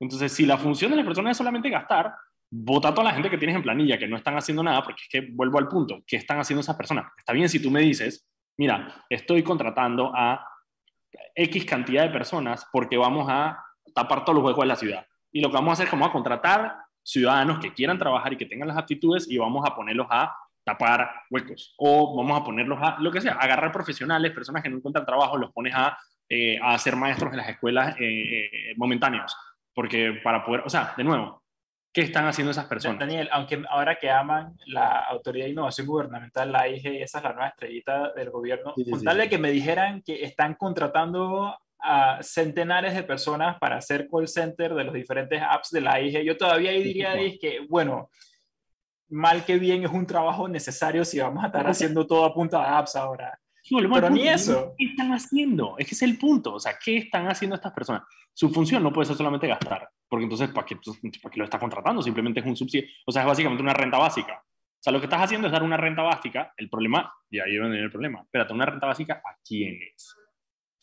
Entonces, 0.00 0.32
si 0.32 0.46
la 0.46 0.58
función 0.58 0.90
de 0.90 0.96
las 0.96 1.06
personas 1.06 1.32
es 1.32 1.36
solamente 1.36 1.70
gastar, 1.70 2.12
vota 2.50 2.88
a 2.88 2.94
toda 2.94 3.04
la 3.04 3.14
gente 3.14 3.30
que 3.30 3.38
tienes 3.38 3.56
en 3.56 3.62
planilla 3.62 3.98
que 3.98 4.06
no 4.06 4.16
están 4.16 4.36
haciendo 4.36 4.62
nada, 4.62 4.82
porque 4.82 5.02
es 5.02 5.08
que 5.08 5.32
vuelvo 5.32 5.58
al 5.58 5.68
punto, 5.68 6.02
¿qué 6.06 6.16
están 6.16 6.38
haciendo 6.38 6.60
esas 6.60 6.76
personas? 6.76 7.06
Está 7.16 7.32
bien 7.32 7.48
si 7.48 7.62
tú 7.62 7.70
me 7.70 7.80
dices, 7.80 8.28
mira, 8.58 9.04
estoy 9.08 9.42
contratando 9.42 10.12
a 10.14 10.44
X 11.34 11.64
cantidad 11.64 12.02
de 12.02 12.10
personas 12.10 12.66
porque 12.70 12.96
vamos 12.96 13.26
a 13.30 13.64
tapar 13.94 14.24
todos 14.24 14.36
los 14.36 14.44
huecos 14.44 14.64
de 14.64 14.68
la 14.68 14.76
ciudad. 14.76 15.06
Y 15.30 15.40
lo 15.40 15.48
que 15.48 15.54
vamos 15.54 15.70
a 15.70 15.72
hacer 15.74 15.84
es 15.84 15.90
que 15.90 15.96
vamos 15.96 16.10
a 16.10 16.12
contratar 16.12 16.76
ciudadanos 17.02 17.58
que 17.58 17.72
quieran 17.72 17.98
trabajar 17.98 18.32
y 18.32 18.36
que 18.36 18.46
tengan 18.46 18.68
las 18.68 18.76
aptitudes 18.76 19.30
y 19.30 19.38
vamos 19.38 19.64
a 19.66 19.74
ponerlos 19.74 20.06
a 20.10 20.34
tapar 20.64 21.10
huecos. 21.30 21.74
O 21.78 22.16
vamos 22.16 22.40
a 22.40 22.44
ponerlos 22.44 22.78
a, 22.80 22.96
lo 23.00 23.10
que 23.10 23.20
sea, 23.20 23.32
agarrar 23.32 23.72
profesionales, 23.72 24.32
personas 24.32 24.62
que 24.62 24.68
no 24.68 24.76
encuentran 24.76 25.06
trabajo, 25.06 25.36
los 25.36 25.52
pones 25.52 25.74
a, 25.74 25.96
eh, 26.28 26.58
a 26.62 26.78
ser 26.78 26.96
maestros 26.96 27.32
en 27.32 27.38
las 27.38 27.48
escuelas 27.48 27.96
eh, 27.98 28.44
eh, 28.44 28.74
momentáneos. 28.76 29.36
Porque 29.74 30.20
para 30.22 30.44
poder, 30.44 30.62
o 30.64 30.70
sea, 30.70 30.94
de 30.96 31.04
nuevo, 31.04 31.42
¿qué 31.92 32.02
están 32.02 32.26
haciendo 32.26 32.50
esas 32.50 32.66
personas? 32.66 33.00
Daniel, 33.00 33.28
aunque 33.32 33.62
ahora 33.68 33.96
que 33.96 34.10
aman 34.10 34.54
la 34.66 35.00
Autoridad 35.00 35.46
de 35.46 35.52
Innovación 35.52 35.86
Gubernamental, 35.86 36.52
la 36.52 36.60
AIG, 36.60 37.02
esa 37.02 37.18
es 37.18 37.24
la 37.24 37.32
nueva 37.32 37.48
estrellita 37.48 38.12
del 38.12 38.30
gobierno, 38.30 38.74
sí, 38.76 38.84
que 39.28 39.38
me 39.38 39.50
dijeran 39.50 40.02
que 40.02 40.24
están 40.24 40.54
contratando 40.54 41.56
a 41.84 42.22
centenares 42.22 42.94
de 42.94 43.02
personas 43.02 43.58
para 43.58 43.76
hacer 43.76 44.06
call 44.08 44.28
center 44.28 44.72
de 44.74 44.84
los 44.84 44.94
diferentes 44.94 45.42
apps 45.42 45.70
de 45.70 45.80
la 45.80 45.94
AIG, 45.94 46.22
yo 46.22 46.36
todavía 46.36 46.70
diría 46.70 47.14
que, 47.40 47.66
bueno, 47.68 48.08
mal 49.12 49.44
que 49.44 49.58
bien 49.58 49.84
es 49.84 49.90
un 49.90 50.06
trabajo 50.06 50.48
necesario 50.48 51.04
si 51.04 51.20
vamos 51.20 51.44
a 51.44 51.48
estar 51.48 51.66
haciendo 51.66 52.06
todo 52.06 52.24
a 52.24 52.34
punta 52.34 52.58
de 52.58 52.66
apps 52.66 52.96
ahora. 52.96 53.38
Pero 53.68 54.10
ni 54.10 54.26
eso. 54.26 54.74
¿Qué 54.76 54.86
están 54.86 55.12
haciendo? 55.12 55.76
Es 55.78 55.86
que 55.86 55.94
es 55.94 56.02
el 56.02 56.18
punto. 56.18 56.54
O 56.54 56.60
sea, 56.60 56.76
¿qué 56.82 56.96
están 56.96 57.28
haciendo 57.28 57.54
estas 57.54 57.72
personas? 57.72 58.02
Su 58.34 58.50
función 58.50 58.82
no 58.82 58.92
puede 58.92 59.06
ser 59.06 59.16
solamente 59.16 59.46
gastar, 59.46 59.88
porque 60.08 60.24
entonces, 60.24 60.50
¿para 60.50 60.66
qué, 60.66 60.76
¿para 60.76 61.32
qué 61.32 61.38
lo 61.38 61.44
está 61.44 61.58
contratando? 61.58 62.02
Simplemente 62.02 62.40
es 62.40 62.46
un 62.46 62.56
subsidio. 62.56 62.88
O 63.06 63.12
sea, 63.12 63.22
es 63.22 63.28
básicamente 63.28 63.62
una 63.62 63.74
renta 63.74 63.98
básica. 63.98 64.42
O 64.42 64.82
sea, 64.82 64.92
lo 64.92 64.98
que 64.98 65.06
estás 65.06 65.22
haciendo 65.22 65.46
es 65.46 65.52
dar 65.52 65.62
una 65.62 65.76
renta 65.76 66.02
básica. 66.02 66.52
El 66.56 66.68
problema, 66.68 67.12
y 67.30 67.38
ahí 67.38 67.52
viene 67.52 67.78
el 67.78 67.90
problema, 67.90 68.22
espérate, 68.22 68.52
¿una 68.52 68.66
renta 68.66 68.86
básica 68.86 69.22
a 69.24 69.36
quiénes? 69.46 70.16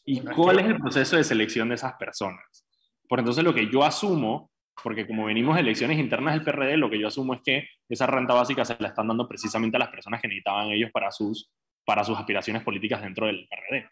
¿Y 0.06 0.22
cuál 0.22 0.60
es 0.60 0.66
el 0.68 0.78
proceso 0.78 1.18
de 1.18 1.24
selección 1.24 1.70
de 1.70 1.76
esas 1.76 1.94
personas? 1.94 2.66
Por 3.08 3.20
entonces 3.20 3.44
lo 3.44 3.54
que 3.54 3.70
yo 3.70 3.84
asumo 3.84 4.52
porque 4.84 5.06
como 5.08 5.26
venimos 5.26 5.56
de 5.56 5.62
elecciones 5.62 6.00
internas 6.00 6.34
del 6.34 6.44
PRD, 6.44 6.78
lo 6.78 6.90
que 6.90 7.00
yo 7.00 7.08
asumo 7.08 7.34
es 7.34 7.42
que 7.42 7.68
esa 7.88 8.08
renta 8.08 8.34
básica 8.34 8.64
se 8.66 8.76
la 8.80 8.90
están 8.90 9.08
dando 9.08 9.28
precisamente 9.28 9.78
a 9.78 9.80
las 9.80 9.90
personas 9.90 10.22
que 10.22 10.28
necesitaban 10.28 10.68
ellos 10.70 10.92
para 10.92 11.12
sus, 11.12 11.52
para 11.86 12.04
sus 12.04 12.18
aspiraciones 12.18 12.64
políticas 12.64 13.02
dentro 13.02 13.28
del 13.28 13.48
PRD. 13.48 13.90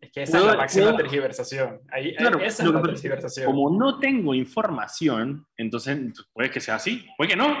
Es 0.00 0.10
que 0.10 0.22
esa 0.22 0.38
es 0.38 0.44
la 0.44 0.56
máxima 0.56 0.96
tergiversación. 0.96 1.80
Ahí, 1.90 2.14
esa 2.42 2.64
es 2.64 2.70
la 2.70 2.82
tergiversación. 2.82 3.46
Como 3.46 3.70
no 3.70 3.98
tengo 4.00 4.34
información, 4.34 5.46
entonces 5.56 5.98
puede 6.32 6.50
que 6.50 6.60
sea 6.60 6.74
así, 6.74 7.06
puede 7.16 7.30
que 7.30 7.36
no, 7.36 7.56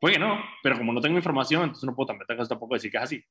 puede 0.00 0.14
que 0.14 0.20
no, 0.20 0.42
pero 0.62 0.78
como 0.78 0.92
no 0.92 1.00
tengo 1.00 1.16
información, 1.16 1.64
entonces 1.64 1.84
no 1.84 1.94
puedo 1.94 2.14
tampoco 2.48 2.74
decir 2.74 2.90
que 2.90 2.96
es 2.96 3.02
así. 3.02 3.24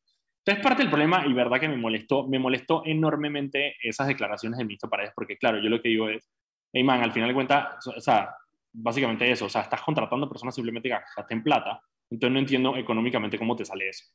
Entonces, 0.43 0.64
parte 0.64 0.82
del 0.82 0.89
problema, 0.89 1.24
y 1.26 1.34
verdad 1.34 1.59
que 1.59 1.70
me 1.70 1.78
molestó, 1.78 2.28
me 2.28 2.39
molestó 2.39 2.82
enormemente 2.86 3.76
esas 3.82 4.07
declaraciones 4.07 4.57
del 4.57 4.66
ministro 4.66 4.89
Paredes, 4.89 5.14
porque 5.16 5.38
claro, 5.38 5.62
yo 5.62 5.70
lo 5.70 5.82
que 5.82 5.89
digo 5.89 6.09
es, 6.09 6.32
hey 6.74 6.84
man, 6.84 7.01
al 7.01 7.11
final 7.11 7.30
de 7.30 7.36
cuentas, 7.36 7.88
o 7.88 7.99
sea, 7.99 8.34
básicamente 8.74 9.30
eso, 9.30 9.45
o 9.45 9.49
sea, 9.49 9.61
estás 9.61 9.82
contratando 9.82 10.30
personas 10.30 10.55
simplemente 10.55 10.89
que 10.89 10.97
gasten 11.17 11.43
plata, 11.43 11.82
entonces 12.09 12.34
no 12.34 12.39
entiendo 12.39 12.78
económicamente 12.78 13.38
cómo 13.38 13.55
te 13.55 13.65
sale 13.65 13.89
eso. 13.89 14.05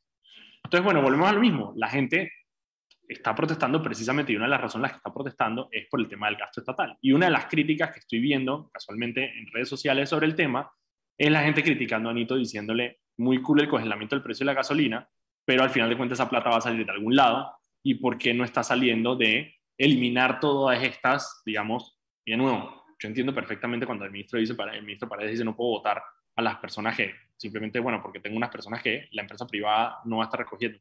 Entonces, 0.63 0.83
bueno, 0.83 1.01
volvemos 1.01 1.29
a 1.29 1.33
lo 1.33 1.39
mismo, 1.39 1.73
la 1.75 1.89
gente 1.89 2.31
está 3.07 3.33
protestando 3.33 3.81
precisamente 3.81 4.33
y 4.33 4.35
una 4.35 4.45
de 4.45 4.51
las 4.51 4.61
razones 4.61 4.83
las 4.83 4.91
que 4.91 4.97
está 4.97 5.13
protestando 5.13 5.69
es 5.71 5.87
por 5.89 5.99
el 5.99 6.07
tema 6.07 6.27
del 6.27 6.35
gasto 6.35 6.59
estatal. 6.59 6.97
Y 7.01 7.13
una 7.13 7.27
de 7.27 7.31
las 7.31 7.45
críticas 7.45 7.91
que 7.91 7.99
estoy 7.99 8.19
viendo 8.19 8.69
casualmente 8.73 9.23
en 9.23 9.47
redes 9.47 9.69
sociales 9.69 10.09
sobre 10.09 10.25
el 10.25 10.35
tema 10.35 10.69
es 11.17 11.31
la 11.31 11.41
gente 11.41 11.63
criticando 11.63 12.09
a 12.09 12.11
Anito 12.11 12.35
diciéndole 12.35 12.99
muy 13.17 13.41
cool 13.41 13.61
el 13.61 13.69
congelamiento 13.69 14.15
del 14.15 14.23
precio 14.23 14.43
de 14.43 14.51
la 14.51 14.57
gasolina, 14.57 15.09
pero 15.45 15.63
al 15.63 15.69
final 15.69 15.89
de 15.89 15.97
cuentas 15.97 16.19
esa 16.19 16.29
plata 16.29 16.49
va 16.49 16.57
a 16.57 16.61
salir 16.61 16.85
de 16.85 16.91
algún 16.91 17.15
lado 17.15 17.53
y 17.81 17.95
por 17.95 18.17
qué 18.17 18.33
no 18.33 18.43
está 18.43 18.63
saliendo 18.63 19.15
de 19.15 19.55
eliminar 19.77 20.39
todas 20.39 20.83
estas, 20.83 21.41
digamos, 21.45 21.96
y 22.27 22.31
de 22.31 22.37
nuevo, 22.37 22.83
yo 22.99 23.07
entiendo 23.07 23.33
perfectamente 23.33 23.85
cuando 23.85 24.03
el 24.03 24.11
ministro 24.11 24.37
dice, 24.37 24.53
el 24.73 24.81
ministro 24.81 25.07
Paredes 25.07 25.31
dice 25.31 25.45
no 25.45 25.55
puedo 25.55 25.71
votar 25.71 26.03
a 26.35 26.41
las 26.41 26.57
personas 26.57 26.95
que 26.95 27.15
simplemente, 27.37 27.79
bueno, 27.79 28.01
porque 28.01 28.19
tengo 28.19 28.35
unas 28.35 28.49
personas 28.49 28.83
que 28.83 29.07
la 29.13 29.21
empresa 29.21 29.47
privada 29.47 29.99
no 30.03 30.17
va 30.17 30.23
a 30.23 30.25
estar 30.25 30.41
recogiendo. 30.41 30.77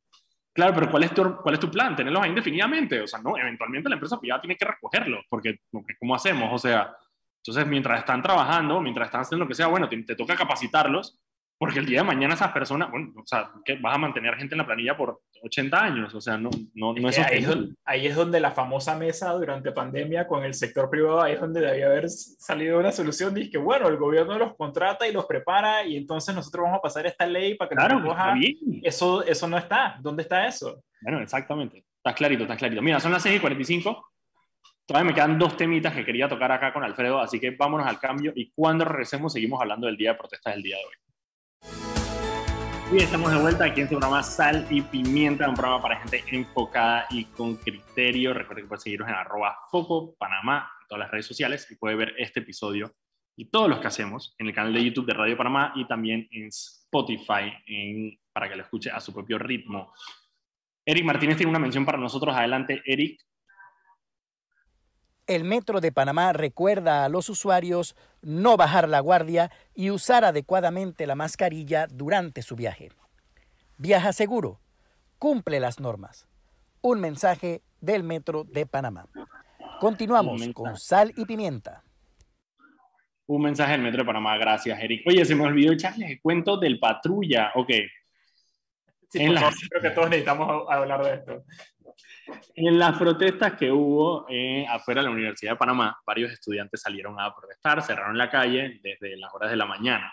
Claro, 0.52 0.74
pero 0.74 0.90
¿cuál 0.90 1.04
es 1.04 1.14
tu, 1.14 1.36
cuál 1.36 1.54
es 1.54 1.60
tu 1.60 1.70
plan? 1.70 1.94
Tenerlos 1.94 2.20
ahí 2.20 2.30
indefinidamente. 2.30 3.00
O 3.00 3.06
sea, 3.06 3.20
no, 3.20 3.38
eventualmente 3.38 3.88
la 3.88 3.94
empresa 3.94 4.18
privada 4.18 4.40
tiene 4.40 4.56
que 4.56 4.64
recogerlos, 4.64 5.24
porque, 5.28 5.60
¿cómo 6.00 6.16
hacemos? 6.16 6.52
O 6.52 6.58
sea, 6.58 6.96
entonces 7.36 7.64
mientras 7.64 8.00
están 8.00 8.22
trabajando, 8.22 8.80
mientras 8.80 9.06
están 9.06 9.20
haciendo 9.20 9.44
lo 9.44 9.48
que 9.48 9.54
sea, 9.54 9.68
bueno, 9.68 9.88
te, 9.88 10.02
te 10.02 10.16
toca 10.16 10.34
capacitarlos 10.34 11.20
porque 11.58 11.78
el 11.78 11.86
día 11.86 12.00
de 12.00 12.06
mañana 12.06 12.34
esas 12.34 12.52
personas, 12.52 12.90
bueno, 12.90 13.12
o 13.16 13.26
sea, 13.26 13.50
que 13.64 13.76
vas 13.76 13.94
a 13.94 13.98
mantener 13.98 14.36
gente 14.36 14.54
en 14.54 14.58
la 14.58 14.66
planilla 14.66 14.96
por 14.96 15.20
80 15.42 15.82
años, 15.82 16.14
o 16.14 16.20
sea, 16.20 16.36
no, 16.36 16.50
no, 16.74 16.92
no 16.92 17.08
es, 17.08 17.18
ahí, 17.18 17.46
ahí, 17.84 18.06
es 18.06 18.14
donde 18.14 18.40
la 18.40 18.50
famosa 18.50 18.96
mesa 18.96 19.32
durante 19.32 19.72
pandemia 19.72 20.26
con 20.26 20.44
el 20.44 20.52
sector 20.52 20.90
privado, 20.90 21.22
ahí 21.22 21.34
es 21.34 21.40
donde 21.40 21.60
debía 21.60 21.86
haber 21.86 22.10
salido 22.10 22.78
una 22.78 22.92
solución, 22.92 23.32
dice 23.32 23.50
que 23.50 23.58
bueno, 23.58 23.88
el 23.88 23.96
gobierno 23.96 24.38
los 24.38 24.54
contrata 24.54 25.08
y 25.08 25.12
los 25.12 25.24
prepara 25.24 25.84
y 25.86 25.96
entonces 25.96 26.34
nosotros 26.34 26.64
vamos 26.64 26.78
a 26.78 26.82
pasar 26.82 27.06
esta 27.06 27.26
ley 27.26 27.54
para 27.54 27.70
que 27.70 27.76
claro, 27.76 28.00
nos 28.00 28.08
coja. 28.08 28.34
Eso, 28.82 29.24
eso 29.24 29.48
no 29.48 29.56
está, 29.56 29.96
¿dónde 30.00 30.22
está 30.22 30.46
eso? 30.46 30.82
Bueno, 31.00 31.20
exactamente, 31.20 31.84
está 31.96 32.14
clarito, 32.14 32.42
está 32.42 32.56
clarito. 32.56 32.82
Mira, 32.82 33.00
son 33.00 33.12
las 33.12 33.22
6 33.22 33.36
y 33.36 33.40
45, 33.40 34.12
todavía 34.84 35.08
me 35.10 35.14
quedan 35.14 35.38
dos 35.38 35.56
temitas 35.56 35.94
que 35.94 36.04
quería 36.04 36.28
tocar 36.28 36.52
acá 36.52 36.74
con 36.74 36.84
Alfredo, 36.84 37.18
así 37.18 37.40
que 37.40 37.52
vámonos 37.52 37.86
al 37.86 37.98
cambio 37.98 38.32
y 38.36 38.50
cuando 38.50 38.84
regresemos 38.84 39.32
seguimos 39.32 39.58
hablando 39.58 39.86
del 39.86 39.96
día 39.96 40.12
de 40.12 40.18
protestas 40.18 40.52
del 40.54 40.62
día 40.62 40.76
de 40.76 40.84
hoy. 40.84 41.05
Y 42.92 42.98
estamos 42.98 43.32
de 43.32 43.40
vuelta 43.40 43.64
aquí 43.64 43.80
en 43.80 43.88
su 43.88 43.94
programa 43.98 44.22
Sal 44.22 44.64
y 44.70 44.80
Pimienta, 44.80 45.48
un 45.48 45.56
programa 45.56 45.82
para 45.82 46.00
gente 46.00 46.22
enfocada 46.30 47.06
y 47.10 47.24
con 47.24 47.56
criterio. 47.56 48.32
Recuerden 48.32 48.64
que 48.64 48.68
pueden 48.68 48.80
seguirnos 48.80 49.08
en 49.08 49.14
arroba 49.16 49.58
Foco 49.72 50.14
Panamá 50.16 50.70
en 50.82 50.88
todas 50.88 51.00
las 51.00 51.10
redes 51.10 51.26
sociales 51.26 51.66
y 51.68 51.74
puede 51.74 51.96
ver 51.96 52.14
este 52.16 52.40
episodio 52.40 52.94
y 53.36 53.46
todos 53.46 53.68
los 53.68 53.80
que 53.80 53.88
hacemos 53.88 54.36
en 54.38 54.46
el 54.46 54.54
canal 54.54 54.72
de 54.72 54.84
YouTube 54.84 55.06
de 55.06 55.14
Radio 55.14 55.36
Panamá 55.36 55.72
y 55.74 55.86
también 55.88 56.28
en 56.30 56.46
Spotify 56.46 57.52
para 58.32 58.48
que 58.48 58.54
lo 58.54 58.62
escuche 58.62 58.90
a 58.90 59.00
su 59.00 59.12
propio 59.12 59.36
ritmo. 59.38 59.92
Eric 60.86 61.04
Martínez 61.04 61.36
tiene 61.36 61.50
una 61.50 61.58
mención 61.58 61.84
para 61.84 61.98
nosotros. 61.98 62.36
Adelante, 62.36 62.82
Eric. 62.84 63.20
El 65.26 65.42
Metro 65.42 65.80
de 65.80 65.90
Panamá 65.90 66.32
recuerda 66.32 67.04
a 67.04 67.08
los 67.08 67.28
usuarios 67.28 67.96
no 68.22 68.56
bajar 68.56 68.88
la 68.88 69.00
guardia 69.00 69.50
y 69.74 69.90
usar 69.90 70.24
adecuadamente 70.24 71.04
la 71.04 71.16
mascarilla 71.16 71.88
durante 71.88 72.42
su 72.42 72.54
viaje. 72.54 72.90
Viaja 73.76 74.12
seguro, 74.12 74.60
cumple 75.18 75.58
las 75.58 75.80
normas. 75.80 76.28
Un 76.80 77.00
mensaje 77.00 77.62
del 77.80 78.04
Metro 78.04 78.44
de 78.44 78.66
Panamá. 78.66 79.08
Continuamos 79.80 80.40
con 80.54 80.76
sal 80.76 81.12
y 81.16 81.24
pimienta. 81.24 81.82
Un 83.26 83.42
mensaje 83.42 83.72
del 83.72 83.82
Metro 83.82 84.02
de 84.02 84.06
Panamá, 84.06 84.38
gracias, 84.38 84.80
Eric. 84.80 85.02
Oye, 85.08 85.24
se 85.24 85.34
me 85.34 85.42
olvidó 85.42 85.72
echarles 85.72 86.08
el 86.08 86.20
cuento 86.20 86.56
del 86.56 86.78
patrulla. 86.78 87.50
Ok. 87.56 87.70
Sí, 89.08 89.18
creo 89.18 89.82
que 89.82 89.90
todos 89.90 90.08
necesitamos 90.08 90.66
hablar 90.68 91.04
de 91.04 91.14
esto. 91.14 91.44
En 92.54 92.78
las 92.78 92.98
protestas 92.98 93.54
que 93.54 93.70
hubo 93.70 94.26
eh, 94.28 94.66
afuera 94.68 95.00
de 95.00 95.08
la 95.08 95.12
Universidad 95.12 95.52
de 95.52 95.58
Panamá, 95.58 95.98
varios 96.06 96.32
estudiantes 96.32 96.80
salieron 96.80 97.20
a 97.20 97.34
protestar, 97.34 97.82
cerraron 97.82 98.18
la 98.18 98.30
calle 98.30 98.80
desde 98.82 99.16
las 99.16 99.32
horas 99.34 99.50
de 99.50 99.56
la 99.56 99.66
mañana. 99.66 100.12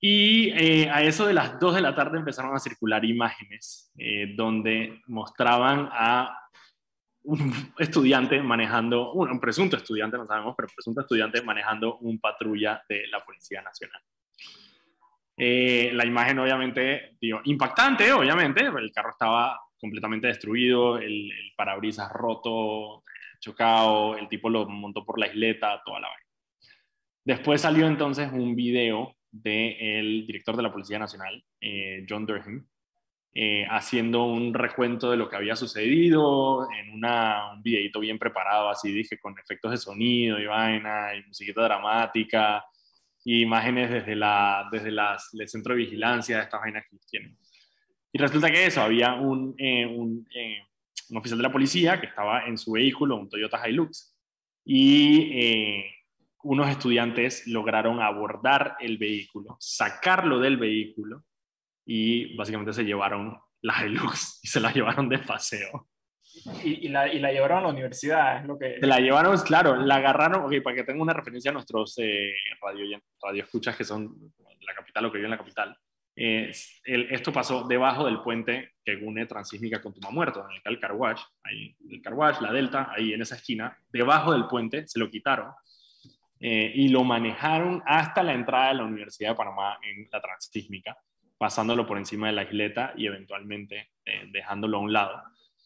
Y 0.00 0.50
eh, 0.50 0.90
a 0.90 1.02
eso 1.02 1.26
de 1.26 1.34
las 1.34 1.58
2 1.60 1.76
de 1.76 1.80
la 1.80 1.94
tarde 1.94 2.18
empezaron 2.18 2.54
a 2.54 2.58
circular 2.58 3.04
imágenes 3.04 3.92
eh, 3.96 4.34
donde 4.34 5.00
mostraban 5.06 5.88
a 5.92 6.38
un 7.24 7.72
estudiante 7.78 8.42
manejando, 8.42 9.12
un, 9.12 9.38
presunto 9.38 9.76
estudiante, 9.76 10.18
no 10.18 10.26
sabemos, 10.26 10.54
pero 10.56 10.68
presunto 10.74 11.02
estudiante 11.02 11.40
manejando 11.42 11.98
un 11.98 12.18
patrulla 12.18 12.82
de 12.88 13.06
la 13.06 13.24
Policía 13.24 13.62
Nacional. 13.62 14.02
la 15.36 16.04
imagen 16.04 16.40
obviamente, 16.40 17.16
digo, 17.20 17.40
impactante, 17.44 18.12
obviamente, 18.12 18.66
el 18.66 18.90
carro 18.92 19.10
estaba 19.10 19.60
completamente 19.82 20.28
destruido, 20.28 20.98
el, 20.98 21.30
parabrisas 21.56 22.10
roto, 22.12 23.02
chocado, 23.40 24.16
el 24.16 24.28
tipo 24.28 24.48
lo 24.48 24.66
montó 24.68 25.04
por 25.04 25.18
la 25.18 25.26
isleta, 25.26 25.82
toda 25.84 26.00
la 26.00 26.08
vaina. 26.08 26.26
Después 27.24 27.60
salió 27.60 27.88
entonces 27.88 28.30
un 28.32 28.54
video 28.54 29.16
del 29.30 30.24
director 30.26 30.56
de 30.56 30.62
la 30.62 30.72
Policía 30.72 31.00
Nacional, 31.00 31.44
eh, 31.60 32.06
John 32.08 32.26
Durham, 32.26 32.64
eh, 33.34 33.66
haciendo 33.68 34.24
un 34.24 34.54
recuento 34.54 35.10
de 35.10 35.16
lo 35.16 35.28
que 35.28 35.36
había 35.36 35.56
sucedido 35.56 36.68
en 36.70 36.90
una, 36.92 37.52
un 37.54 37.62
videito 37.62 37.98
bien 37.98 38.18
preparado, 38.18 38.68
así 38.68 38.92
dije, 38.92 39.18
con 39.18 39.36
efectos 39.38 39.72
de 39.72 39.78
sonido 39.78 40.38
y 40.38 40.46
vaina, 40.46 41.14
y 41.16 41.26
musiquita 41.26 41.62
dramática, 41.62 42.64
y 43.24 43.42
imágenes 43.42 43.90
desde, 43.90 44.14
la, 44.14 44.68
desde 44.70 44.92
las, 44.92 45.34
el 45.34 45.48
centro 45.48 45.74
de 45.74 45.80
vigilancia 45.80 46.36
de 46.36 46.42
estas 46.44 46.60
vainas 46.60 46.84
que 46.88 46.98
tienen. 47.08 47.36
Y 48.12 48.18
resulta 48.18 48.50
que 48.50 48.66
eso, 48.66 48.82
había 48.82 49.14
un, 49.14 49.54
eh, 49.56 49.86
un, 49.86 50.28
eh, 50.34 50.58
un, 51.08 51.16
oficial 51.16 51.38
de 51.38 51.44
la 51.44 51.52
policía 51.52 51.98
que 51.98 52.08
estaba 52.08 52.44
en 52.44 52.58
su 52.58 52.72
vehículo, 52.72 53.16
un 53.16 53.30
Toyota 53.30 53.66
Hilux, 53.66 54.14
y 54.64 55.30
eh, 55.32 55.84
unos 56.42 56.68
estudiantes 56.68 57.46
lograron 57.46 58.02
abordar 58.02 58.76
el 58.80 58.98
vehículo, 58.98 59.56
sacarlo 59.58 60.38
del 60.38 60.58
vehículo 60.58 61.24
y 61.86 62.36
básicamente 62.36 62.74
se 62.74 62.84
llevaron 62.84 63.38
la 63.62 63.84
Hilux 63.84 64.40
y 64.42 64.48
se 64.48 64.60
la 64.60 64.72
llevaron 64.72 65.08
de 65.08 65.18
paseo. 65.18 65.88
Y, 66.62 66.86
y, 66.86 66.88
la, 66.88 67.12
y, 67.12 67.18
la, 67.18 67.32
llevaron 67.32 67.58
a 67.58 67.62
la 67.62 67.68
universidad, 67.68 68.40
es 68.40 68.46
lo 68.46 68.58
que... 68.58 68.78
Se 68.78 68.86
la 68.86 69.00
llevaron, 69.00 69.36
claro, 69.40 69.76
la 69.76 69.96
agarraron, 69.96 70.44
ok, 70.44 70.62
para 70.62 70.76
que 70.76 70.84
tenga 70.84 71.02
una 71.02 71.12
referencia 71.12 71.50
a 71.50 71.54
nuestros 71.54 71.96
radio, 72.60 73.00
radio 73.22 73.42
escuchas 73.42 73.76
que 73.76 73.84
son 73.84 74.32
la 74.60 74.74
capital 74.74 75.06
o 75.06 75.12
que 75.12 75.18
viven 75.18 75.32
en 75.32 75.38
la 75.38 75.38
capital. 75.38 75.76
Eh, 76.14 76.52
esto 76.84 77.32
pasó 77.32 77.66
debajo 77.66 78.04
del 78.04 78.20
puente 78.20 78.74
que 78.84 78.96
une 78.96 79.24
Transísmica 79.26 79.80
con 79.80 79.94
Muerto, 80.10 80.46
en 80.50 80.72
el 80.72 80.78
Carwash, 80.78 81.22
ahí 81.42 81.74
el 81.88 82.02
Carwash, 82.02 82.40
la 82.40 82.52
Delta, 82.52 82.92
ahí 82.94 83.14
en 83.14 83.22
esa 83.22 83.36
esquina, 83.36 83.78
debajo 83.90 84.32
del 84.32 84.46
puente, 84.46 84.86
se 84.86 84.98
lo 84.98 85.08
quitaron 85.08 85.52
eh, 86.38 86.70
y 86.74 86.88
lo 86.88 87.04
manejaron 87.04 87.82
hasta 87.86 88.22
la 88.22 88.34
entrada 88.34 88.68
de 88.68 88.74
la 88.74 88.84
Universidad 88.84 89.30
de 89.30 89.36
Panamá 89.36 89.78
en 89.82 90.08
la 90.12 90.20
Transísmica, 90.20 90.98
pasándolo 91.38 91.86
por 91.86 91.96
encima 91.96 92.26
de 92.26 92.34
la 92.34 92.42
isleta 92.44 92.92
y 92.96 93.06
eventualmente 93.06 93.92
eh, 94.04 94.28
dejándolo 94.30 94.76
a 94.76 94.80
un 94.80 94.92
lado. 94.92 95.22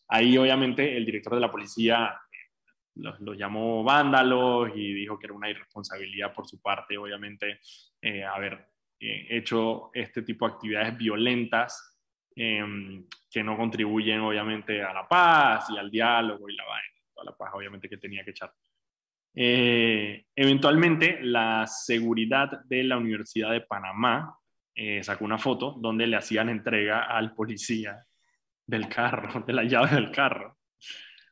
Ahí 0.09 0.39
obviamente 0.39 0.97
el 0.97 1.05
director 1.05 1.35
de 1.35 1.41
la 1.41 1.51
policía 1.51 2.21
los, 2.95 3.19
llamó 3.37 3.83
vándalos 3.83 4.71
y 4.75 4.95
dijo 4.95 5.19
que 5.19 5.27
era 5.27 5.35
una 5.35 5.51
irresponsabilidad 5.51 6.33
por 6.33 6.47
su 6.47 6.63
parte, 6.63 6.97
obviamente, 6.97 7.61
haber 8.33 8.69
hecho 8.99 9.91
este 9.93 10.23
tipo 10.23 10.47
de 10.47 10.55
actividades 10.55 10.97
violentas 10.97 11.99
em, 12.35 13.07
que 13.31 13.43
no 13.43 13.57
contribuyen 13.57 14.21
obviamente 14.21 14.83
a 14.83 14.93
la 14.93 15.07
paz 15.07 15.69
y 15.71 15.79
al 15.79 15.91
diálogo 15.91 16.49
y 16.49 16.57
la 16.57 16.65
vaina, 16.65 17.03
a 17.17 17.25
la 17.25 17.37
paz 17.37 17.51
obviamente 17.55 17.89
que 17.89 17.99
tenía 17.99 18.25
que 18.25 18.31
echar. 18.31 18.53
Eh, 19.35 20.25
eventualmente, 20.35 21.19
la 21.21 21.67
seguridad 21.67 22.63
de 22.65 22.85
la 22.85 22.97
Universidad 22.97 23.53
de 23.53 23.61
Panamá 23.61 24.39
eh, 24.75 25.03
sacó 25.03 25.25
una 25.27 25.39
foto 25.39 25.77
donde 25.79 26.07
le 26.07 26.17
hacían 26.17 26.49
entrega 26.49 27.05
al 27.05 27.35
policía 27.35 28.07
del 28.67 28.89
carro, 28.89 29.41
de 29.47 29.53
la 29.53 29.65
llave 29.65 29.95
del 29.95 30.11
carro 30.11 30.56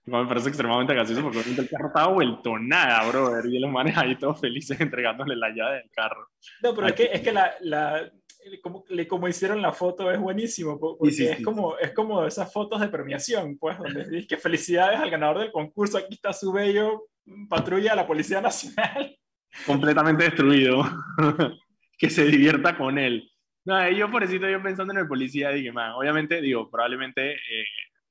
me 0.07 0.27
parece 0.27 0.49
extremadamente 0.49 0.95
gracioso 0.95 1.23
porque 1.23 1.41
el 1.41 1.69
carro 1.69 1.89
estaba 1.89 2.13
vuelto 2.13 2.59
nada, 2.59 3.09
brother, 3.09 3.47
y 3.47 3.59
los 3.59 3.71
manes 3.71 3.97
ahí 3.97 4.17
todos 4.17 4.41
felices 4.41 4.79
entregándole 4.81 5.37
la 5.37 5.51
llave 5.51 5.77
del 5.77 5.91
carro. 5.91 6.29
No, 6.63 6.75
pero 6.75 6.89
es 6.89 6.95
que, 6.95 7.11
es 7.13 7.21
que 7.21 7.33
la, 7.33 7.55
la 7.61 8.11
como, 8.63 8.85
como, 9.09 9.29
hicieron 9.29 9.63
la 9.63 9.73
foto 9.73 10.11
es 10.11 10.19
buenísimo, 10.19 10.79
porque 10.79 11.09
es, 11.09 11.43
Como, 11.43 11.79
es 11.79 11.93
como 11.93 12.25
esas 12.27 12.53
fotos 12.53 12.81
de 12.81 12.89
premiación, 12.89 13.57
pues, 13.59 13.79
donde 13.79 14.05
dices 14.05 14.27
que 14.27 14.37
felicidades 14.37 15.01
al 15.01 15.11
ganador 15.11 15.39
del 15.39 15.53
concurso, 15.53 15.97
aquí 15.97 16.15
está 16.15 16.33
su 16.33 16.53
bello 16.53 17.05
patrulla 17.49 17.91
de 17.91 17.97
la 17.97 18.07
Policía 18.07 18.41
Nacional. 18.41 19.17
Completamente 19.67 20.25
destruido. 20.25 20.85
que 21.99 22.11
se 22.11 22.25
divierta 22.25 22.77
con 22.77 22.99
él. 22.99 23.31
No, 23.65 23.91
yo 23.91 24.11
por 24.11 24.23
eso 24.23 24.35
yo 24.35 24.63
pensando 24.63 24.93
en 24.93 24.99
el 24.99 25.09
policía, 25.09 25.49
dije, 25.51 25.73
man, 25.73 25.93
obviamente, 25.93 26.41
digo, 26.43 26.71
probablemente 26.71 27.33
eh, 27.33 27.65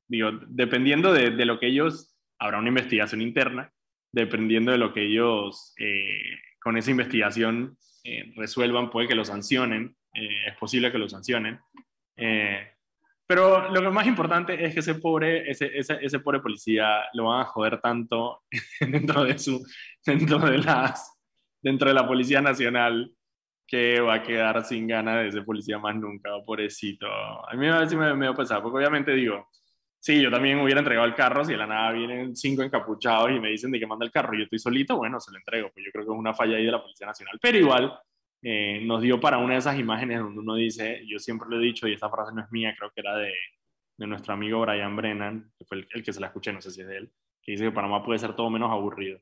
digo, 0.07 0.31
dependiendo 0.47 1.13
de, 1.13 1.31
lo 1.45 1.59
que 1.59 1.67
ellos, 1.67 2.15
habrá 2.39 2.59
una 2.59 2.69
investigación 2.69 3.21
interna, 3.21 3.71
dependiendo 4.11 4.71
de 4.71 4.77
lo 4.77 4.93
que 4.93 5.05
ellos 5.05 5.73
eh, 5.77 6.37
con 6.61 6.77
esa 6.77 6.91
investigación 6.91 7.77
eh, 8.03 8.33
resuelvan, 8.35 8.89
puede 8.89 9.07
que 9.07 9.15
lo 9.15 9.25
sancionen, 9.25 9.95
eh, 10.13 10.47
es 10.47 10.57
posible 10.57 10.91
que 10.91 10.97
lo 10.97 11.09
sancionen. 11.09 11.59
pero 13.25 13.71
lo 13.71 13.81
que 13.81 13.89
más 13.89 14.05
importante 14.05 14.63
es 14.63 14.73
que 14.73 14.81
ese 14.81 14.95
pobre, 14.95 15.49
ese, 15.49 15.71
ese, 15.75 16.19
pobre 16.19 16.39
policía 16.39 17.05
lo 17.13 17.25
van 17.25 17.41
a 17.41 17.45
joder 17.45 17.79
tanto 17.81 18.43
dentro 18.79 19.23
de, 19.23 19.39
su, 19.39 19.65
dentro, 20.05 20.37
de 20.39 20.59
las, 20.59 21.17
dentro 21.61 21.87
de 21.87 21.95
la 21.95 22.07
Policía 22.07 22.41
Nacional 22.41 23.11
que 23.67 23.99
va 24.01 24.15
a 24.15 24.23
quedar 24.23 24.63
sin 24.65 24.87
ganas 24.87 25.23
de 25.23 25.31
ser 25.31 25.45
policía 25.45 25.79
más 25.79 25.95
nunca, 25.95 26.29
pobrecito. 26.45 27.07
A 27.07 27.55
mí 27.55 27.67
a 27.67 27.85
me, 27.85 28.13
me, 28.13 28.27
a 28.27 28.33
porque 28.33 28.77
obviamente 28.77 29.13
digo, 29.13 29.49
Sí, 30.03 30.21
yo 30.21 30.29
también 30.29 30.59
hubiera 30.59 30.81
entregado 30.81 31.07
el 31.07 31.15
carro 31.15 31.45
si 31.45 31.53
de 31.53 31.57
la 31.57 31.65
nada 31.65 31.93
vienen 31.93 32.35
cinco 32.35 32.61
encapuchados 32.61 33.31
y 33.31 33.39
me 33.39 33.51
dicen 33.51 33.71
de 33.71 33.79
que 33.79 33.87
manda 33.87 34.03
el 34.05 34.11
carro 34.11 34.35
y 34.35 34.39
yo 34.39 34.43
estoy 34.43 34.59
solito, 34.59 34.97
bueno, 34.97 35.17
se 35.21 35.31
lo 35.31 35.37
entrego. 35.37 35.69
Pues 35.73 35.85
yo 35.85 35.93
creo 35.93 36.03
que 36.03 36.11
es 36.11 36.17
una 36.17 36.33
falla 36.33 36.57
ahí 36.57 36.65
de 36.65 36.71
la 36.73 36.81
Policía 36.81 37.07
Nacional. 37.07 37.39
Pero 37.41 37.57
igual 37.57 37.97
eh, 38.41 38.81
nos 38.83 39.01
dio 39.01 39.17
para 39.21 39.37
una 39.37 39.53
de 39.53 39.59
esas 39.59 39.79
imágenes 39.79 40.19
donde 40.19 40.41
uno 40.41 40.55
dice, 40.55 41.05
yo 41.07 41.19
siempre 41.19 41.47
lo 41.49 41.55
he 41.57 41.63
dicho 41.63 41.87
y 41.87 41.93
esta 41.93 42.09
frase 42.09 42.33
no 42.35 42.41
es 42.41 42.51
mía, 42.51 42.75
creo 42.77 42.91
que 42.93 42.99
era 42.99 43.15
de, 43.15 43.33
de 43.97 44.07
nuestro 44.07 44.33
amigo 44.33 44.59
Brian 44.59 44.93
Brennan, 44.93 45.53
que 45.57 45.63
fue 45.63 45.87
el, 45.89 46.03
que 46.03 46.11
se 46.11 46.19
la 46.19 46.27
escuché, 46.27 46.51
no 46.51 46.59
sé 46.59 46.71
si 46.71 46.81
es 46.81 46.87
de 46.87 46.97
él, 46.97 47.11
que 47.41 47.53
dice 47.53 47.63
que 47.63 47.71
Panamá 47.71 48.03
puede 48.03 48.19
ser 48.19 48.35
todo 48.35 48.49
menos 48.49 48.71
aburrido. 48.71 49.21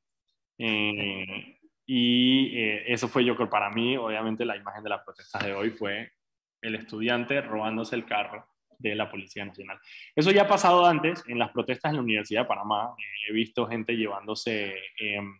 Eh, 0.57 1.59
y 1.85 2.57
eh, 2.57 2.91
eso 2.91 3.07
fue 3.07 3.23
yo 3.23 3.35
creo 3.35 3.51
para 3.51 3.69
mí, 3.69 3.97
obviamente 3.97 4.45
la 4.45 4.57
imagen 4.57 4.81
de 4.81 4.89
las 4.89 5.03
protestas 5.03 5.45
de 5.45 5.53
hoy 5.53 5.69
fue 5.69 6.11
el 6.59 6.73
estudiante 6.73 7.39
robándose 7.39 7.95
el 7.95 8.05
carro 8.05 8.50
de 8.81 8.95
la 8.95 9.09
Policía 9.09 9.45
Nacional. 9.45 9.79
Eso 10.15 10.31
ya 10.31 10.43
ha 10.43 10.47
pasado 10.47 10.85
antes 10.85 11.23
en 11.27 11.39
las 11.39 11.51
protestas 11.51 11.91
en 11.91 11.97
la 11.97 12.03
Universidad 12.03 12.41
de 12.41 12.47
Panamá. 12.47 12.93
Eh, 12.97 13.29
he 13.29 13.33
visto 13.33 13.67
gente 13.67 13.95
llevándose 13.95 14.75
em, 14.97 15.39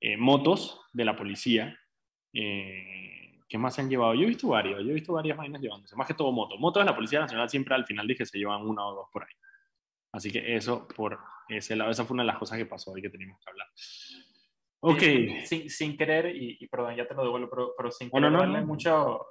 eh, 0.00 0.16
motos 0.16 0.80
de 0.92 1.04
la 1.04 1.16
policía. 1.16 1.78
Eh, 2.32 3.40
¿Qué 3.48 3.58
más 3.58 3.74
se 3.74 3.80
han 3.80 3.88
llevado? 3.88 4.14
Yo 4.14 4.22
he 4.22 4.26
visto 4.26 4.48
varios, 4.48 4.84
yo 4.84 4.90
he 4.90 4.94
visto 4.94 5.14
varias 5.14 5.36
vainas 5.36 5.60
llevándose, 5.60 5.96
más 5.96 6.06
que 6.06 6.14
todo 6.14 6.30
motos. 6.32 6.60
Motos 6.60 6.82
de 6.82 6.90
la 6.90 6.94
Policía 6.94 7.20
Nacional 7.20 7.48
siempre 7.48 7.74
al 7.74 7.86
final 7.86 8.06
dije 8.06 8.26
se 8.26 8.38
llevan 8.38 8.62
una 8.62 8.86
o 8.86 8.94
dos 8.94 9.08
por 9.10 9.24
ahí. 9.24 9.34
Así 10.12 10.30
que 10.30 10.54
eso, 10.54 10.86
por 10.88 11.18
ese 11.48 11.74
lado, 11.74 11.90
esa 11.90 12.04
fue 12.04 12.14
una 12.14 12.22
de 12.24 12.28
las 12.28 12.38
cosas 12.38 12.58
que 12.58 12.66
pasó 12.66 12.96
y 12.96 13.02
que 13.02 13.10
teníamos 13.10 13.40
que 13.40 13.50
hablar. 13.50 13.66
Ok. 14.80 15.44
Sin, 15.44 15.68
sin 15.70 15.96
querer, 15.96 16.34
y, 16.34 16.66
perdón, 16.68 16.94
ya 16.94 17.06
te 17.08 17.14
lo 17.14 17.24
devuelvo, 17.24 17.50
pero, 17.50 17.74
pero 17.76 17.90
sin 17.90 18.10
querer 18.10 18.30
no, 18.30 18.38
darle 18.38 18.62
mucho 18.62 19.26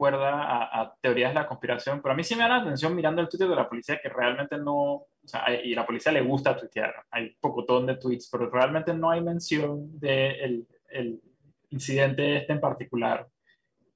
a, 0.00 0.94
teorías 1.00 1.30
de 1.30 1.34
la 1.34 1.46
conspiración, 1.46 2.00
pero 2.02 2.12
a 2.12 2.16
mí 2.16 2.24
sí 2.24 2.34
me 2.34 2.42
da 2.42 2.48
la 2.48 2.56
atención 2.56 2.94
mirando 2.94 3.22
el 3.22 3.28
Twitter 3.28 3.48
de 3.48 3.56
la 3.56 3.68
policía 3.68 4.00
que 4.02 4.08
realmente 4.08 4.58
no, 4.58 4.74
o 4.74 5.08
sea, 5.24 5.44
y 5.62 5.72
a 5.72 5.76
la 5.76 5.86
policía 5.86 6.12
le 6.12 6.22
gusta 6.22 6.56
tuitear, 6.56 7.04
hay 7.10 7.36
pocotón 7.40 7.86
de 7.86 7.96
tweets, 7.96 8.28
pero 8.30 8.50
realmente 8.50 8.92
no 8.94 9.10
hay 9.10 9.20
mención 9.20 9.98
del 9.98 10.66
de 10.66 10.66
el 10.90 11.22
incidente 11.70 12.36
este 12.36 12.52
en 12.52 12.60
particular 12.60 13.26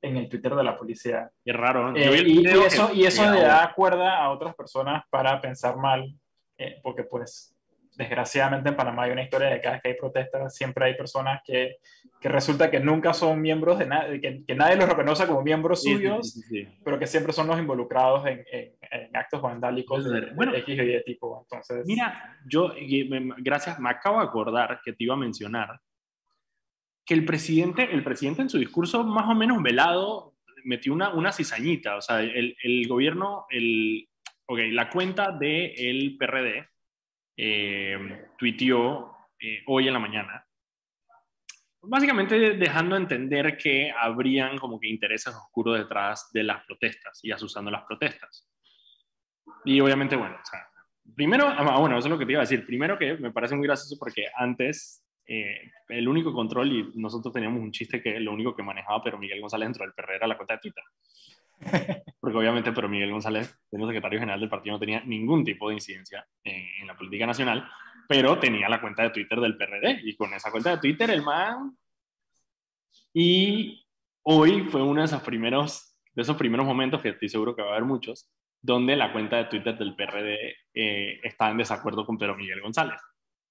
en 0.02 0.16
el 0.16 0.28
Twitter 0.28 0.54
de 0.54 0.64
la 0.64 0.76
policía. 0.76 1.30
Es 1.44 1.56
raro, 1.56 1.90
¿no? 1.90 1.96
Eh, 1.96 2.22
y, 2.26 2.46
eso, 2.46 2.90
y 2.94 3.04
eso 3.04 3.30
le 3.30 3.40
da 3.40 3.72
cuerda 3.74 4.18
a 4.18 4.30
otras 4.30 4.54
personas 4.54 5.04
para 5.10 5.40
pensar 5.40 5.76
mal, 5.76 6.14
eh, 6.58 6.80
porque 6.82 7.04
pues 7.04 7.55
desgraciadamente 7.96 8.68
en 8.68 8.76
Panamá 8.76 9.04
hay 9.04 9.12
una 9.12 9.22
historia 9.22 9.48
de 9.48 9.56
que 9.56 9.62
cada 9.62 9.74
vez 9.74 9.82
que 9.82 9.88
hay 9.88 9.94
protestas 9.94 10.54
siempre 10.54 10.84
hay 10.84 10.94
personas 10.94 11.40
que, 11.44 11.78
que 12.20 12.28
resulta 12.28 12.70
que 12.70 12.80
nunca 12.80 13.14
son 13.14 13.40
miembros 13.40 13.78
de 13.78 13.86
nadie, 13.86 14.20
que, 14.20 14.44
que, 14.44 14.54
nadie 14.54 14.76
los 14.76 14.88
reconoce 14.88 15.26
como 15.26 15.42
miembros 15.42 15.82
suyos, 15.82 16.32
sí, 16.32 16.42
sí, 16.42 16.64
sí, 16.64 16.68
pero 16.84 16.98
que 16.98 17.06
siempre 17.06 17.32
son 17.32 17.46
los 17.46 17.58
involucrados 17.58 18.26
en, 18.26 18.44
en, 18.52 18.72
en 18.90 19.16
actos 19.16 19.40
vandálicos 19.40 20.04
de, 20.04 20.32
bueno, 20.34 20.52
de 20.52 20.58
X 20.58 20.78
y 20.78 20.80
Y 20.80 21.04
tipo. 21.04 21.40
Entonces, 21.42 21.84
mira, 21.86 22.38
yo, 22.46 22.72
gracias, 23.38 23.80
me 23.80 23.90
acabo 23.90 24.20
de 24.20 24.26
acordar 24.26 24.80
que 24.84 24.92
te 24.92 25.04
iba 25.04 25.14
a 25.14 25.18
mencionar 25.18 25.80
que 27.04 27.14
el 27.14 27.24
presidente, 27.24 27.88
el 27.92 28.02
presidente 28.02 28.42
en 28.42 28.50
su 28.50 28.58
discurso 28.58 29.04
más 29.04 29.28
o 29.28 29.34
menos 29.34 29.62
velado 29.62 30.34
metió 30.64 30.92
una, 30.92 31.14
una 31.14 31.32
cizañita, 31.32 31.96
o 31.96 32.02
sea, 32.02 32.20
el, 32.20 32.56
el 32.62 32.88
gobierno, 32.88 33.46
el, 33.50 34.08
okay, 34.46 34.72
la 34.72 34.90
cuenta 34.90 35.30
del 35.30 35.72
el 35.76 36.16
PRD 36.18 36.68
eh, 37.36 38.28
eh, 39.38 39.62
hoy 39.66 39.86
en 39.86 39.92
la 39.92 39.98
mañana, 39.98 40.46
básicamente 41.82 42.54
dejando 42.54 42.96
entender 42.96 43.56
que 43.56 43.92
habrían 43.96 44.58
como 44.58 44.80
que 44.80 44.88
intereses 44.88 45.34
oscuros 45.34 45.78
detrás 45.78 46.30
de 46.32 46.42
las 46.42 46.64
protestas 46.64 47.20
y 47.22 47.30
asusando 47.30 47.70
las 47.70 47.84
protestas. 47.84 48.48
Y 49.64 49.80
obviamente, 49.80 50.16
bueno, 50.16 50.36
o 50.36 50.46
sea, 50.46 50.66
primero, 51.14 51.46
ah, 51.46 51.78
bueno, 51.78 51.98
eso 51.98 52.08
es 52.08 52.12
lo 52.12 52.18
que 52.18 52.26
te 52.26 52.32
iba 52.32 52.40
a 52.40 52.44
decir, 52.44 52.66
primero 52.66 52.98
que 52.98 53.16
me 53.16 53.32
parece 53.32 53.54
muy 53.54 53.66
gracioso 53.66 53.96
porque 53.98 54.26
antes 54.34 55.04
eh, 55.26 55.72
el 55.88 56.08
único 56.08 56.32
control, 56.32 56.72
y 56.72 56.92
nosotros 56.94 57.34
teníamos 57.34 57.60
un 57.60 57.72
chiste 57.72 58.00
que 58.00 58.20
lo 58.20 58.32
único 58.32 58.54
que 58.54 58.62
manejaba 58.62 59.02
pero 59.02 59.18
Miguel 59.18 59.40
González 59.40 59.66
dentro 59.66 59.84
del 59.84 59.94
PRD 59.94 60.16
era 60.16 60.26
la 60.26 60.36
cuenta 60.36 60.54
de 60.54 60.60
Twitter. 60.60 60.84
Porque 62.20 62.38
obviamente, 62.38 62.72
pero 62.72 62.88
Miguel 62.88 63.12
González, 63.12 63.58
siendo 63.68 63.86
secretario 63.86 64.18
general 64.18 64.40
del 64.40 64.48
partido, 64.48 64.74
no 64.74 64.80
tenía 64.80 65.00
ningún 65.00 65.44
tipo 65.44 65.68
de 65.68 65.74
incidencia 65.74 66.26
en, 66.44 66.66
en, 66.80 66.86
la 66.86 66.96
política 66.96 67.26
nacional, 67.26 67.68
pero 68.08 68.38
tenía 68.38 68.68
la 68.68 68.80
cuenta 68.80 69.02
de 69.02 69.10
Twitter 69.10 69.40
del 69.40 69.56
PRD. 69.56 70.00
Y 70.04 70.16
con 70.16 70.32
esa 70.34 70.50
cuenta 70.50 70.70
de 70.70 70.78
Twitter, 70.78 71.10
el 71.10 71.22
man. 71.22 71.76
Y 73.12 73.86
hoy 74.22 74.64
fue 74.64 74.82
uno 74.82 75.00
de 75.00 75.06
esos 75.06 75.22
primeros, 75.22 75.96
de 76.14 76.22
esos 76.22 76.36
primeros 76.36 76.66
momentos, 76.66 77.00
que 77.00 77.10
estoy 77.10 77.28
seguro 77.28 77.54
que 77.54 77.62
va 77.62 77.68
a 77.68 77.72
haber 77.72 77.84
muchos, 77.84 78.30
donde 78.60 78.96
la 78.96 79.12
cuenta 79.12 79.36
de 79.36 79.44
Twitter 79.44 79.78
del 79.78 79.94
PRD 79.94 80.56
eh, 80.74 81.20
está 81.22 81.50
en 81.50 81.58
desacuerdo 81.58 82.04
con 82.04 82.18
Pedro 82.18 82.36
Miguel 82.36 82.60
González. 82.60 83.00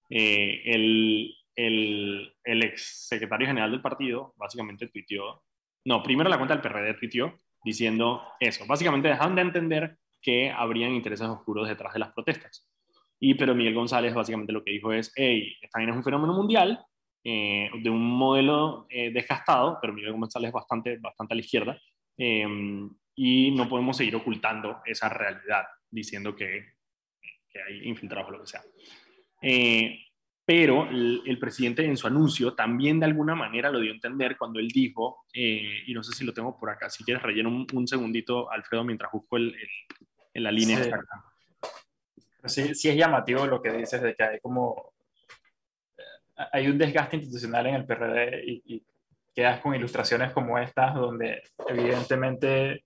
Eh, 0.09 0.61
el, 0.65 1.35
el, 1.55 2.35
el 2.43 2.63
ex 2.63 3.07
secretario 3.07 3.47
general 3.47 3.71
del 3.71 3.81
partido 3.81 4.33
básicamente 4.37 4.87
tuiteó, 4.87 5.43
no, 5.85 6.03
primero 6.03 6.29
la 6.29 6.37
cuenta 6.37 6.55
del 6.55 6.61
PRD 6.61 6.93
tuiteó 6.95 7.39
diciendo 7.65 8.21
eso, 8.39 8.65
básicamente 8.67 9.07
dejando 9.07 9.35
de 9.35 9.41
entender 9.41 9.97
que 10.21 10.51
habrían 10.51 10.91
intereses 10.91 11.27
oscuros 11.27 11.67
detrás 11.67 11.93
de 11.93 11.99
las 11.99 12.13
protestas. 12.13 12.69
Y 13.19 13.33
pero 13.33 13.55
Miguel 13.55 13.73
González 13.73 14.13
básicamente 14.13 14.53
lo 14.53 14.63
que 14.63 14.71
dijo 14.71 14.93
es, 14.93 15.11
hey, 15.15 15.57
esta 15.61 15.81
es 15.81 15.89
un 15.89 16.03
fenómeno 16.03 16.33
mundial, 16.33 16.79
eh, 17.23 17.71
de 17.81 17.89
un 17.89 18.05
modelo 18.05 18.85
eh, 18.89 19.09
desgastado, 19.11 19.79
pero 19.81 19.93
Miguel 19.93 20.13
González 20.13 20.49
es 20.49 20.53
bastante, 20.53 20.97
bastante 20.97 21.33
a 21.33 21.35
la 21.35 21.41
izquierda, 21.41 21.81
eh, 22.17 22.45
y 23.15 23.51
no 23.51 23.67
podemos 23.67 23.97
seguir 23.97 24.15
ocultando 24.15 24.81
esa 24.85 25.09
realidad 25.09 25.63
diciendo 25.89 26.35
que, 26.35 26.73
que 27.49 27.61
hay 27.61 27.87
infiltrados 27.87 28.29
o 28.29 28.31
lo 28.31 28.41
que 28.41 28.47
sea. 28.47 28.61
Pero 30.45 30.87
el, 30.87 31.23
el, 31.25 31.39
presidente 31.39 31.83
en 31.83 31.97
su 31.97 32.05
anuncio 32.05 32.53
también 32.53 32.99
de 32.99 33.07
alguna 33.07 33.33
manera 33.33 33.71
lo 33.71 33.79
dio 33.79 33.91
a 33.91 33.95
entender 33.95 34.37
cuando 34.37 34.59
él 34.59 34.67
dijo, 34.67 35.25
eh, 35.33 35.83
y 35.87 35.93
no 35.93 36.03
sé 36.03 36.13
si 36.13 36.23
lo 36.23 36.33
tengo 36.33 36.55
por 36.55 36.69
acá, 36.69 36.87
si 36.89 37.03
quieres 37.03 37.23
relleno 37.23 37.49
un, 37.49 37.67
un 37.73 37.87
segundito, 37.87 38.51
Alfredo, 38.51 38.83
mientras 38.83 39.11
busco 39.11 39.37
el, 39.37 39.55
el, 40.33 40.43
la 40.43 40.51
línea 40.51 40.83
sí. 40.83 40.91
Sí, 42.45 42.75
sí 42.75 42.89
es 42.89 42.95
llamativo 42.95 43.47
lo 43.47 43.59
que 43.59 43.71
dices 43.71 43.99
de 44.03 44.13
que 44.13 44.23
hay 44.23 44.39
como, 44.39 44.93
eh, 45.97 46.43
hay 46.51 46.67
un 46.67 46.77
desgaste 46.77 47.15
institucional 47.15 47.65
en 47.65 47.75
el 47.75 47.85
PRD 47.87 48.43
y, 48.45 48.75
y 48.75 48.85
quedas 49.33 49.59
con 49.61 49.73
ilustraciones 49.73 50.31
como 50.31 50.59
estas, 50.59 50.93
donde 50.93 51.41
evidentemente 51.67 52.85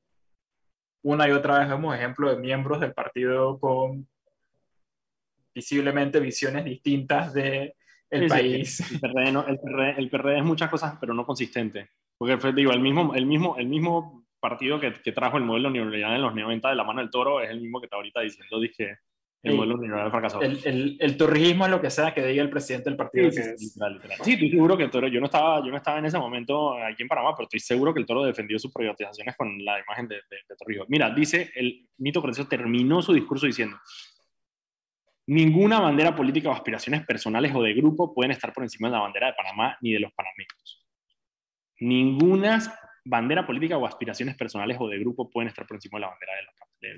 una 1.03 1.27
y 1.27 1.31
otra 1.31 1.59
vez 1.59 1.69
vemos 1.69 1.95
ejemplos 1.95 2.35
de 2.35 2.41
miembros 2.41 2.79
del 2.79 2.93
partido 2.93 3.59
con 3.59 4.07
visiblemente 5.53 6.19
visiones 6.19 6.65
distintas 6.65 7.33
de 7.33 7.75
el 8.09 8.23
sí, 8.23 8.29
país. 8.29 8.77
Sí, 8.77 8.95
el, 8.95 8.99
PRD 8.99 9.31
no, 9.31 9.45
el, 9.47 9.59
PRD, 9.59 9.99
el, 9.99 10.09
PRD 10.09 10.37
es 10.37 10.43
muchas 10.43 10.69
cosas, 10.69 10.97
pero 10.99 11.13
no 11.13 11.25
consistente. 11.25 11.89
Porque 12.17 12.37
digo, 12.53 12.71
el 12.71 12.79
mismo, 12.79 13.13
el 13.15 13.25
mismo, 13.25 13.55
el 13.57 13.67
mismo 13.67 14.25
partido 14.39 14.79
que, 14.79 14.93
que 14.93 15.11
trajo 15.11 15.37
el 15.37 15.43
modelo 15.43 15.69
neoliberal 15.69 16.15
en 16.15 16.21
los 16.21 16.33
90 16.33 16.69
de 16.69 16.75
la 16.75 16.83
mano 16.83 17.01
del 17.01 17.09
toro 17.09 17.41
es 17.41 17.49
el 17.49 17.61
mismo 17.61 17.79
que 17.79 17.85
está 17.85 17.97
ahorita 17.97 18.21
diciendo, 18.21 18.59
dije, 18.59 18.99
el 19.41 19.55
modelo 19.55 19.77
neoliberal 19.77 20.11
fracasó. 20.11 20.41
El, 20.41 20.59
el, 20.65 20.97
el, 20.99 21.17
torrijismo 21.17 21.65
es 21.65 21.71
lo 21.71 21.79
que 21.79 21.89
sea 21.89 22.13
que 22.13 22.25
diga 22.25 22.43
el 22.43 22.49
presidente 22.49 22.89
del 22.89 22.97
partido. 22.97 23.31
Sí, 23.31 23.37
que 23.37 23.43
sí, 23.43 23.49
es... 23.51 23.61
literal, 23.61 23.93
literal. 23.93 24.17
sí, 24.21 24.33
estoy 24.33 24.49
seguro 24.49 24.75
que 24.75 24.83
el 24.83 24.91
toro, 24.91 25.07
yo 25.07 25.19
no, 25.19 25.27
estaba, 25.27 25.63
yo 25.63 25.71
no 25.71 25.77
estaba 25.77 25.99
en 25.99 26.05
ese 26.05 26.17
momento 26.17 26.73
aquí 26.77 27.03
en 27.03 27.07
Panamá, 27.07 27.33
pero 27.35 27.45
estoy 27.45 27.61
seguro 27.61 27.93
que 27.93 28.01
el 28.01 28.05
toro 28.05 28.23
defendió 28.23 28.59
sus 28.59 28.73
privatizaciones 28.73 29.37
con 29.37 29.63
la 29.63 29.79
imagen 29.79 30.07
de, 30.09 30.15
de, 30.15 30.37
de 30.47 30.55
Torrijos. 30.57 30.87
Mira, 30.89 31.09
dice, 31.11 31.51
el 31.55 31.87
Nito 31.99 32.21
Precioso 32.21 32.49
terminó 32.49 33.01
su 33.01 33.13
discurso 33.13 33.45
diciendo, 33.45 33.77
Ninguna 35.29 35.79
bandera 35.79 36.15
política 36.15 36.49
o 36.49 36.53
aspiraciones 36.53 37.05
personales 37.05 37.53
o 37.53 37.61
de 37.61 37.75
grupo 37.75 38.15
pueden 38.15 38.31
estar 38.31 38.51
por 38.51 38.63
encima 38.63 38.87
de 38.87 38.93
la 38.93 39.01
bandera 39.01 39.27
de 39.27 39.33
Panamá 39.33 39.77
ni 39.79 39.93
de 39.93 39.99
los 39.99 40.11
panameños. 40.13 40.87
Ninguna 41.81 42.59
bandera 43.05 43.45
política 43.45 43.77
o 43.77 43.85
aspiraciones 43.85 44.35
personales 44.35 44.77
o 44.79 44.87
de 44.87 44.97
grupo 44.97 45.29
pueden 45.29 45.49
estar 45.49 45.67
por 45.67 45.77
encima 45.77 45.99
de 45.99 46.01
la 46.01 46.07
bandera 46.07 46.33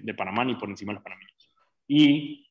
de, 0.01 0.13
Panamá 0.13 0.45
ni 0.45 0.55
por 0.55 0.69
encima 0.69 0.91
de 0.91 0.95
los 0.95 1.03
panameños. 1.03 1.53
Y 1.89 2.49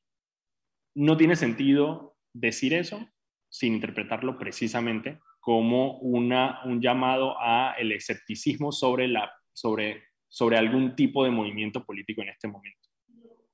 no 0.96 1.16
tiene 1.16 1.34
sentido 1.34 2.14
decir 2.34 2.74
eso 2.74 3.08
sin 3.48 3.72
interpretarlo 3.72 4.38
precisamente 4.38 5.18
como 5.40 5.96
una, 6.00 6.60
un 6.66 6.82
llamado 6.82 7.40
a 7.40 7.74
el 7.78 7.92
escepticismo 7.92 8.70
sobre, 8.70 9.08
la, 9.08 9.32
sobre, 9.54 10.02
sobre 10.28 10.58
algún 10.58 10.94
tipo 10.94 11.24
de 11.24 11.30
movimiento 11.30 11.82
político 11.86 12.20
en 12.20 12.28
este 12.28 12.48
momento. 12.48 12.86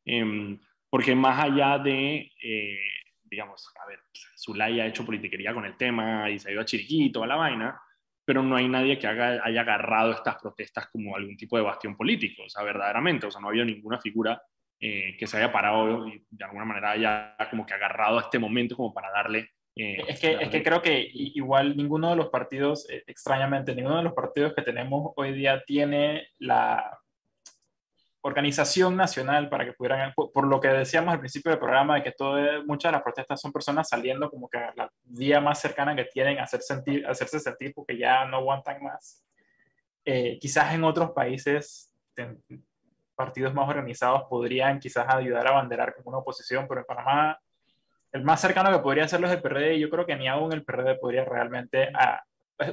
Eh, 0.05 0.59
porque 0.91 1.15
más 1.15 1.43
allá 1.43 1.79
de, 1.79 2.31
eh, 2.43 2.79
digamos, 3.25 3.69
a 3.83 3.87
ver, 3.87 4.01
Zulay 4.39 4.81
ha 4.81 4.87
hecho 4.87 5.05
politiquería 5.05 5.53
con 5.53 5.65
el 5.65 5.77
tema 5.77 6.31
y 6.31 6.39
se 6.39 6.49
ha 6.49 6.53
ido 6.53 6.61
a 6.61 6.65
Chiriquito, 6.65 7.23
a 7.23 7.27
la 7.27 7.37
vaina, 7.37 7.81
pero 8.25 8.43
no 8.43 8.57
hay 8.57 8.69
nadie 8.69 8.99
que 8.99 9.07
haga, 9.07 9.41
haya 9.45 9.61
agarrado 9.61 10.13
estas 10.13 10.37
protestas 10.37 10.89
como 10.89 11.17
algún 11.17 11.37
tipo 11.37 11.57
de 11.57 11.63
bastión 11.63 11.97
político, 11.97 12.43
o 12.45 12.49
sea, 12.49 12.65
verdaderamente, 12.65 13.27
o 13.27 13.31
sea, 13.31 13.41
no 13.41 13.47
ha 13.47 13.51
habido 13.51 13.65
ninguna 13.65 14.01
figura 14.01 14.43
eh, 14.79 15.17
que 15.17 15.27
se 15.27 15.39
haya 15.39 15.51
parado 15.51 16.07
y 16.07 16.23
de 16.29 16.45
alguna 16.45 16.65
manera 16.65 16.91
haya 16.91 17.37
como 17.49 17.65
que 17.65 17.73
agarrado 17.73 18.19
a 18.19 18.23
este 18.23 18.39
momento 18.39 18.77
como 18.77 18.93
para 18.93 19.11
darle... 19.11 19.51
Eh, 19.75 20.03
es, 20.09 20.21
que, 20.21 20.33
darle... 20.33 20.45
es 20.45 20.51
que 20.51 20.63
creo 20.63 20.83
que 20.83 21.09
igual 21.13 21.77
ninguno 21.77 22.11
de 22.11 22.17
los 22.17 22.29
partidos, 22.29 22.89
eh, 22.91 23.05
extrañamente, 23.07 23.75
ninguno 23.75 23.99
de 23.99 24.03
los 24.03 24.13
partidos 24.13 24.55
que 24.55 24.63
tenemos 24.63 25.13
hoy 25.17 25.33
día 25.33 25.63
tiene 25.65 26.29
la 26.39 26.99
organización 28.27 28.97
nacional 28.97 29.49
para 29.49 29.65
que 29.65 29.73
pudieran, 29.73 30.13
por, 30.15 30.33
por, 30.33 30.47
lo 30.47 30.61
que 30.61 30.69
decíamos 30.69 31.15
al 31.15 31.21
principio 31.21 31.51
del 31.51 31.61
programa, 31.61 31.95
de 31.95 32.03
que 32.03 32.13
todo, 32.13 32.37
muchas 32.67 32.91
de 32.91 32.97
las 32.97 33.03
protestas 33.03 33.41
son 33.41 33.53
personas 33.53 33.89
saliendo 33.89 34.29
como 34.29 34.49
que 34.49 34.59
a 34.59 34.73
la 34.75 34.91
vía 35.05 35.41
más 35.41 35.61
cercana 35.61 35.95
que 35.95 36.05
tienen 36.07 36.39
a 36.39 36.43
hacer 36.43 36.61
sentir, 36.61 37.07
a 37.07 37.13
hacerse 37.13 37.39
sentir 37.39 37.73
porque 37.73 37.97
ya 37.97 38.25
no 38.25 38.39
aguantan 38.39 38.83
más. 38.83 39.25
Eh, 40.05 40.39
quizás 40.41 40.75
en 40.75 40.83
otros 40.83 41.13
países, 41.13 41.93
en 42.17 42.43
partidos 43.15 43.55
más 43.55 43.69
organizados 43.69 44.25
podrían 44.29 44.81
quizás 44.81 45.07
ayudar 45.09 45.47
a 45.47 45.53
banderar 45.53 45.95
como 45.95 46.11
una 46.11 46.19
oposición, 46.19 46.67
pero 46.69 46.81
en 46.81 46.87
Panamá 46.87 47.39
el 48.13 48.25
más 48.25 48.41
cercano 48.41 48.71
que 48.71 48.83
podría 48.83 49.05
hacerlo 49.05 49.29
es 49.29 49.35
el 49.35 49.43
PRD 49.43 49.75
y 49.75 49.81
yo 49.81 49.91
creo 49.91 50.05
que 50.05 50.17
ni 50.17 50.27
aún 50.27 50.53
el 50.53 50.65
PRD 50.65 50.97
podría 50.97 51.25
realmente 51.25 51.91
a, 51.95 52.25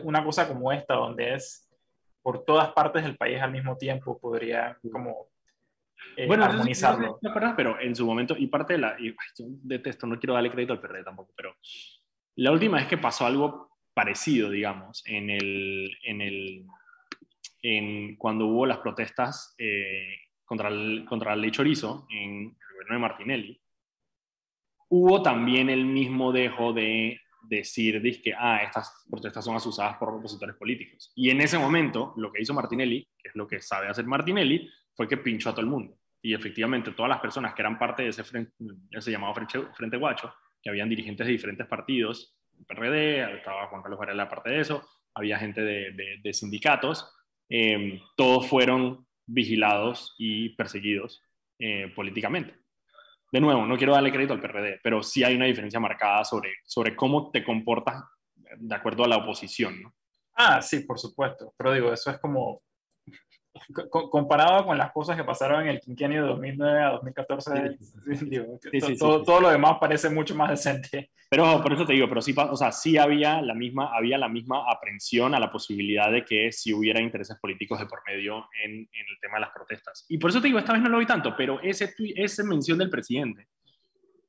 una 0.04 0.24
cosa 0.24 0.48
como 0.48 0.72
esta, 0.72 0.96
donde 0.96 1.36
es 1.36 1.70
por 2.22 2.44
todas 2.46 2.72
partes 2.72 3.04
del 3.04 3.18
país 3.18 3.42
al 3.42 3.52
mismo 3.52 3.78
tiempo, 3.78 4.18
podría 4.18 4.78
como 4.92 5.28
eh, 6.16 6.28
bueno, 6.28 6.46
armonizarlo. 6.46 7.20
No, 7.22 7.34
no, 7.34 7.56
pero 7.56 7.80
en 7.80 7.96
su 7.96 8.06
momento, 8.06 8.36
y 8.38 8.48
parte 8.48 8.74
de 8.74 8.80
la. 8.80 8.96
Y, 9.00 9.10
yo 9.12 9.46
detesto, 9.64 10.08
no 10.08 10.20
quiero 10.20 10.34
darle 10.34 10.52
crédito 10.52 10.74
al 10.74 10.80
PRD 10.80 11.04
tampoco, 11.04 11.34
pero 11.36 11.56
la 12.36 12.52
última 12.52 12.78
vez 12.78 12.88
que 12.88 12.98
pasó 12.98 13.26
algo 13.26 13.70
parecido, 13.94 14.50
digamos, 14.50 15.04
en 15.06 15.30
el. 15.30 15.98
En 16.04 16.22
el 16.22 16.66
en, 17.66 18.18
cuando 18.18 18.48
hubo 18.48 18.66
las 18.66 18.80
protestas 18.80 19.56
eh, 19.58 20.18
contra, 20.44 20.68
el, 20.68 21.06
contra 21.08 21.34
la 21.34 21.42
ley 21.42 21.52
Chorizo 21.52 22.06
en 22.10 22.48
el 22.48 22.74
gobierno 22.74 22.96
de 22.96 23.00
Martinelli, 23.00 23.62
hubo 24.90 25.22
también 25.24 25.70
el 25.70 25.86
mismo 25.86 26.34
dejo 26.34 26.74
de 26.74 27.22
decir 27.44 28.02
que 28.22 28.34
ah, 28.38 28.64
estas 28.64 29.06
protestas 29.10 29.46
son 29.46 29.56
asusadas 29.56 29.98
por 29.98 30.10
opositores 30.10 30.56
políticos. 30.56 31.12
Y 31.16 31.30
en 31.30 31.42
ese 31.42 31.58
momento, 31.58 32.14
lo 32.18 32.32
que 32.32 32.42
hizo 32.42 32.54
Martinelli, 32.54 33.08
que 33.18 33.30
es 33.30 33.36
lo 33.36 33.48
que 33.48 33.62
sabe 33.62 33.88
hacer 33.88 34.06
Martinelli, 34.06 34.70
fue 34.96 35.08
que 35.08 35.18
pinchó 35.18 35.50
a 35.50 35.54
todo 35.54 35.62
el 35.62 35.68
mundo. 35.68 35.98
y 36.26 36.34
efectivamente 36.34 36.92
todas 36.92 37.10
las 37.10 37.20
personas 37.20 37.54
que 37.54 37.62
eran 37.62 37.78
parte 37.78 38.04
de 38.04 38.10
ese, 38.10 38.24
frente, 38.24 38.54
ese 38.92 39.12
llamado 39.12 39.34
frente, 39.34 39.62
frente 39.76 39.98
Guacho, 39.98 40.34
que 40.62 40.70
habían 40.70 40.88
dirigentes 40.88 41.26
de 41.28 41.34
diferentes 41.34 41.68
partidos, 41.68 42.38
el 42.58 42.66
PRD, 42.66 43.38
estaba 43.38 43.68
Juan 43.68 43.82
Carlos 43.82 44.00
Varela 44.00 44.30
parte 44.30 44.52
de 44.52 44.62
eso, 44.62 44.88
había 45.14 45.38
gente 45.38 45.62
de, 45.62 46.20
de, 46.24 46.34
sindicatos, 46.34 47.14
eh, 47.50 48.00
todos 48.16 48.48
fueron 48.48 49.06
vigilados 49.26 50.16
y 50.18 50.56
perseguidos 50.56 51.22
eh, 51.60 51.92
políticamente. 51.94 52.56
De 53.32 53.42
nuevo, 53.42 53.66
no 53.66 53.78
quiero 53.78 53.94
darle 53.94 54.12
crédito 54.12 54.34
al 54.34 54.40
PRD, 54.40 54.80
pero 54.82 55.04
sí 55.04 55.24
hay 55.24 55.36
una 55.36 55.46
diferencia 55.46 55.80
marcada 55.80 56.24
sobre, 56.24 56.54
sobre 56.66 56.96
cómo 56.96 57.32
te 57.32 57.44
comportas 57.44 58.04
de 58.58 58.76
acuerdo 58.76 59.04
a 59.04 59.08
la 59.08 59.18
oposición. 59.18 59.92
Ah, 60.36 60.62
sí, 60.62 60.82
por 60.82 61.00
supuesto. 61.00 61.54
Pero 61.58 61.74
digo, 61.74 61.94
eso 61.94 62.12
es 62.12 62.20
como 62.20 62.62
comparado 63.90 64.66
con 64.66 64.78
las 64.78 64.92
cosas 64.92 65.16
que 65.16 65.24
pasaron 65.24 65.64
en 65.64 65.70
el 65.70 65.80
quinquenio 65.80 66.24
de 66.24 66.28
2009 66.30 66.82
a 66.82 66.90
2014, 66.92 67.78
todo, 68.98 69.42
lo 69.42 69.50
demás 69.50 69.78
parece 69.80 70.10
mucho 70.10 70.36
más 70.36 70.50
decente. 70.50 71.12
Pero 71.30 71.62
por 71.62 71.74
eso 71.74 71.86
te 71.86 71.94
digo, 71.94 72.08
pero 72.08 72.22
sí, 72.22 72.34
o 72.36 72.58
sea, 72.58 72.72
sí 72.72 72.98
había 72.98 73.42
la 73.42 73.54
misma, 73.54 73.96
había 73.96 74.18
la 74.18 74.28
misma 74.28 74.66
aprensión 74.70 75.36
a 75.36 75.40
la 75.40 75.52
posibilidad 75.52 76.12
de 76.12 76.26
que 76.26 76.52
si 76.52 76.74
hubiera 76.74 77.02
intereses 77.02 77.38
políticos 77.40 77.80
de 77.80 77.86
por 77.86 78.02
medio 78.08 78.48
en, 78.64 78.72
en, 78.72 79.06
el 79.10 79.20
tema 79.22 79.36
de 79.36 79.42
las 79.42 79.52
protestas. 79.52 80.06
Y 80.10 80.18
por 80.18 80.30
eso 80.30 80.42
te 80.42 80.48
digo, 80.48 80.60
esta 80.60 80.74
vez 80.74 80.82
no 80.82 80.90
lo 80.90 81.00
vi 81.00 81.06
tanto, 81.06 81.36
pero 81.36 81.60
ese, 81.62 81.94
esa 82.16 82.44
mención 82.44 82.78
del 82.78 82.90
presidente 82.90 83.48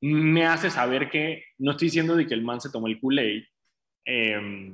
me 0.01 0.45
hace 0.45 0.69
saber 0.69 1.09
que 1.09 1.43
no 1.57 1.71
estoy 1.71 1.87
diciendo 1.87 2.15
de 2.15 2.27
que 2.27 2.33
el 2.33 2.43
man 2.43 2.61
se 2.61 2.69
tomó 2.69 2.87
el 2.87 2.99
Kool-Aid, 2.99 3.43
eh, 4.05 4.71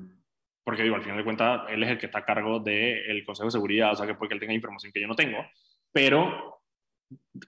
porque 0.71 0.83
digo, 0.83 0.95
al 0.95 1.01
final 1.01 1.17
de 1.17 1.25
cuentas, 1.25 1.63
él 1.67 1.83
es 1.83 1.89
el 1.89 1.97
que 1.97 2.05
está 2.05 2.19
a 2.19 2.23
cargo 2.23 2.61
del 2.61 3.25
Consejo 3.25 3.47
de 3.47 3.51
Seguridad, 3.51 3.91
o 3.91 3.95
sea, 3.97 4.07
que 4.07 4.15
puede 4.15 4.29
que 4.29 4.35
él 4.35 4.39
tenga 4.39 4.53
información 4.53 4.93
que 4.93 5.01
yo 5.01 5.07
no 5.09 5.17
tengo, 5.17 5.45
pero 5.91 6.61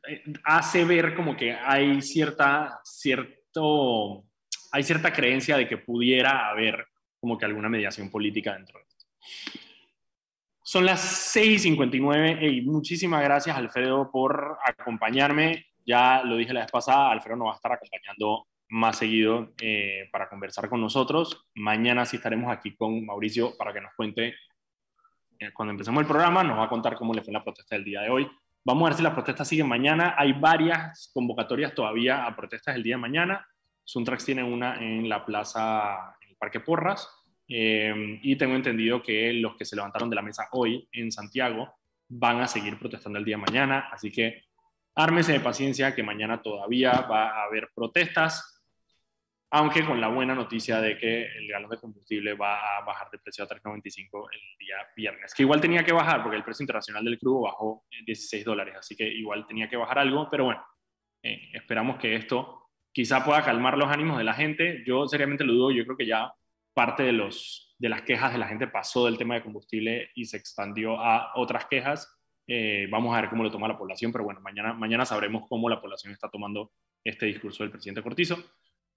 eh, 0.10 0.22
hace 0.44 0.84
ver 0.84 1.16
como 1.16 1.38
que 1.38 1.54
hay 1.54 2.02
cierta, 2.02 2.82
cierto, 2.84 4.26
hay 4.74 4.84
cierta 4.84 5.14
creencia 5.14 5.56
de 5.56 5.70
que 5.70 5.78
pudiera 5.78 6.50
haber 6.50 6.86
como 7.18 7.38
que 7.38 7.46
alguna 7.46 7.70
mediación 7.70 8.10
política 8.12 8.56
dentro 8.56 8.78
de 8.80 8.86
esto. 8.90 9.06
Son 10.62 10.86
las 10.86 11.34
6.59 11.34 12.58
y 12.58 12.62
muchísimas 12.64 13.24
gracias 13.24 13.56
Alfredo 13.56 14.12
por 14.12 14.58
acompañarme. 14.66 15.68
Ya 15.86 16.24
lo 16.26 16.36
dije 16.36 16.52
la 16.52 16.64
vez 16.64 16.72
pasada, 16.72 17.12
Alfredo 17.12 17.38
nos 17.38 17.48
va 17.48 17.52
a 17.54 17.56
estar 17.56 17.72
acompañando 17.72 18.48
más 18.74 18.98
seguido 18.98 19.54
eh, 19.62 20.10
para 20.12 20.28
conversar 20.28 20.68
con 20.68 20.82
nosotros. 20.82 21.46
Mañana 21.54 22.06
sí 22.06 22.18
estaremos 22.18 22.52
aquí 22.52 22.76
con 22.76 23.06
Mauricio 23.06 23.56
para 23.56 23.72
que 23.72 23.80
nos 23.80 23.94
cuente, 23.94 24.36
eh, 25.38 25.52
cuando 25.54 25.72
empecemos 25.72 26.02
el 26.02 26.08
programa, 26.08 26.44
nos 26.44 26.58
va 26.58 26.64
a 26.64 26.70
contar 26.70 26.96
cómo 26.96 27.14
le 27.14 27.22
fue 27.22 27.32
la 27.32 27.44
protesta 27.44 27.76
del 27.76 27.86
día 27.86 28.02
de 28.02 28.10
hoy. 28.10 28.28
Vamos 28.66 28.84
a 28.84 28.90
ver 28.90 28.98
si 28.98 29.04
las 29.04 29.14
protestas 29.14 29.48
siguen 29.48 29.68
mañana. 29.68 30.16
Hay 30.18 30.34
varias 30.34 31.12
convocatorias 31.14 31.76
todavía 31.76 32.26
a 32.26 32.36
protestas 32.36 32.76
el 32.76 32.82
día 32.82 32.96
de 32.96 33.02
mañana. 33.02 33.48
Suntrax 33.84 34.26
tiene 34.26 34.44
una 34.44 34.84
en 34.84 35.08
la 35.08 35.24
plaza, 35.24 36.16
en 36.22 36.32
el 36.32 36.36
Parque 36.38 36.60
Porras. 36.60 37.08
Eh, 37.48 38.20
y 38.24 38.36
tengo 38.38 38.56
entendido 38.56 39.04
que 39.04 39.34
los 39.34 39.56
que 39.56 39.66
se 39.66 39.76
levantaron 39.76 40.10
de 40.10 40.16
la 40.16 40.24
mesa 40.24 40.48
hoy 40.52 40.88
en 40.94 41.12
Santiago 41.12 41.76
van 42.10 42.42
a 42.42 42.48
seguir 42.48 42.80
protestando 42.80 43.20
el 43.20 43.26
día 43.26 43.38
de 43.38 43.44
mañana. 43.44 43.90
Así 43.92 44.12
que 44.12 44.46
ármese 44.96 45.34
de 45.34 45.42
paciencia 45.42 45.94
que 45.94 46.02
mañana 46.02 46.42
todavía 46.42 47.02
va 47.02 47.30
a 47.30 47.44
haber 47.44 47.70
protestas 47.76 48.53
aunque 49.56 49.86
con 49.86 50.02
la 50.02 50.08
buena 50.08 50.34
noticia 50.34 50.82
de 50.82 50.98
que 50.98 51.26
el 51.26 51.48
galón 51.48 51.70
de 51.70 51.78
combustible 51.78 52.34
va 52.34 52.78
a 52.78 52.84
bajar 52.84 53.12
de 53.12 53.20
precio 53.20 53.44
a 53.44 53.48
3.95 53.48 54.28
el 54.32 54.40
día 54.58 54.78
viernes, 54.96 55.32
que 55.32 55.44
igual 55.44 55.62
tenía 55.62 55.86
que 55.86 55.94
bajar 55.94 56.24
porque 56.24 56.38
el 56.38 56.44
precio 56.44 56.64
internacional 56.64 57.06
del 57.06 57.20
crudo 57.20 57.42
bajó 57.42 57.86
16 58.04 58.44
dólares, 58.44 58.74
así 58.80 58.96
que 58.96 59.08
igual 59.08 59.46
tenía 59.46 59.70
que 59.70 59.78
bajar 59.78 60.00
algo, 60.00 60.28
pero 60.28 60.46
bueno, 60.46 60.66
eh, 61.22 61.52
esperamos 61.54 62.00
que 62.00 62.16
esto 62.16 62.72
quizá 62.92 63.24
pueda 63.24 63.44
calmar 63.44 63.78
los 63.78 63.90
ánimos 63.90 64.18
de 64.18 64.24
la 64.24 64.34
gente. 64.34 64.84
Yo 64.88 65.08
seriamente 65.08 65.44
lo 65.44 65.54
dudo, 65.54 65.70
yo 65.72 65.84
creo 65.86 65.98
que 65.98 66.08
ya 66.08 66.34
parte 66.74 67.04
de, 67.04 67.12
los, 67.12 67.76
de 67.78 67.90
las 67.90 68.02
quejas 68.02 68.32
de 68.32 68.40
la 68.40 68.48
gente 68.48 68.66
pasó 68.66 69.06
del 69.06 69.20
tema 69.20 69.36
de 69.36 69.44
combustible 69.44 70.10
y 70.16 70.26
se 70.26 70.38
expandió 70.38 71.00
a 71.00 71.32
otras 71.36 71.68
quejas. 71.68 72.12
Eh, 72.48 72.88
vamos 72.90 73.16
a 73.16 73.22
ver 73.22 73.30
cómo 73.30 73.44
lo 73.44 73.52
toma 73.52 73.68
la 73.68 73.78
población, 73.78 74.12
pero 74.12 74.24
bueno, 74.24 74.42
mañana, 74.42 74.74
mañana 74.74 75.06
sabremos 75.06 75.48
cómo 75.48 75.70
la 75.70 75.80
población 75.80 76.12
está 76.12 76.28
tomando 76.28 76.72
este 77.04 77.28
discurso 77.28 77.62
del 77.62 77.72
presidente 77.72 78.02
Cortizo. 78.02 78.44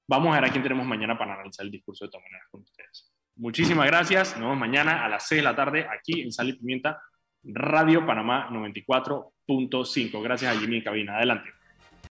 Vamos 0.08 0.32
a 0.32 0.40
ver 0.40 0.48
a 0.48 0.52
quién 0.52 0.62
tenemos 0.62 0.86
mañana 0.86 1.18
para 1.18 1.34
analizar 1.34 1.66
el 1.66 1.72
discurso 1.72 2.04
de 2.04 2.10
todas 2.10 2.24
maneras 2.24 2.46
con 2.50 2.62
ustedes. 2.62 3.12
Muchísimas 3.36 3.86
gracias. 3.86 4.34
Nos 4.34 4.42
vemos 4.42 4.58
mañana 4.58 5.04
a 5.04 5.08
las 5.08 5.26
6 5.26 5.40
de 5.40 5.42
la 5.42 5.56
tarde 5.56 5.86
aquí 5.90 6.22
en 6.22 6.32
Sal 6.32 6.48
y 6.48 6.52
Pimienta, 6.54 7.02
Radio 7.42 8.06
Panamá 8.06 8.48
94.5. 8.50 10.22
Gracias 10.22 10.56
a 10.56 10.58
Jimmy 10.58 10.82
Cabina. 10.82 11.16
Adelante. 11.16 11.55